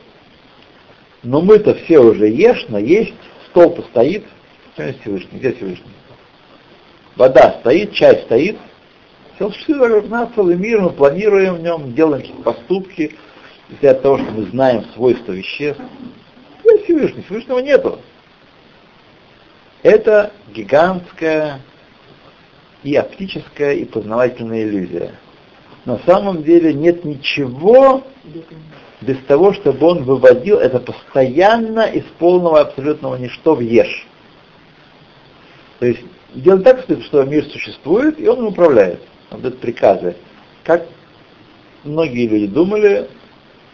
Но 1.22 1.42
мы-то 1.42 1.76
все 1.76 2.00
уже 2.00 2.28
ешно, 2.28 2.78
есть, 2.78 3.14
стол-то 3.50 3.84
стоит. 3.84 4.26
Где 4.76 4.94
Всевышний? 4.94 5.38
Где 5.38 5.54
Всевышний? 5.54 5.92
Вода 7.16 7.58
стоит, 7.60 7.94
чай 7.94 8.24
стоит. 8.26 8.58
Все 9.36 9.50
существует 9.50 10.30
целый 10.34 10.56
мир, 10.56 10.82
мы 10.82 10.92
планируем 10.92 11.56
в 11.56 11.62
нем, 11.62 11.94
делаем 11.94 12.22
какие-то 12.22 12.44
поступки, 12.44 13.16
от 13.88 14.02
того, 14.02 14.18
что 14.18 14.32
мы 14.32 14.44
знаем 14.44 14.86
свойства 14.94 15.34
веществ. 15.34 15.82
Где 16.64 16.84
Всевышний? 16.84 17.24
Всевышнего 17.24 17.60
нету. 17.60 18.00
Это 19.84 20.32
гигантская 20.54 21.60
и 22.84 22.96
оптическая, 22.96 23.74
и 23.74 23.86
познавательная 23.86 24.64
иллюзия. 24.64 25.16
На 25.84 26.00
самом 26.06 26.44
деле 26.44 26.74
нет 26.74 27.04
ничего 27.04 28.04
без 29.02 29.18
того, 29.26 29.54
чтобы 29.54 29.86
он 29.86 30.04
выводил 30.04 30.60
это 30.60 30.80
постоянно 30.80 31.82
из 31.82 32.06
полного 32.20 32.62
абсолютного 32.62 33.18
ничто 33.18 33.54
в 33.54 33.60
ешь. 33.60 34.08
То 35.80 35.88
есть 35.88 36.02
делать 36.34 36.64
так, 36.64 36.86
что 37.04 37.24
мир 37.24 37.46
существует, 37.46 38.20
и 38.20 38.28
он 38.28 38.46
управляет. 38.46 39.02
Он 39.36 39.42
дает 39.42 39.60
приказы. 39.60 40.16
Как 40.64 40.86
многие 41.84 42.28
люди 42.28 42.48
думали, 42.48 43.08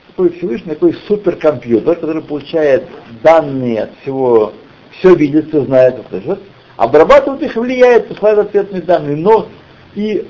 такой 0.07 0.31
Всевышний, 0.31 0.73
такой 0.73 0.93
суперкомпьютер, 1.07 1.95
который 1.95 2.23
получает 2.23 2.85
данные 3.21 3.83
от 3.83 3.91
всего 4.01 4.53
все 4.97 5.15
видит, 5.15 5.49
все 5.49 5.63
знает, 5.65 5.99
слышит, 6.09 6.39
обрабатывает 6.77 7.43
их, 7.43 7.55
влияет, 7.55 8.07
посылает 8.09 8.39
ответные 8.39 8.81
данные, 8.81 9.15
но 9.15 9.47
и 9.95 10.27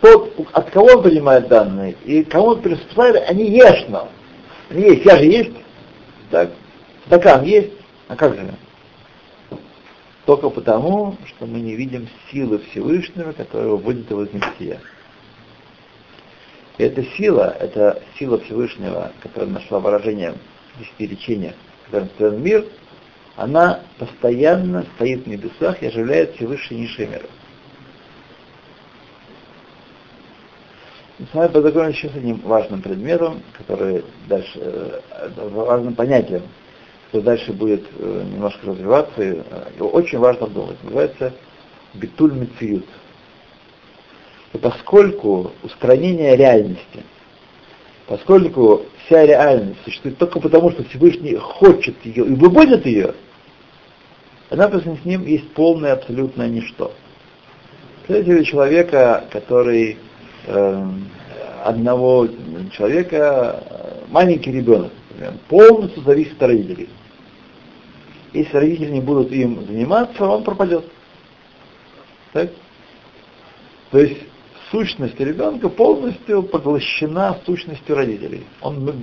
тот, 0.00 0.34
от 0.52 0.70
кого 0.70 0.86
он 0.96 1.02
принимает 1.02 1.48
данные, 1.48 1.96
и 2.04 2.22
кому 2.22 2.48
он 2.48 2.62
присылает, 2.62 3.24
они 3.28 3.50
ешно. 3.50 4.08
Они 4.70 4.82
есть, 4.82 5.04
я 5.04 5.16
же 5.16 5.24
есть, 5.24 5.50
так, 6.30 6.50
стакан 7.06 7.42
есть, 7.44 7.72
а 8.08 8.16
как 8.16 8.34
же? 8.34 8.54
Только 10.24 10.50
потому, 10.50 11.16
что 11.26 11.46
мы 11.46 11.60
не 11.60 11.74
видим 11.74 12.08
силы 12.30 12.58
Всевышнего, 12.70 13.32
которая 13.32 13.68
выводит 13.68 14.08
его 14.10 14.22
небытия. 14.22 14.80
И 16.78 16.84
эта 16.84 17.04
сила, 17.16 17.56
это 17.58 18.02
сила 18.18 18.38
Всевышнего, 18.40 19.12
которая 19.20 19.50
нашла 19.50 19.80
выражение 19.80 20.34
в 20.74 20.78
десяти 20.78 21.06
речениях, 21.06 21.54
которым 21.90 22.42
мир, 22.42 22.64
она 23.36 23.80
постоянно 23.98 24.86
стоит 24.94 25.24
в 25.24 25.26
небесах 25.26 25.82
и 25.82 25.86
оживляет 25.86 26.34
все 26.36 26.46
высшие 26.46 26.78
и 26.78 26.82
низшие 26.82 27.08
миры. 27.08 27.26
Мы 31.18 31.26
с 31.26 31.34
вами 31.34 31.52
познакомились 31.52 31.96
еще 31.96 32.08
с 32.08 32.16
одним 32.16 32.40
важным 32.40 32.82
предметом, 32.82 33.42
который 33.56 34.04
дальше, 34.28 34.58
э, 34.58 35.48
важным 35.50 35.94
понятием, 35.94 36.42
что 37.12 37.20
дальше 37.20 37.52
будет 37.52 37.84
э, 37.98 38.24
немножко 38.32 38.68
развиваться, 38.68 39.22
и 39.22 39.42
его 39.76 39.88
очень 39.88 40.18
важно 40.18 40.46
думать. 40.46 40.82
Называется 40.82 41.34
битуль 41.92 42.32
мециют. 42.32 42.86
Поскольку 44.62 45.52
устранение 45.62 46.36
реальности, 46.36 47.04
поскольку 48.06 48.86
вся 49.04 49.26
реальность 49.26 49.78
существует 49.84 50.16
только 50.16 50.40
потому, 50.40 50.70
что 50.70 50.84
Всевышний 50.84 51.36
хочет 51.36 51.94
ее 52.06 52.24
и 52.24 52.34
выводит 52.34 52.86
ее, 52.86 53.14
она 54.48 54.68
по 54.68 54.80
с 54.80 55.04
ним 55.04 55.26
есть 55.26 55.50
полное 55.52 55.92
абсолютное 55.92 56.48
ничто. 56.48 56.92
Представляете 58.06 58.50
человека, 58.50 59.24
который 59.30 59.98
э, 60.46 60.88
одного 61.62 62.26
человека, 62.72 63.98
маленький 64.08 64.50
ребенок, 64.50 64.92
например, 65.10 65.34
полностью 65.48 66.02
зависит 66.04 66.42
от 66.42 66.48
родителей. 66.48 66.88
Если 68.32 68.56
родители 68.56 68.90
не 68.90 69.00
будут 69.00 69.30
им 69.30 69.64
заниматься, 69.66 70.24
он 70.24 70.42
пропадет. 70.42 70.84
Так? 72.32 72.50
То 73.90 73.98
есть 73.98 74.22
сущность 74.70 75.20
ребенка 75.20 75.68
полностью 75.68 76.42
поглощена 76.42 77.38
сущностью 77.44 77.94
родителей. 77.94 78.46
Он 78.62 78.94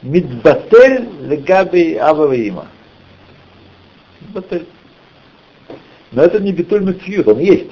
мидбатель 0.00 1.06
легаби 1.20 1.96
ававиима. 1.96 2.66
Мидбатель. 4.20 4.66
Но 6.12 6.22
это 6.22 6.40
не 6.40 6.52
битуль 6.52 6.82
мецьют, 6.82 7.28
он 7.28 7.38
есть. 7.40 7.70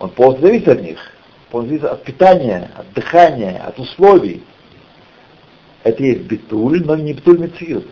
Он 0.00 0.10
полностью 0.10 0.48
зависит 0.48 0.68
от 0.68 0.82
них. 0.82 0.98
Полностью 1.50 1.80
зависит 1.80 1.98
от 1.98 2.04
питания, 2.04 2.70
от 2.76 2.92
дыхания, 2.92 3.62
от 3.64 3.78
условий. 3.78 4.42
Это 5.84 6.02
есть 6.02 6.22
битуль, 6.22 6.84
но 6.84 6.96
не 6.96 7.12
битуль 7.12 7.38
мецьют. 7.38 7.86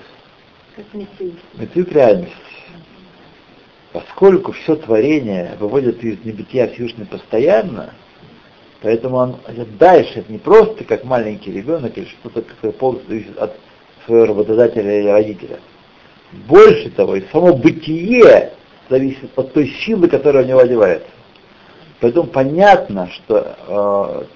Мецьют 1.54 1.92
реальность. 1.92 2.32
Поскольку 3.92 4.52
все 4.52 4.76
творение 4.76 5.56
выводит 5.58 6.02
из 6.04 6.24
небытия 6.24 6.68
Всевышний 6.68 7.04
постоянно, 7.04 7.94
Поэтому 8.80 9.16
он 9.16 9.36
дальше, 9.78 10.20
это 10.20 10.30
не 10.30 10.38
просто 10.38 10.84
как 10.84 11.04
маленький 11.04 11.50
ребенок 11.50 11.98
или 11.98 12.06
что-то, 12.06 12.42
которое 12.42 12.72
полностью 12.72 13.10
зависит 13.10 13.38
от 13.38 13.56
своего 14.06 14.26
работодателя 14.26 15.00
или 15.00 15.08
родителя. 15.08 15.58
Больше 16.46 16.90
того, 16.90 17.16
и 17.16 17.24
само 17.32 17.54
бытие 17.54 18.52
зависит 18.88 19.30
от 19.36 19.52
той 19.52 19.68
силы, 19.84 20.08
которая 20.08 20.44
в 20.44 20.46
него 20.46 20.60
одевается. 20.60 21.08
Поэтому 22.00 22.28
понятно, 22.28 23.10
что 23.10 24.26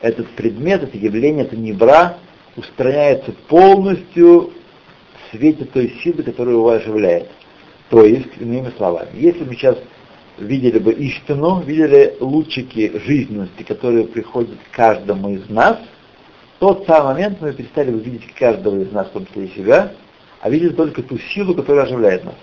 э, 0.00 0.06
этот 0.06 0.28
предмет, 0.30 0.82
это 0.82 0.96
явление, 0.96 1.44
это 1.44 1.56
небра 1.56 2.16
устраняется 2.56 3.32
полностью 3.48 4.52
свете 5.32 5.64
той 5.64 5.94
силы, 6.02 6.22
которая 6.22 6.54
его 6.54 6.70
оживляет. 6.70 7.28
То 7.90 8.04
есть, 8.04 8.28
иными 8.38 8.70
словами, 8.76 9.10
если 9.14 9.44
мы 9.44 9.54
сейчас 9.54 9.76
видели 10.38 10.78
бы 10.78 10.92
истину, 10.92 11.62
видели 11.62 12.16
лучики 12.20 12.92
жизненности, 13.04 13.62
которые 13.62 14.06
приходят 14.06 14.58
к 14.58 14.74
каждому 14.74 15.30
из 15.30 15.48
нас, 15.48 15.78
в 16.56 16.60
тот 16.60 16.86
самый 16.86 17.14
момент 17.14 17.40
мы 17.40 17.52
перестали 17.52 17.90
бы 17.90 17.98
видеть 17.98 18.32
каждого 18.34 18.80
из 18.80 18.92
нас, 18.92 19.08
в 19.08 19.12
том 19.12 19.26
числе 19.26 19.46
и 19.46 19.54
себя, 19.54 19.92
а 20.40 20.48
видели 20.48 20.70
только 20.70 21.02
ту 21.02 21.18
силу, 21.18 21.54
которая 21.54 21.84
оживляет 21.84 22.24
нас. 22.24 22.36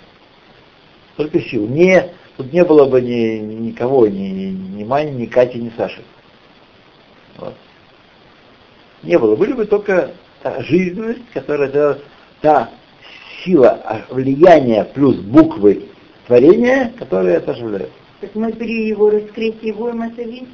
Только 1.15 1.41
силу. 1.41 1.67
Не, 1.67 2.13
тут 2.37 2.51
не 2.53 2.63
было 2.63 2.85
бы 2.85 3.01
ни, 3.01 3.39
никого, 3.39 4.07
ни, 4.07 4.51
ни 4.51 4.83
Мани, 4.83 5.11
ни 5.11 5.25
Кати, 5.25 5.57
ни 5.57 5.71
Саши. 5.75 6.01
Вот. 7.37 7.55
Не 9.03 9.17
было. 9.17 9.35
Были 9.35 9.53
бы 9.53 9.65
только 9.65 10.11
та 10.41 10.61
жизненность, 10.63 11.29
которая 11.33 11.69
та, 11.69 11.97
та 12.41 12.69
сила 13.43 13.79
а, 13.85 14.01
влияния 14.09 14.83
плюс 14.85 15.15
буквы 15.17 15.85
творения, 16.27 16.91
которые 16.97 17.37
это 17.37 17.51
оживляют. 17.51 17.91
Так 18.21 18.35
мы 18.35 18.51
при 18.51 18.87
его 18.87 19.09
раскрытии 19.09 19.71
будем 19.71 20.01
это 20.03 20.21
видеть? 20.23 20.49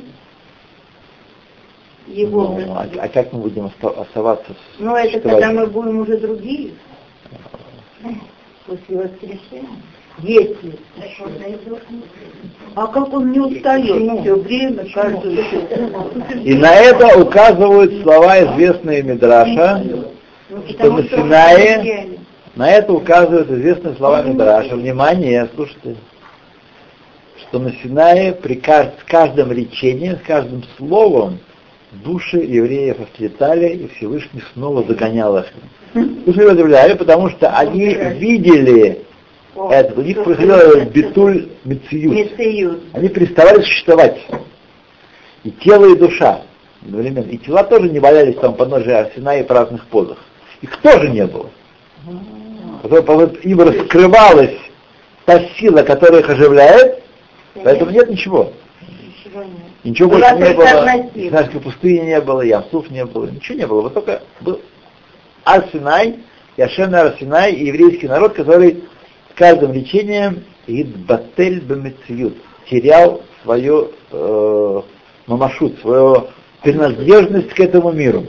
Его 2.08 2.56
Ну, 2.60 2.74
а, 2.74 2.88
а 3.00 3.08
как 3.08 3.34
мы 3.34 3.40
будем 3.40 3.66
оста- 3.66 4.02
оставаться 4.02 4.56
Ну, 4.78 4.96
это 4.96 5.08
существованием? 5.10 5.42
когда 5.42 5.62
мы 5.62 5.68
будем 5.68 6.00
уже 6.00 6.18
другие, 6.18 6.72
после 8.68 8.98
воскрешения. 8.98 9.70
Если. 10.20 10.80
А 12.76 12.88
как 12.88 13.12
он 13.14 13.32
не 13.34 13.40
устает 13.40 13.88
Почему? 13.92 14.22
все 14.22 14.36
время, 14.36 14.86
каждую? 14.94 15.44
И 16.44 16.54
на 16.54 16.74
это 16.74 17.20
указывают 17.20 18.02
слова 18.04 18.40
известные 18.46 19.04
Мидраша, 19.04 19.84
Что 20.48 20.58
на 20.58 20.68
что 20.70 20.92
он 20.92 21.08
Синае- 21.08 22.20
на 22.56 22.72
это 22.72 22.94
указывают 22.94 23.50
известные 23.50 23.96
слова 23.96 24.22
Мидраша. 24.22 24.76
Внимание, 24.76 25.50
слушайте, 25.56 25.96
что 27.42 27.60
на 27.60 27.72
Синае 27.82 28.34
при 28.34 28.56
каждым 28.56 29.52
речением, 29.52 30.18
с 30.18 30.28
каждым 30.28 30.64
словом 30.78 31.40
души 31.92 32.38
евреев 32.38 33.00
отлетали, 33.00 33.70
и 33.70 33.88
Всевышний 33.96 34.42
снова 34.54 34.84
загонял 34.84 35.38
их. 35.38 35.46
Души 35.94 36.48
удивляли, 36.48 36.94
потому 36.94 37.30
что 37.30 37.50
они 37.50 37.94
видели 37.94 39.02
это, 39.70 40.00
у 40.00 40.04
них 40.04 40.22
происходило 40.24 40.82
битуль 40.86 41.48
мециют. 41.64 42.14
Они 42.94 43.08
переставали 43.10 43.62
существовать. 43.62 44.20
И 45.44 45.52
тело, 45.52 45.92
и 45.92 45.98
душа 45.98 46.42
одновременно. 46.82 47.30
И 47.30 47.38
тела 47.38 47.64
тоже 47.64 47.90
не 47.90 48.00
валялись 48.00 48.36
там 48.36 48.56
под 48.56 48.70
ножи 48.70 48.92
Арсена 48.92 49.40
и 49.40 49.44
в 49.44 49.50
разных 49.50 49.86
позах. 49.88 50.18
Их 50.66 50.78
тоже 50.82 51.10
не 51.10 51.26
было. 51.28 51.50
Им 53.44 53.62
раскрывалась 53.62 54.58
та 55.26 55.40
сила, 55.60 55.84
которая 55.84 56.22
их 56.22 56.30
оживляет, 56.30 57.04
поэтому 57.64 57.92
нет 57.92 58.10
ничего. 58.10 58.52
Ничего 59.84 60.10
больше 60.10 60.36
не 60.36 60.54
было. 60.54 61.12
Синайской 61.14 61.62
пустыни 61.62 62.06
не 62.06 62.20
было, 62.20 62.42
Ямсуф 62.42 62.90
не 62.90 63.06
было, 63.06 63.28
ничего 63.28 63.58
не 63.60 63.68
было. 63.68 63.82
Вот 63.82 63.94
только 63.94 64.24
был 64.42 64.60
Арсинай, 65.44 66.20
Яшена 66.58 67.02
Арсинай 67.02 67.54
и 67.54 67.68
еврейский 67.68 68.08
народ, 68.08 68.34
который 68.34 68.84
с 69.32 69.38
каждым 69.38 69.72
лечением 69.74 70.46
Идбатель 70.66 71.60
Бемециют 71.60 72.38
терял 72.68 73.22
свою 73.44 73.92
э, 74.12 74.82
мамашут, 75.28 75.80
свою 75.82 76.28
принадлежность 76.64 77.50
к 77.50 77.60
этому 77.60 77.92
миру. 77.92 78.26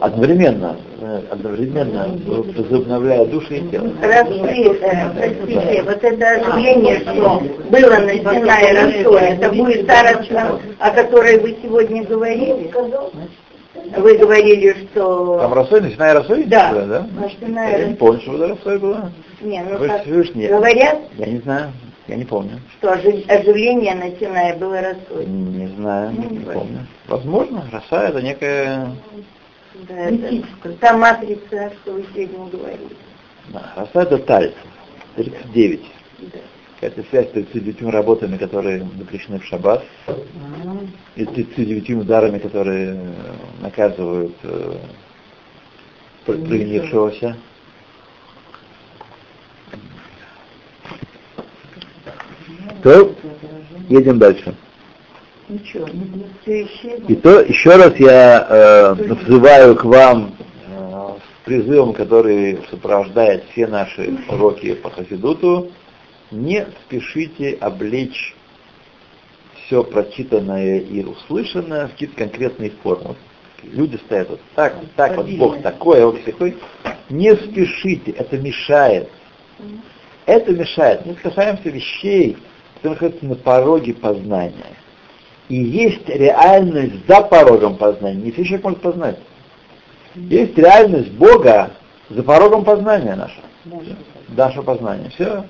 Одновременно, 0.00 0.76
э, 1.00 1.22
одновременно 1.30 2.08
возобновляя 2.56 3.24
души 3.26 3.56
и 3.58 3.68
тело. 3.68 3.88
Раскры- 4.00 4.78
э, 4.80 5.10
простите, 5.16 5.82
вот 5.82 6.04
это 6.04 6.28
оживление, 6.40 7.00
что 7.00 7.42
было 7.70 7.96
на 7.98 8.12
Синае 8.12 8.72
Расоле, 8.74 9.26
это 9.30 9.48
будет 9.52 9.86
та 9.86 10.02
Раса, 10.02 10.60
о 10.78 10.90
которой 10.90 11.38
вы 11.40 11.56
сегодня 11.62 12.04
говорили? 12.04 12.70
Вы 13.96 14.18
говорили, 14.18 14.72
Там 14.72 14.86
что... 14.92 15.50
Росой, 15.54 15.80
начиная 15.80 16.14
Росой? 16.14 16.44
Да. 16.44 16.72
Было, 16.72 16.82
да? 16.86 17.06
На 17.20 17.30
Синае 17.30 17.78
Я 17.80 17.84
не 17.88 17.94
помню, 17.94 18.20
что 18.20 18.34
это 18.36 18.48
Росой 18.48 18.78
было. 18.78 19.10
Не, 19.40 19.62
ну 19.62 19.78
Вы 19.78 19.88
как 19.88 20.02
Всевышний. 20.02 20.46
говорят, 20.48 20.98
Я 21.16 21.26
не 21.26 21.38
знаю, 21.38 21.72
я 22.08 22.16
не 22.16 22.24
помню. 22.24 22.60
что 22.78 22.92
ожи- 22.92 23.24
оживление 23.28 23.94
на 23.94 24.10
Синае 24.18 24.54
было 24.54 24.80
Расоле. 24.80 25.26
Не 25.26 25.68
знаю, 25.76 26.10
Ну, 26.16 26.22
не 26.30 26.36
не 26.38 26.44
помню. 26.44 26.86
Возможно, 27.08 27.64
роса 27.72 28.08
это 28.08 28.20
некая... 28.20 28.88
Да, 29.86 29.94
это 29.94 30.42
та 30.80 30.96
матрица, 30.96 31.72
что 31.82 31.92
вы 31.92 32.04
сегодня 32.14 32.50
говорили. 32.50 32.96
Да, 33.48 33.88
это 33.94 34.18
таль, 34.18 34.54
39. 35.16 35.82
Да. 36.18 36.38
Это 36.80 37.04
связь 37.10 37.28
с 37.28 37.32
39 37.32 37.82
работами, 37.82 38.36
которые 38.36 38.86
запрещены 38.98 39.38
в 39.38 39.44
шаббат, 39.44 39.84
и 41.16 41.24
39 41.24 41.90
ударами, 41.90 42.38
которые 42.38 42.94
э, 42.94 43.14
наказывают 43.60 44.34
э, 44.42 44.76
пр- 46.24 46.38
провинившегося. 46.38 47.36
То 52.82 53.14
едем 53.88 54.18
дальше. 54.18 54.54
Ничего. 55.48 55.88
И 57.08 57.14
то 57.16 57.40
еще 57.40 57.76
раз 57.76 57.96
я 57.96 58.46
э, 58.48 58.94
взываю 58.94 59.76
к 59.76 59.84
вам 59.84 60.34
э, 60.68 61.08
призывом, 61.44 61.94
который 61.94 62.58
сопровождает 62.70 63.44
все 63.50 63.66
наши 63.66 64.18
уроки 64.28 64.74
по 64.74 64.90
Хасидуту, 64.90 65.70
не 66.30 66.66
спешите 66.84 67.56
облечь 67.60 68.34
все 69.68 69.84
прочитанное 69.84 70.80
и 70.80 71.04
услышанное 71.04 71.88
в 71.88 71.92
какие-то 71.92 72.16
конкретные 72.16 72.70
формы. 72.82 73.16
Люди 73.62 73.96
стоят 73.96 74.30
вот 74.30 74.40
так, 74.54 74.76
вот 74.76 74.90
так, 74.96 75.16
вот 75.16 75.28
Бог 75.30 75.62
такой, 75.62 76.02
а 76.02 76.06
вот 76.06 76.24
такой. 76.24 76.56
Не 77.10 77.34
спешите, 77.34 78.12
это 78.12 78.38
мешает. 78.38 79.10
Это 80.26 80.52
мешает. 80.52 81.06
Мы 81.06 81.14
касаемся 81.14 81.70
вещей, 81.70 82.36
которые 82.74 82.94
находятся 82.94 83.26
на 83.26 83.34
пороге 83.34 83.94
познания. 83.94 84.76
И 85.48 85.56
есть 85.56 86.08
реальность 86.08 87.06
за 87.06 87.22
порогом 87.22 87.76
познания. 87.76 88.20
Не 88.20 88.32
все 88.32 88.44
человек 88.44 88.64
может 88.64 88.80
познать. 88.80 89.18
Есть 90.14 90.58
реальность 90.58 91.10
Бога 91.12 91.70
за 92.10 92.22
порогом 92.22 92.64
познания 92.64 93.14
нашего. 93.14 93.44
Наше 94.28 94.62
познание. 94.62 95.10
Все. 95.10 95.44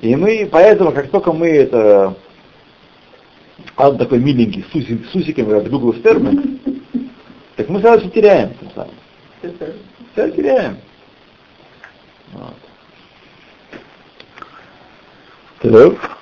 И 0.00 0.16
мы, 0.16 0.48
поэтому, 0.50 0.92
как 0.92 1.10
только 1.10 1.32
мы 1.32 1.48
это... 1.48 2.14
А 3.76 3.90
он 3.90 3.98
такой 3.98 4.18
миленький, 4.18 4.64
с, 4.70 4.74
усик, 4.74 5.06
с 5.10 5.14
усиками, 5.14 5.50
как 5.50 5.70
Дуглас 5.70 5.96
Стерн, 5.98 6.58
так 7.56 7.68
мы 7.68 7.80
сразу 7.80 8.00
все 8.00 8.10
теряем. 8.10 8.54
тем 8.54 8.70
самым. 8.74 9.74
Все 10.12 10.30
теряем. 10.32 10.78
Вот. 12.32 12.54
Так. 15.60 16.18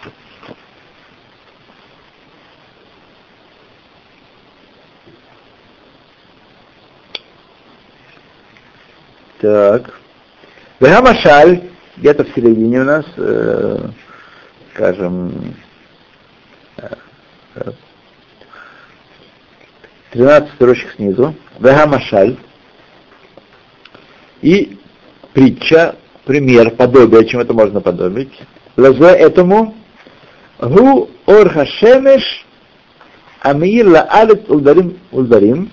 Так. 9.41 9.95
Вегамашаль, 10.81 11.71
где-то 11.97 12.25
в 12.25 12.29
середине 12.35 12.81
у 12.81 12.85
нас, 12.85 13.07
э, 13.17 13.89
скажем, 14.75 15.55
э, 16.77 16.89
э, 17.55 17.71
13 20.13 20.53
строчек 20.55 20.93
снизу. 20.97 21.35
Вегамашаль. 21.59 22.37
И 24.43 24.79
притча, 25.33 25.97
пример, 26.27 26.71
подобие, 26.73 27.27
чем 27.27 27.41
это 27.41 27.55
можно 27.55 27.81
подобить. 27.81 28.33
Лазе 28.77 29.17
этому 29.17 29.75
Гу 30.59 31.09
ор 31.27 31.49
хашемеш 31.49 32.45
амир 33.41 33.89
ла 33.89 34.03
алет 34.03 34.51
улдарим 34.51 34.99
улдарим. 35.11 35.71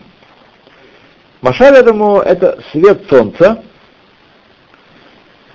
Машаль 1.48 1.78
этому 1.78 2.20
это 2.20 2.62
свет 2.74 3.06
солнца, 3.10 3.64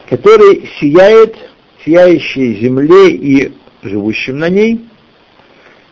который 0.09 0.67
сияет 0.81 1.37
сияющей 1.85 2.59
земле 2.63 3.11
и 3.11 3.55
живущим 3.83 4.39
на 4.39 4.49
ней. 4.49 4.89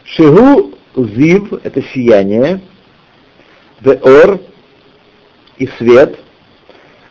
Шигу 0.05 0.73
зив— 0.97 1.53
это 1.65 1.83
сияние, 1.93 2.63
веор 3.83 4.41
и 5.59 5.67
свет, 5.77 6.19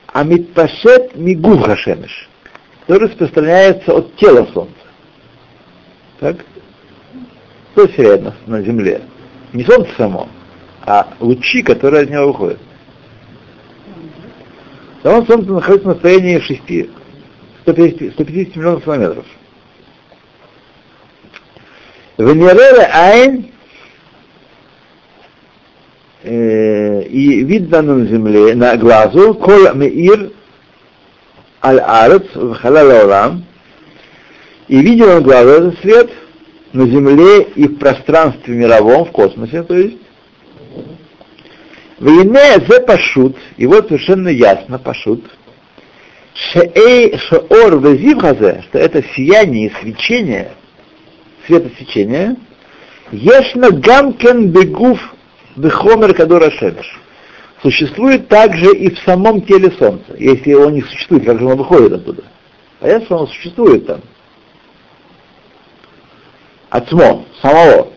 а 0.08 0.24
митпашет 0.24 1.16
мигув 1.16 1.62
хашемеш, 1.62 2.28
который 2.88 3.08
распространяется 3.08 3.98
от 3.98 4.16
тела 4.16 4.48
солнца. 4.52 4.74
Так? 6.20 6.38
Что 7.74 7.88
сияет 7.90 8.24
на, 8.24 8.36
на 8.48 8.64
земле? 8.64 9.04
Не 9.54 9.64
солнце 9.64 9.92
само, 9.96 10.28
а 10.88 11.14
лучи, 11.20 11.62
которые 11.62 12.06
от 12.06 12.10
него 12.10 12.30
выходят. 12.30 12.60
Само 15.04 15.26
солнце 15.26 15.52
находится 15.52 15.88
на 15.88 15.94
расстоянии 15.94 16.40
6, 16.40 16.90
150, 17.62 18.14
150 18.14 18.56
миллионов 18.56 18.84
километров. 18.84 19.26
Венерере 22.18 22.90
Айн 22.92 23.52
э, 26.24 27.04
и 27.04 27.44
видно 27.46 27.82
на 27.82 28.06
земле, 28.06 28.56
на 28.56 28.76
глазу, 28.76 29.36
кол 29.36 29.74
меир 29.74 30.32
аль 31.64 31.80
арец 31.80 32.24
в 32.36 32.56
халал 32.56 32.92
орам, 32.92 33.46
и 34.68 34.82
видел 34.82 35.10
он 35.10 35.24
глазу 35.24 35.50
этот 35.50 35.80
свет, 35.80 36.10
на 36.74 36.86
Земле 36.88 37.44
и 37.56 37.68
в 37.68 37.78
пространстве 37.78 38.56
мировом, 38.56 39.06
в 39.06 39.12
космосе, 39.12 39.64
то 39.64 39.76
есть. 39.76 39.98
Войне 42.00 42.60
зе 42.68 42.80
пашут, 42.80 43.36
и 43.58 43.68
вот 43.68 43.88
совершенно 43.88 44.30
ясно, 44.30 44.80
пашут, 44.80 45.24
шеэй 46.34 47.18
шеор 47.18 47.78
везивхазе, 47.80 48.64
что 48.70 48.80
это 48.80 49.04
сияние 49.16 49.68
и 49.68 49.74
свечение, 49.82 50.54
светосвечение, 51.46 52.38
ешна 53.12 53.72
гамкен 53.72 54.50
бегув 54.50 55.00
бехомер 55.58 56.14
кадура 56.14 56.50
шемеш. 56.52 57.00
Существует 57.62 58.30
также 58.30 58.74
и 58.74 58.96
в 58.96 59.00
самом 59.00 59.42
теле 59.42 59.70
Солнца. 59.78 60.16
Если 60.18 60.52
его 60.52 60.70
не 60.70 60.82
существует, 60.82 61.26
как 61.26 61.40
же 61.40 61.46
оно 61.46 61.58
выходит 61.58 61.92
оттуда? 61.92 62.24
Понятно, 62.80 63.06
что 63.06 63.18
оно 63.18 63.28
существует 63.28 63.86
там. 63.86 64.00
Отсмо, 66.70 67.26
самого. 67.42 67.90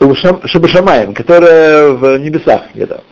Шабашамаем, 0.00 1.12
которая 1.14 1.90
в 1.90 2.18
небесах 2.18 2.62
где-то. 2.74 3.04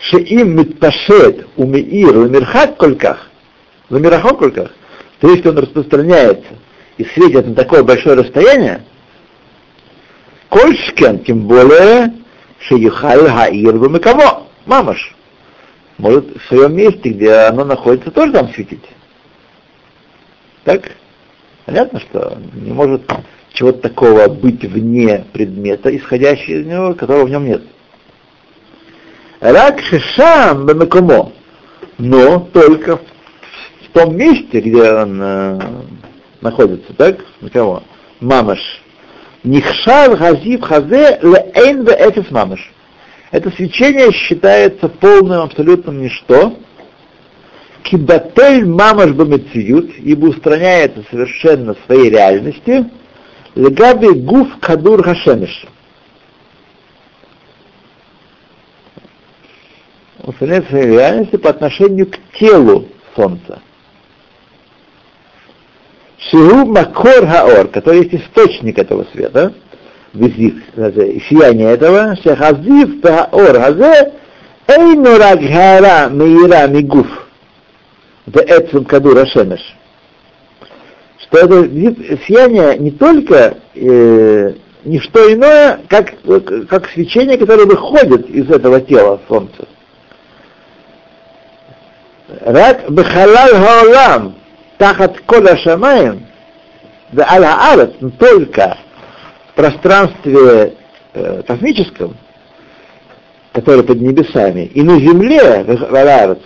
Шеим 0.00 0.56
митпашет 0.56 1.46
умеир 1.56 2.16
умирхат 2.16 2.76
кольках, 2.76 3.30
в 3.88 4.00
мирахом 4.00 4.36
кольках, 4.36 4.72
то 5.20 5.30
есть 5.30 5.46
он 5.46 5.58
распространяется 5.58 6.48
и 6.98 7.04
светит 7.04 7.46
на 7.46 7.54
такое 7.54 7.84
большое 7.84 8.16
расстояние, 8.16 8.82
Кольшкен, 10.50 11.20
тем 11.20 11.46
более, 11.46 12.12
Шеюхаль 12.58 13.28
Хаир 13.28 14.00
кого? 14.00 14.48
Мамаш. 14.66 15.14
Может 15.98 16.36
в 16.36 16.48
своем 16.48 16.74
месте, 16.74 17.10
где 17.10 17.32
оно 17.32 17.64
находится, 17.64 18.10
тоже 18.10 18.32
там 18.32 18.52
светить. 18.52 18.84
Так? 20.64 20.90
Понятно, 21.66 22.00
что 22.00 22.36
не 22.54 22.72
может 22.72 23.06
чего-то 23.52 23.80
такого 23.80 24.28
быть 24.28 24.64
вне 24.64 25.24
предмета, 25.32 25.94
исходящего 25.96 26.58
из 26.58 26.66
него, 26.66 26.94
которого 26.94 27.26
в 27.26 27.30
нем 27.30 27.44
нет. 27.44 27.62
Рак 29.40 29.80
шишам 29.80 30.66
бемекомо, 30.66 31.32
но 31.98 32.40
только 32.52 32.98
в, 32.98 33.92
том 33.92 34.16
месте, 34.16 34.60
где 34.60 34.92
он 34.92 35.20
э, 35.20 35.58
находится, 36.40 36.92
так? 36.94 37.24
На 37.40 37.50
кого? 37.50 37.82
Мамаш. 38.20 38.60
Нихшав 39.42 40.16
газив 40.16 40.62
хазе 40.62 41.18
леэйн 41.22 41.84
эфис 41.84 42.30
мамаш. 42.30 42.70
Это 43.32 43.50
свечение 43.50 44.12
считается 44.12 44.88
полным 44.88 45.40
абсолютным 45.40 46.00
ничто. 46.00 46.56
Кибатель 47.82 48.66
мамаш 48.66 49.10
бамециют, 49.10 49.90
ибо 49.98 50.26
устраняется 50.26 51.02
совершенно 51.10 51.74
своей 51.86 52.10
реальности. 52.10 52.86
Легаби 53.54 54.12
гуф 54.12 54.58
кадур 54.60 55.02
хашемиш. 55.02 55.66
Своей 60.38 60.86
реальности 60.86 61.36
по 61.36 61.50
отношению 61.50 62.06
к 62.06 62.18
телу 62.38 62.86
Солнца. 63.16 63.60
Шигу 66.18 66.66
Макор 66.66 67.26
Хаор, 67.26 67.68
который 67.68 68.04
есть 68.04 68.14
источник 68.14 68.78
этого 68.78 69.06
света, 69.12 69.52
сияние 70.12 71.72
этого, 71.72 72.16
Шехазив 72.22 73.02
Хаор 73.02 73.58
Хазе, 73.58 74.12
Эйну 74.68 75.18
Рагхара 75.18 76.08
Меира 76.10 76.68
Мигуф, 76.68 77.08
Веэцум 78.26 78.84
Кадура 78.84 79.26
Шемеш. 79.26 79.60
Что 81.22 81.38
это 81.38 82.18
сияние 82.26 82.78
не 82.78 82.90
только 82.92 83.58
э, 83.74 84.52
не 84.84 84.98
что 85.00 85.32
иное, 85.32 85.80
как, 85.88 86.14
как 86.68 86.88
свечение, 86.90 87.36
которое 87.36 87.66
выходит 87.66 88.28
из 88.28 88.50
этого 88.50 88.80
тела 88.80 89.20
Солнца. 89.28 89.68
Рак 92.40 92.90
Бехалал 92.90 93.50
Хаолам, 93.50 94.36
тахат 94.78 95.20
коля 95.26 95.56
шамаем, 95.58 96.26
да 97.12 97.26
аля 97.28 97.92
но 98.00 98.10
только 98.10 98.78
в 99.50 99.54
пространстве 99.56 100.74
э, 101.12 101.42
космическом, 101.46 102.16
которое 103.52 103.82
под 103.82 104.00
небесами, 104.00 104.66
и 104.66 104.82
на 104.82 104.98
земле, 105.00 105.64
в 105.64 106.38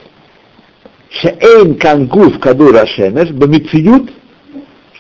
шеэйн 1.11 1.75
кангуф 1.77 2.41
кадура 2.41 2.87
шемеш, 2.87 3.31
бамициют, 3.31 4.11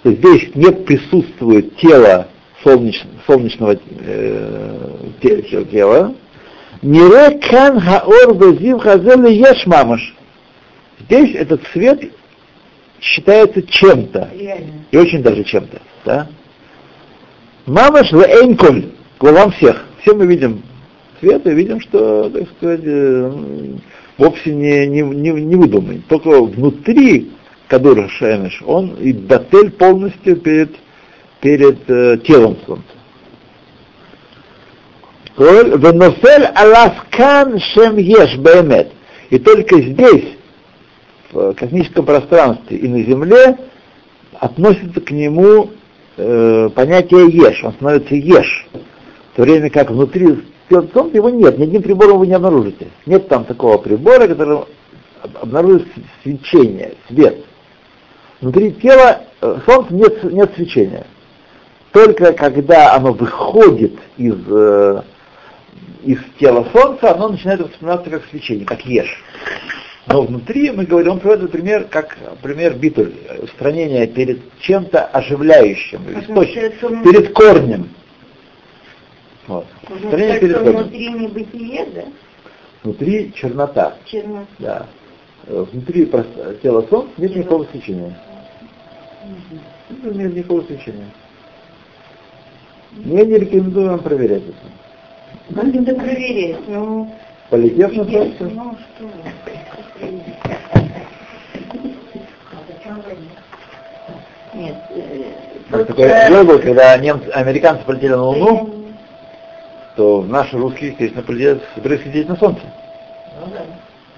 что 0.04 0.12
здесь 0.12 0.54
не 0.54 0.70
присутствует 0.70 1.76
тело 1.78 2.28
солнеч, 2.62 3.02
солнечного 3.26 3.78
э, 4.00 5.00
тела, 5.70 6.14
Мире 6.82 7.38
кан 7.38 7.80
хаор 7.80 8.34
вазив 8.34 8.82
хазел 8.82 9.24
еш 9.24 9.64
мамаш. 9.64 10.14
Здесь 11.00 11.34
этот 11.34 11.62
свет 11.72 12.12
считается 13.00 13.62
чем-то. 13.62 14.28
И 14.90 14.96
очень 14.96 15.22
даже 15.22 15.42
чем-то. 15.44 15.80
Да? 16.04 16.26
Мамаш 17.64 18.12
в 18.12 18.20
эйнколь, 18.20 18.90
главам 19.18 19.52
всех. 19.52 19.86
Все 20.02 20.14
мы 20.14 20.26
видим 20.26 20.62
свет 21.20 21.46
и 21.46 21.50
видим, 21.54 21.80
что, 21.80 22.28
так 22.28 22.46
сказать, 22.58 22.80
э, 22.84 23.32
вовсе 24.18 24.54
не, 24.54 24.86
не, 24.86 25.00
не, 25.00 25.30
не 25.30 25.56
выдуман. 25.56 26.02
Только 26.08 26.42
внутри 26.42 27.30
Кадура 27.68 28.08
Шемеш, 28.08 28.62
он 28.66 28.94
и 28.96 29.12
батель 29.12 29.70
полностью 29.70 30.36
перед, 30.36 30.70
перед 31.40 31.78
э, 31.88 32.18
телом 32.18 32.56
Солнца. 32.66 32.84
Веносель 35.36 36.44
аласкан 36.54 37.58
шем 37.58 37.96
еш 37.96 38.36
бемет. 38.36 38.92
И 39.30 39.38
только 39.38 39.80
здесь 39.80 40.36
в 41.32 41.54
космическом 41.54 42.04
пространстве 42.04 42.76
и 42.76 42.86
на 42.86 43.02
Земле 43.02 43.58
относится 44.38 45.00
к 45.00 45.10
нему 45.10 45.70
э, 46.16 46.68
понятие 46.74 47.30
еш, 47.30 47.64
он 47.64 47.72
становится 47.72 48.14
еш, 48.14 48.66
в 48.72 49.36
то 49.36 49.42
время 49.42 49.70
как 49.70 49.90
внутри 49.90 50.44
Солнца 50.70 51.16
его 51.16 51.28
нет, 51.30 51.58
ни 51.58 51.64
одним 51.64 51.82
прибором 51.82 52.18
вы 52.18 52.26
не 52.26 52.34
обнаружите. 52.34 52.88
Нет 53.04 53.28
там 53.28 53.44
такого 53.44 53.78
прибора, 53.78 54.26
который 54.28 54.60
обнаружит 55.40 55.86
свечение, 56.22 56.94
свет. 57.08 57.44
Внутри 58.44 58.72
тела 58.72 59.22
э, 59.40 59.58
Солнца 59.64 59.94
нет, 59.94 60.22
нет 60.24 60.52
свечения. 60.54 61.06
Только 61.92 62.34
когда 62.34 62.92
оно 62.92 63.14
выходит 63.14 63.94
из, 64.18 64.34
э, 64.46 65.02
из 66.02 66.18
тела 66.38 66.68
Солнца, 66.70 67.14
оно 67.14 67.30
начинает 67.30 67.60
восприниматься 67.60 68.10
как 68.10 68.26
свечение, 68.26 68.66
как 68.66 68.84
ешь. 68.84 69.24
Но 70.08 70.20
внутри 70.20 70.70
мы 70.72 70.84
говорим, 70.84 71.12
он 71.12 71.20
приводит 71.20 71.52
пример, 71.52 71.84
как 71.84 72.18
пример 72.42 72.74
битуль, 72.74 73.14
устранение 73.42 74.06
перед 74.08 74.40
чем-то 74.60 75.06
оживляющим, 75.06 76.02
источником, 76.20 77.02
перед 77.02 77.32
корнем. 77.32 77.88
Вот. 79.46 79.64
Устранение 79.88 80.40
перед 80.40 80.58
корнем. 80.58 80.76
Внутри 80.82 81.08
небытие, 81.08 81.86
да? 81.94 82.02
Внутри 82.82 83.32
чернота. 83.34 83.96
Чернота. 84.04 84.46
Да. 84.58 84.86
Внутри 85.46 86.04
тела 86.62 86.86
солнца 86.90 87.12
нет 87.16 87.36
никакого 87.36 87.64
свечения. 87.72 88.14
Нет 90.02 90.34
никакого 90.34 90.62
свечения. 90.62 91.06
Я 92.96 93.24
не 93.24 93.38
рекомендую 93.38 93.90
вам 93.90 94.00
проверять 94.00 94.42
это. 94.42 95.62
Надо 95.62 95.94
проверять, 95.94 96.68
ну... 96.68 97.12
Полетев 97.50 97.92
на 97.92 98.04
солнце? 98.04 98.44
Ну, 98.44 98.76
что 98.96 99.10
Нет. 104.54 104.76
Как 105.70 105.86
такое 105.88 106.28
дело 106.28 106.44
было, 106.44 106.58
когда 106.58 106.96
немцы, 106.98 107.28
американцы 107.30 107.84
полетели 107.84 108.12
на 108.12 108.22
Луну, 108.22 108.70
то 109.96 110.22
наши 110.22 110.56
русские, 110.56 110.90
естественно, 110.90 111.22
полетели, 111.22 111.60
собирались 111.74 112.06
лететь 112.06 112.28
на 112.28 112.36
Солнце. 112.36 112.62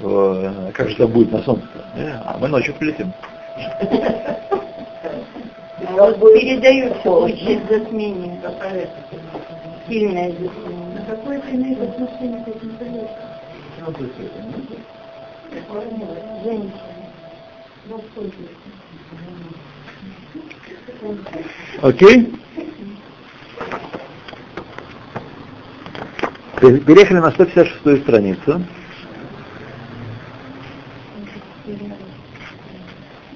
Ну, 0.01 0.35
да. 0.35 0.71
Как 0.75 0.89
же 0.89 0.95
это 0.95 1.09
будет 1.09 1.33
на 1.33 1.43
Солнце? 1.43 1.67
Э, 1.97 2.21
а 2.25 2.37
мы 2.39 2.49
ночью 2.49 2.75
полетим. 2.75 3.13
Вот 5.97 6.21
передают 6.21 7.01
случай 7.01 7.59
затмения. 7.71 8.39
Сильное 9.89 10.31
затмение. 10.31 10.95
На 10.95 11.05
какое 11.07 11.39
это 11.39 11.51
имеет 11.53 11.81
отношение 11.81 12.45
к 12.45 12.49
этим 12.49 12.77
Женщина. 16.45 16.71
Окей? 21.81 22.35
Переехали 26.61 27.19
на 27.21 27.31
156 27.31 28.03
страницу. 28.03 28.63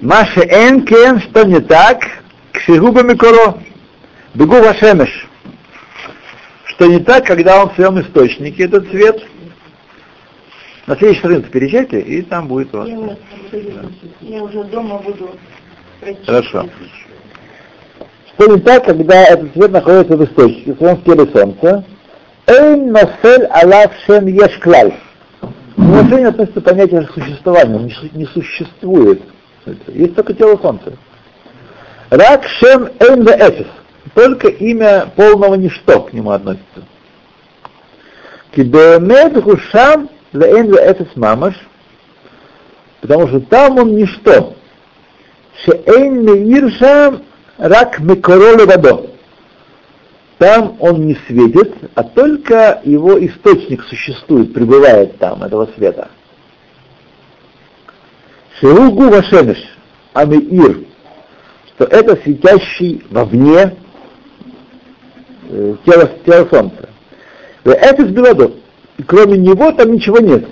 Маша 0.01 0.41
Энкен, 0.41 1.21
что 1.21 1.43
не 1.43 1.59
так, 1.59 2.20
к 2.51 2.59
Шигуба 2.59 3.03
Микоро, 3.03 3.57
Бегу 4.33 4.55
Вашемеш. 4.61 5.27
Что 6.65 6.85
не 6.85 6.99
так, 6.99 7.25
когда 7.25 7.61
он 7.61 7.69
в 7.69 7.75
своем 7.75 7.99
источнике, 7.99 8.65
этот 8.65 8.89
цвет. 8.89 9.21
На 10.87 10.95
следующей 10.95 11.19
странице 11.19 11.49
переезжайте, 11.49 11.99
и 11.99 12.21
там 12.23 12.47
будет 12.47 12.73
у 12.73 12.79
вас. 12.79 12.89
Я, 12.89 12.97
вот, 12.97 13.19
я 14.21 14.43
уже 14.43 14.63
дома 14.65 14.97
буду 14.97 15.31
прочитать. 15.99 16.25
Хорошо. 16.25 16.69
Что 18.33 18.55
не 18.55 18.61
так, 18.61 18.85
когда 18.85 19.23
этот 19.23 19.53
цвет 19.53 19.71
находится 19.71 20.17
в 20.17 20.23
источнике, 20.23 20.73
в 20.73 20.77
своем 20.77 21.01
теле 21.03 21.27
солнца? 21.31 21.85
Эйн 22.47 22.91
носель 22.91 23.45
алав 23.45 23.91
шем 24.05 24.25
ешклаль. 24.25 24.93
Уважение 25.77 26.29
относится 26.29 26.61
к 26.61 26.63
понятию 26.63 27.07
существования, 27.13 27.93
не 28.13 28.25
существует. 28.25 29.21
Есть 29.87 30.15
только 30.15 30.33
тело 30.33 30.57
солнца. 30.57 30.93
Рак 32.11 32.45
шем 32.45 32.89
эйн 32.99 33.25
эфис. 33.25 33.67
Только 34.13 34.49
имя 34.49 35.09
полного 35.15 35.55
ничто 35.55 36.01
к 36.01 36.11
нему 36.11 36.31
относится. 36.31 36.83
Кибеемед 38.53 39.41
гушам 39.41 40.09
ве 40.33 40.51
эфис 40.51 41.07
мамаш. 41.15 41.55
Потому 42.99 43.29
что 43.29 43.39
там 43.39 43.77
он 43.79 43.95
ничто. 43.95 44.55
Шеэйн 45.63 46.25
меир 46.25 46.69
шам 46.73 47.23
рак 47.57 47.99
микороле 47.99 48.65
водо. 48.65 49.07
Там 50.37 50.75
он 50.81 51.05
не 51.05 51.15
светит, 51.27 51.73
а 51.95 52.03
только 52.03 52.81
его 52.83 53.23
источник 53.25 53.83
существует, 53.83 54.53
пребывает 54.53 55.17
там, 55.17 55.43
этого 55.43 55.69
света. 55.77 56.09
Шеругу 58.59 59.09
вашемеш, 59.09 59.59
амеир, 60.13 60.90
что 61.75 61.85
это 61.85 62.15
светящий 62.23 63.03
вовне 63.09 63.75
э, 65.49 65.75
тело, 65.85 66.11
тело 66.25 66.47
солнца. 66.49 66.89
Это 67.63 68.05
с 68.05 68.51
и 68.97 69.03
кроме 69.03 69.37
него 69.37 69.71
там 69.71 69.93
ничего 69.93 70.19
нет. 70.19 70.45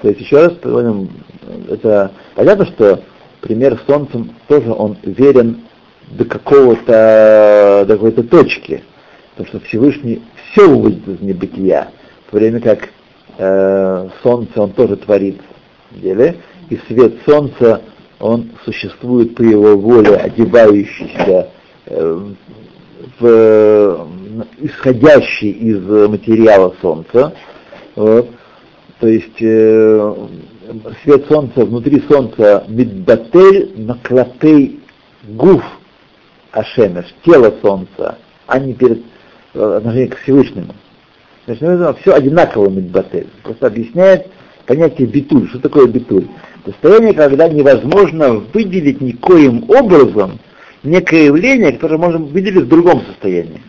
То 0.00 0.08
есть 0.08 0.20
еще 0.20 0.46
раз 0.46 0.52
приводим, 0.54 1.10
это 1.68 2.10
понятно, 2.34 2.66
что 2.66 3.02
пример 3.40 3.78
с 3.78 3.86
солнцем 3.86 4.34
тоже 4.48 4.72
он 4.72 4.96
верен 5.02 5.62
до 6.10 6.24
какого-то, 6.24 7.84
до 7.86 7.94
какой-то 7.94 8.24
точки. 8.24 8.82
Потому 9.30 9.48
что 9.48 9.68
Всевышний 9.68 10.22
все 10.50 10.68
выводит 10.68 11.06
из 11.06 11.20
небытия, 11.20 11.88
в 12.26 12.30
то 12.32 12.38
время 12.38 12.60
как 12.60 12.88
э, 13.38 14.08
солнце 14.22 14.60
он 14.60 14.72
тоже 14.72 14.96
творит 14.96 15.40
в 15.90 16.00
деле, 16.00 16.36
и 16.68 16.78
свет 16.88 17.14
солнца 17.24 17.82
он 18.22 18.50
существует 18.64 19.34
по 19.34 19.42
его 19.42 19.76
воле, 19.76 20.14
одевающийся 20.14 21.48
э, 21.86 22.20
в, 23.18 24.06
исходящий 24.60 25.50
из 25.50 26.08
материала 26.08 26.72
солнца. 26.80 27.34
Вот. 27.96 28.30
То 29.00 29.08
есть 29.08 29.40
э, 29.40 30.14
свет 31.02 31.26
солнца, 31.26 31.64
внутри 31.64 32.00
солнца 32.08 32.64
мидбатель 32.68 33.72
наклатей 33.76 34.80
гуф 35.24 35.64
ашемеш, 36.52 37.06
тело 37.24 37.52
солнца, 37.60 38.18
а 38.46 38.58
не 38.60 38.74
перед 38.74 39.02
э, 39.54 39.76
отношением 39.78 40.10
к 40.10 40.18
Всевышнему. 40.18 40.74
Значит, 41.46 41.98
все 42.02 42.14
одинаково 42.14 42.70
мидбатель. 42.70 43.26
Просто 43.42 43.66
объясняет 43.66 44.28
понятие 44.64 45.08
битуль. 45.08 45.48
Что 45.48 45.58
такое 45.58 45.88
битуль? 45.88 46.28
Состояние, 46.64 47.12
когда 47.12 47.48
невозможно 47.48 48.34
выделить 48.34 49.00
никоим 49.00 49.68
образом 49.68 50.38
некое 50.84 51.26
явление, 51.26 51.72
которое 51.72 51.98
можем 51.98 52.26
выделить 52.26 52.64
в 52.64 52.68
другом 52.68 53.04
состоянии, 53.06 53.60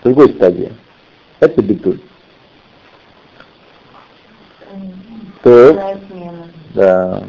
в 0.00 0.04
другой 0.04 0.30
стадии. 0.30 0.72
Это 1.40 1.62
битуль. 1.62 2.00
То, 5.42 5.98
да. 6.74 7.24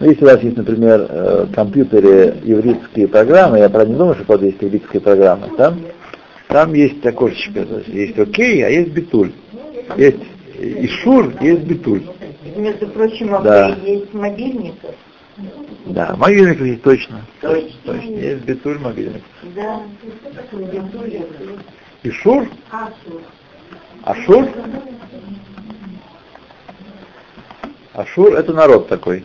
Ну, 0.00 0.10
если 0.10 0.24
у 0.24 0.28
вас 0.28 0.42
есть, 0.42 0.56
например, 0.56 1.06
э, 1.08 1.46
в 1.48 1.54
компьютере 1.54 2.36
еврейские 2.42 3.06
программы, 3.06 3.58
я 3.58 3.68
правда 3.68 3.92
не 3.92 3.98
думаю, 3.98 4.14
что 4.16 4.24
правда 4.24 4.46
есть 4.46 4.60
еврейские 4.60 5.00
программы, 5.00 5.48
там, 5.56 5.80
там 6.48 6.74
есть 6.74 7.04
окошечко, 7.06 7.66
есть 7.86 8.18
окей, 8.18 8.62
а 8.64 8.68
есть 8.68 8.90
битуль. 8.90 9.32
Есть 9.96 10.22
ишур, 10.58 11.32
есть 11.40 11.62
битуль. 11.62 12.02
Между 12.54 12.86
прочим, 12.88 13.34
а 13.34 13.40
Да. 13.40 13.68
есть 13.84 14.14
мобильников. 14.14 14.94
Да, 15.86 16.14
мобильник 16.16 16.60
есть 16.60 16.82
точно. 16.82 17.22
Точно. 17.40 17.70
Точно. 17.84 18.10
Есть 18.10 18.44
битуль 18.44 18.78
мобильник. 18.78 19.22
Да. 19.54 19.82
Ишур? 22.04 22.48
Ашур? 24.04 24.48
Ашур 27.94 28.34
это 28.34 28.52
народ 28.52 28.88
такой. 28.88 29.24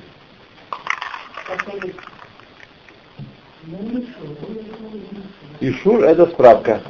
Ишур 5.60 6.04
это 6.04 6.26
справка. 6.28 6.82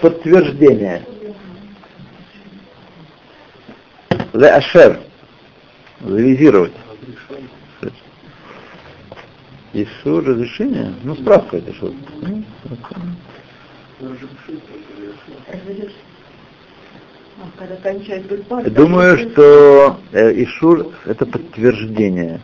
Подтверждение. 0.00 1.04
Ле 4.38 4.50
ашер. 4.50 5.00
Завизировать. 6.00 6.72
Ишур 9.72 10.24
разрешение? 10.24 10.94
Ну, 11.02 11.16
справка 11.16 11.56
это 11.56 11.74
что? 11.74 11.92
А, 18.50 18.70
Думаю, 18.70 19.18
что 19.18 19.96
э, 20.12 20.44
Ишур 20.44 20.92
это 21.04 21.26
подтверждение. 21.26 22.40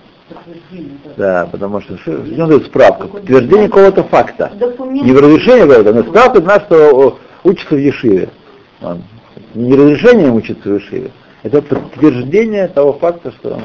Да, 1.17 1.49
потому 1.51 1.81
что 1.81 1.97
ну, 2.07 2.51
это 2.51 2.67
справка, 2.67 3.07
подтверждение 3.07 3.69
какого-то 3.69 4.03
факта. 4.05 4.51
Не 4.81 5.13
в 5.13 5.21
разрешение 5.21 5.67
говорят, 5.67 5.95
но 5.95 6.03
справка 6.03 6.41
знает, 6.41 6.65
что 6.65 7.21
учится 7.45 7.77
в 7.77 7.79
Ешиве. 7.79 8.31
Он 8.83 9.05
Не 9.55 9.77
разрешением 9.77 10.35
учится 10.35 10.69
в 10.69 10.75
Ешиве. 10.75 11.13
Это 11.45 11.61
подтверждение 11.61 12.69
того 12.69 12.95
факта, 12.95 13.31
что. 13.33 13.61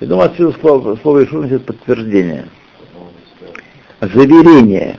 Я 0.00 0.06
думаю, 0.06 0.30
отсюда 0.30 0.58
слово, 0.60 0.96
слово 1.02 1.24
Ишур 1.24 1.42
носит 1.42 1.66
подтверждение. 1.66 2.48
Заверение. 4.00 4.98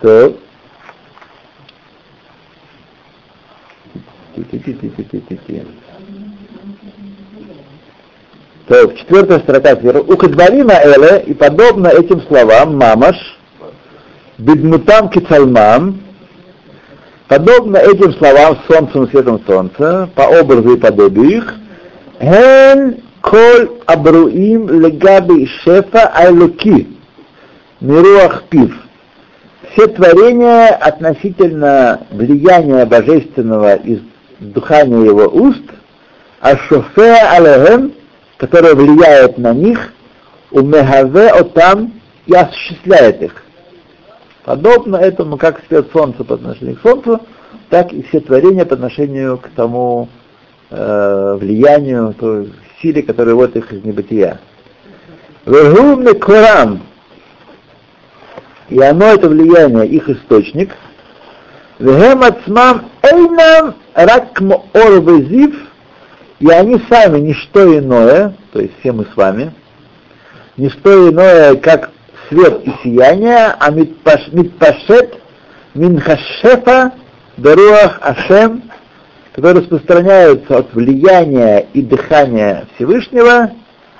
Так. 0.00 0.32
Так, 8.66 8.96
четвертая 8.96 9.40
строка. 9.40 9.74
У 9.74 10.16
Кадварина 10.16 10.72
Эле 10.72 11.22
и 11.26 11.34
подобно 11.34 11.88
этим 11.88 12.22
словам 12.22 12.78
мамаш, 12.78 13.16
бедмутам 14.38 15.10
кицальмам, 15.10 16.00
подобно 17.32 17.78
этим 17.78 18.12
словам 18.18 18.58
солнцем 18.68 19.04
и 19.04 19.10
светом 19.10 19.40
солнца, 19.46 20.10
по 20.14 20.22
образу 20.22 20.74
и 20.74 20.78
подобию 20.78 21.38
их, 21.38 21.54
ген 22.20 22.96
коль 23.22 23.70
абруим 23.86 24.68
легаби 24.68 25.46
шефа 25.64 26.12
айлуки, 26.14 26.88
мируах 27.80 28.42
пив. 28.50 28.74
Все 29.72 29.86
творения 29.86 30.74
относительно 30.74 32.00
влияния 32.10 32.84
божественного 32.84 33.76
из 33.76 34.00
дыхания 34.38 35.06
его 35.06 35.26
уст, 35.28 35.64
а 36.42 36.54
шофе 36.68 37.14
алехем, 37.14 37.94
которое 38.36 38.74
влияет 38.74 39.38
на 39.38 39.54
них, 39.54 39.94
умехаве 40.50 41.28
отам 41.28 41.94
и 42.26 42.34
осуществляет 42.34 43.22
их. 43.22 43.42
Подобно 44.44 44.96
этому, 44.96 45.36
как 45.36 45.62
свет 45.68 45.88
солнца 45.92 46.24
по 46.24 46.34
отношению 46.34 46.76
к 46.76 46.82
солнцу, 46.82 47.20
так 47.70 47.92
и 47.92 48.02
все 48.02 48.20
творения 48.20 48.64
по 48.64 48.74
отношению 48.74 49.38
к 49.38 49.48
тому 49.54 50.08
э, 50.70 51.36
влиянию, 51.38 52.14
той 52.18 52.52
силе, 52.80 53.02
которая 53.02 53.36
вот 53.36 53.54
их 53.56 53.72
из 53.72 53.84
небытия. 53.84 54.40
Вегу 55.46 55.96
мекорам, 55.96 56.82
и 58.68 58.80
оно, 58.80 59.06
это 59.06 59.28
влияние, 59.28 59.86
их 59.86 60.08
источник, 60.08 60.70
вегем 61.78 62.22
ацмам 62.22 62.90
эйнам 63.02 63.74
ракмо 63.94 64.64
орвезив, 64.72 65.54
и 66.40 66.48
они 66.48 66.80
сами 66.88 67.20
не 67.20 67.34
что 67.34 67.78
иное, 67.78 68.34
то 68.52 68.60
есть 68.60 68.72
все 68.80 68.90
мы 68.90 69.06
с 69.06 69.16
вами, 69.16 69.52
не 70.56 70.68
что 70.68 71.10
иное, 71.10 71.54
как 71.56 71.90
свет 72.32 72.66
и 72.66 72.72
сияние, 72.82 73.54
а 73.58 73.70
митпаш- 73.70 74.34
митпашет 74.34 75.20
минхашефа 75.74 76.92
даруах 77.36 77.98
ашем 78.00 78.62
которые 79.32 79.62
распространяются 79.62 80.58
от 80.58 80.74
влияния 80.74 81.66
и 81.72 81.82
дыхания 81.82 82.66
Всевышнего, 82.74 83.50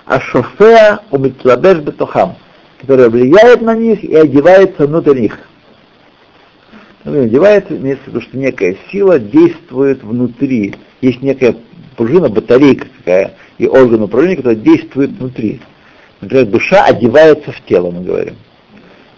а 0.04 0.20
шофеа 0.20 1.00
у 1.10 1.18
Митладеш 1.18 1.78
Бетухам, 1.78 2.36
которое 2.80 3.08
влияет 3.08 3.62
на 3.62 3.74
них 3.74 4.04
и 4.04 4.14
одевается 4.14 4.86
внутрь 4.86 5.18
них. 5.18 5.38
Ну, 7.04 7.22
одевается, 7.24 7.76
имеется 7.76 8.04
в 8.04 8.08
виду, 8.08 8.20
что 8.20 8.36
некая 8.36 8.76
сила 8.90 9.18
действует 9.18 10.04
внутри. 10.04 10.74
Есть 11.00 11.22
некая 11.22 11.56
пружина, 11.96 12.28
батарейка 12.28 12.86
такая, 12.98 13.32
и 13.58 13.66
орган 13.66 14.02
управления, 14.02 14.36
который 14.36 14.56
действует 14.56 15.10
внутри. 15.12 15.60
Например, 16.22 16.46
душа 16.46 16.84
одевается 16.84 17.52
в 17.52 17.60
тело, 17.66 17.90
мы 17.90 18.02
говорим. 18.02 18.36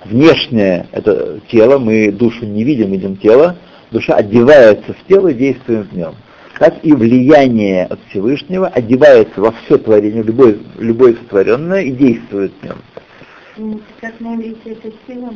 Внешнее 0.04 0.86
это 0.90 1.38
тело, 1.48 1.78
мы 1.78 2.10
душу 2.10 2.44
не 2.44 2.64
видим, 2.64 2.90
видим 2.90 3.16
тело, 3.16 3.56
душа 3.90 4.14
одевается 4.16 4.92
в 4.92 5.06
тело 5.06 5.28
и 5.28 5.34
действует 5.34 5.86
в 5.92 5.96
нем. 5.96 6.14
Так 6.58 6.76
и 6.82 6.92
влияние 6.92 7.84
от 7.86 8.00
Всевышнего 8.08 8.68
одевается 8.68 9.40
во 9.40 9.52
все 9.52 9.78
творение, 9.78 10.22
любое, 10.22 10.56
любое 10.78 11.14
сотворенное 11.14 11.82
и 11.82 11.90
действует 11.90 12.52
в 12.60 12.64
нем. 12.64 13.80
Как 14.00 14.18
на 14.20 14.34
иврите 14.34 14.72
это 14.72 14.90
сила 15.06 15.30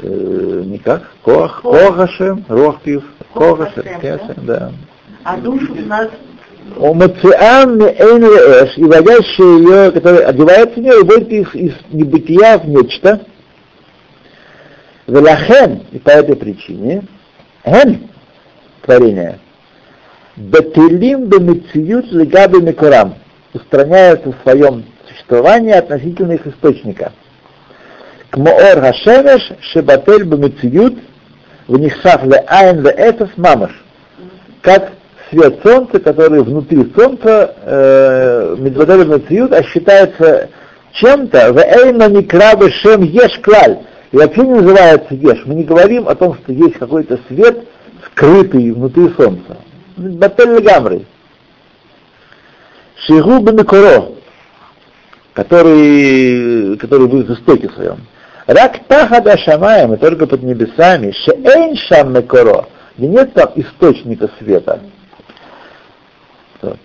Э, 0.00 0.62
никак. 0.64 1.08
Кох, 1.22 1.62
Кохашем, 1.62 2.44
Рохпив, 2.48 3.04
Кохашем, 3.32 3.84
да. 4.44 4.72
А 5.22 5.36
душу 5.38 5.72
у 5.72 5.86
нас 5.86 6.08
эш, 8.62 8.76
и 8.76 8.84
водящая 8.84 9.58
ее, 9.58 9.92
которая 9.92 10.26
одевается 10.26 10.74
в 10.74 10.82
нее, 10.82 11.00
и 11.00 11.02
вводит 11.02 11.28
их 11.28 11.54
из 11.54 11.72
небытия 11.90 12.58
в 12.58 12.68
нечто. 12.68 13.20
Велахен, 15.06 15.82
и 15.92 15.98
по 15.98 16.10
этой 16.10 16.34
причине, 16.36 17.02
эн, 17.64 18.08
творение, 18.82 19.38
бетелим 20.36 21.26
бемециют 21.26 22.10
легаби 22.10 22.60
микурам, 22.60 23.14
устраняются 23.52 24.32
в 24.32 24.42
своем 24.42 24.84
существовании 25.08 25.72
относительно 25.72 26.32
их 26.32 26.46
источника. 26.46 27.12
Кмоор 28.30 28.80
хашемеш 28.80 29.52
шебатель 29.60 30.24
бемециют 30.24 30.98
в 31.68 31.78
нихсав 31.78 32.24
ле 32.24 32.42
айн 32.46 32.82
ле 32.82 32.90
эфес 32.90 33.28
мамаш. 33.36 33.70
Как 34.60 34.92
свет 35.34 35.60
солнца, 35.62 35.98
который 35.98 36.42
внутри 36.42 36.90
солнца, 36.96 37.54
э, 37.62 38.56
Медвадель 38.58 39.06
Мациют, 39.06 39.52
а 39.52 39.62
считается 39.64 40.48
чем-то, 40.92 41.52
в 41.52 41.58
Эйна 41.58 42.08
Никрабы 42.08 42.70
Шем 42.70 43.02
Еш 43.02 43.38
Клаль, 43.42 43.78
и 44.12 44.16
вообще 44.16 44.42
не 44.42 44.54
называется 44.54 45.14
Еш. 45.14 45.42
Мы 45.44 45.54
не 45.56 45.64
говорим 45.64 46.08
о 46.08 46.14
том, 46.14 46.36
что 46.36 46.52
есть 46.52 46.74
какой-то 46.74 47.18
свет, 47.28 47.66
скрытый 48.06 48.70
внутри 48.70 49.10
солнца. 49.16 49.56
Батель 49.96 50.62
Гамры. 50.62 51.04
Шигу 53.06 53.40
Бенекоро, 53.40 54.12
который, 55.32 56.76
который 56.78 57.08
в 57.08 57.32
истоке 57.32 57.68
своем. 57.70 57.98
Рак 58.46 58.78
Тахада 58.86 59.36
Шамаем, 59.38 59.94
и 59.94 59.96
только 59.96 60.26
под 60.26 60.42
небесами, 60.42 61.12
Шеэйн 61.24 61.76
Шам 61.76 62.12
Мекоро, 62.12 62.66
где 62.96 63.08
нет 63.08 63.32
там 63.34 63.50
источника 63.56 64.30
света. 64.38 64.80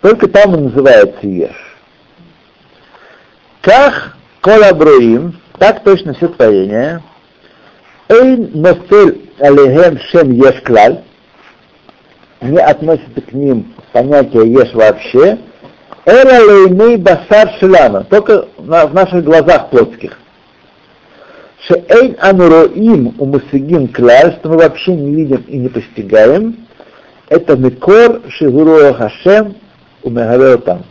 Только 0.02 0.28
там 0.28 0.54
он 0.54 0.64
называется 0.66 1.28
Еш. 1.28 1.56
Как 3.62 4.16
колабруим, 4.42 5.40
так 5.58 5.84
точно 5.84 6.14
все 6.14 6.28
творения, 6.30 7.02
Эйн 8.08 8.52
носель 8.54 9.30
алехем 9.40 10.00
шем 10.10 10.32
еш 10.32 10.62
клаль, 10.64 11.02
не 12.42 12.58
относится 12.58 13.22
к 13.22 13.34
ним 13.34 13.74
понятие 13.92 14.52
еш 14.52 14.74
вообще, 14.74 15.38
эра 16.06 16.40
лейней 16.44 16.98
басар 16.98 17.52
шелана, 17.60 18.04
только 18.06 18.48
в 18.58 18.94
наших 18.94 19.24
глазах 19.24 19.70
плотских. 19.70 20.18
Шеэйн 21.68 22.16
ануроим 22.20 23.14
умусигим 23.20 23.90
клаль, 23.90 24.38
что 24.40 24.50
мы 24.50 24.58
вообще 24.58 24.96
не 24.96 25.14
видим 25.14 25.44
и 25.48 25.58
не 25.58 25.68
постигаем, 25.68 26.66
это 27.28 27.58
микор 27.58 28.22
шигуруа 28.30 28.94
хашем 28.94 29.56
умегаветам, 30.04 30.86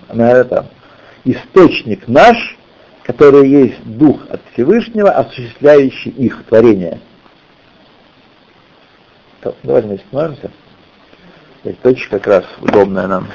источник 1.24 2.09
наш, 2.09 2.56
который 3.02 3.48
есть 3.48 3.82
Дух 3.84 4.20
от 4.30 4.40
Всевышнего, 4.52 5.11
осуществляющий 5.11 6.11
их 6.11 6.44
творение. 6.44 7.00
Давайте 9.62 9.88
мы 9.88 9.94
остановимся. 9.94 10.50
Точка 11.82 12.18
как 12.18 12.26
раз 12.26 12.44
удобная 12.61 13.06
нам. 13.06 13.28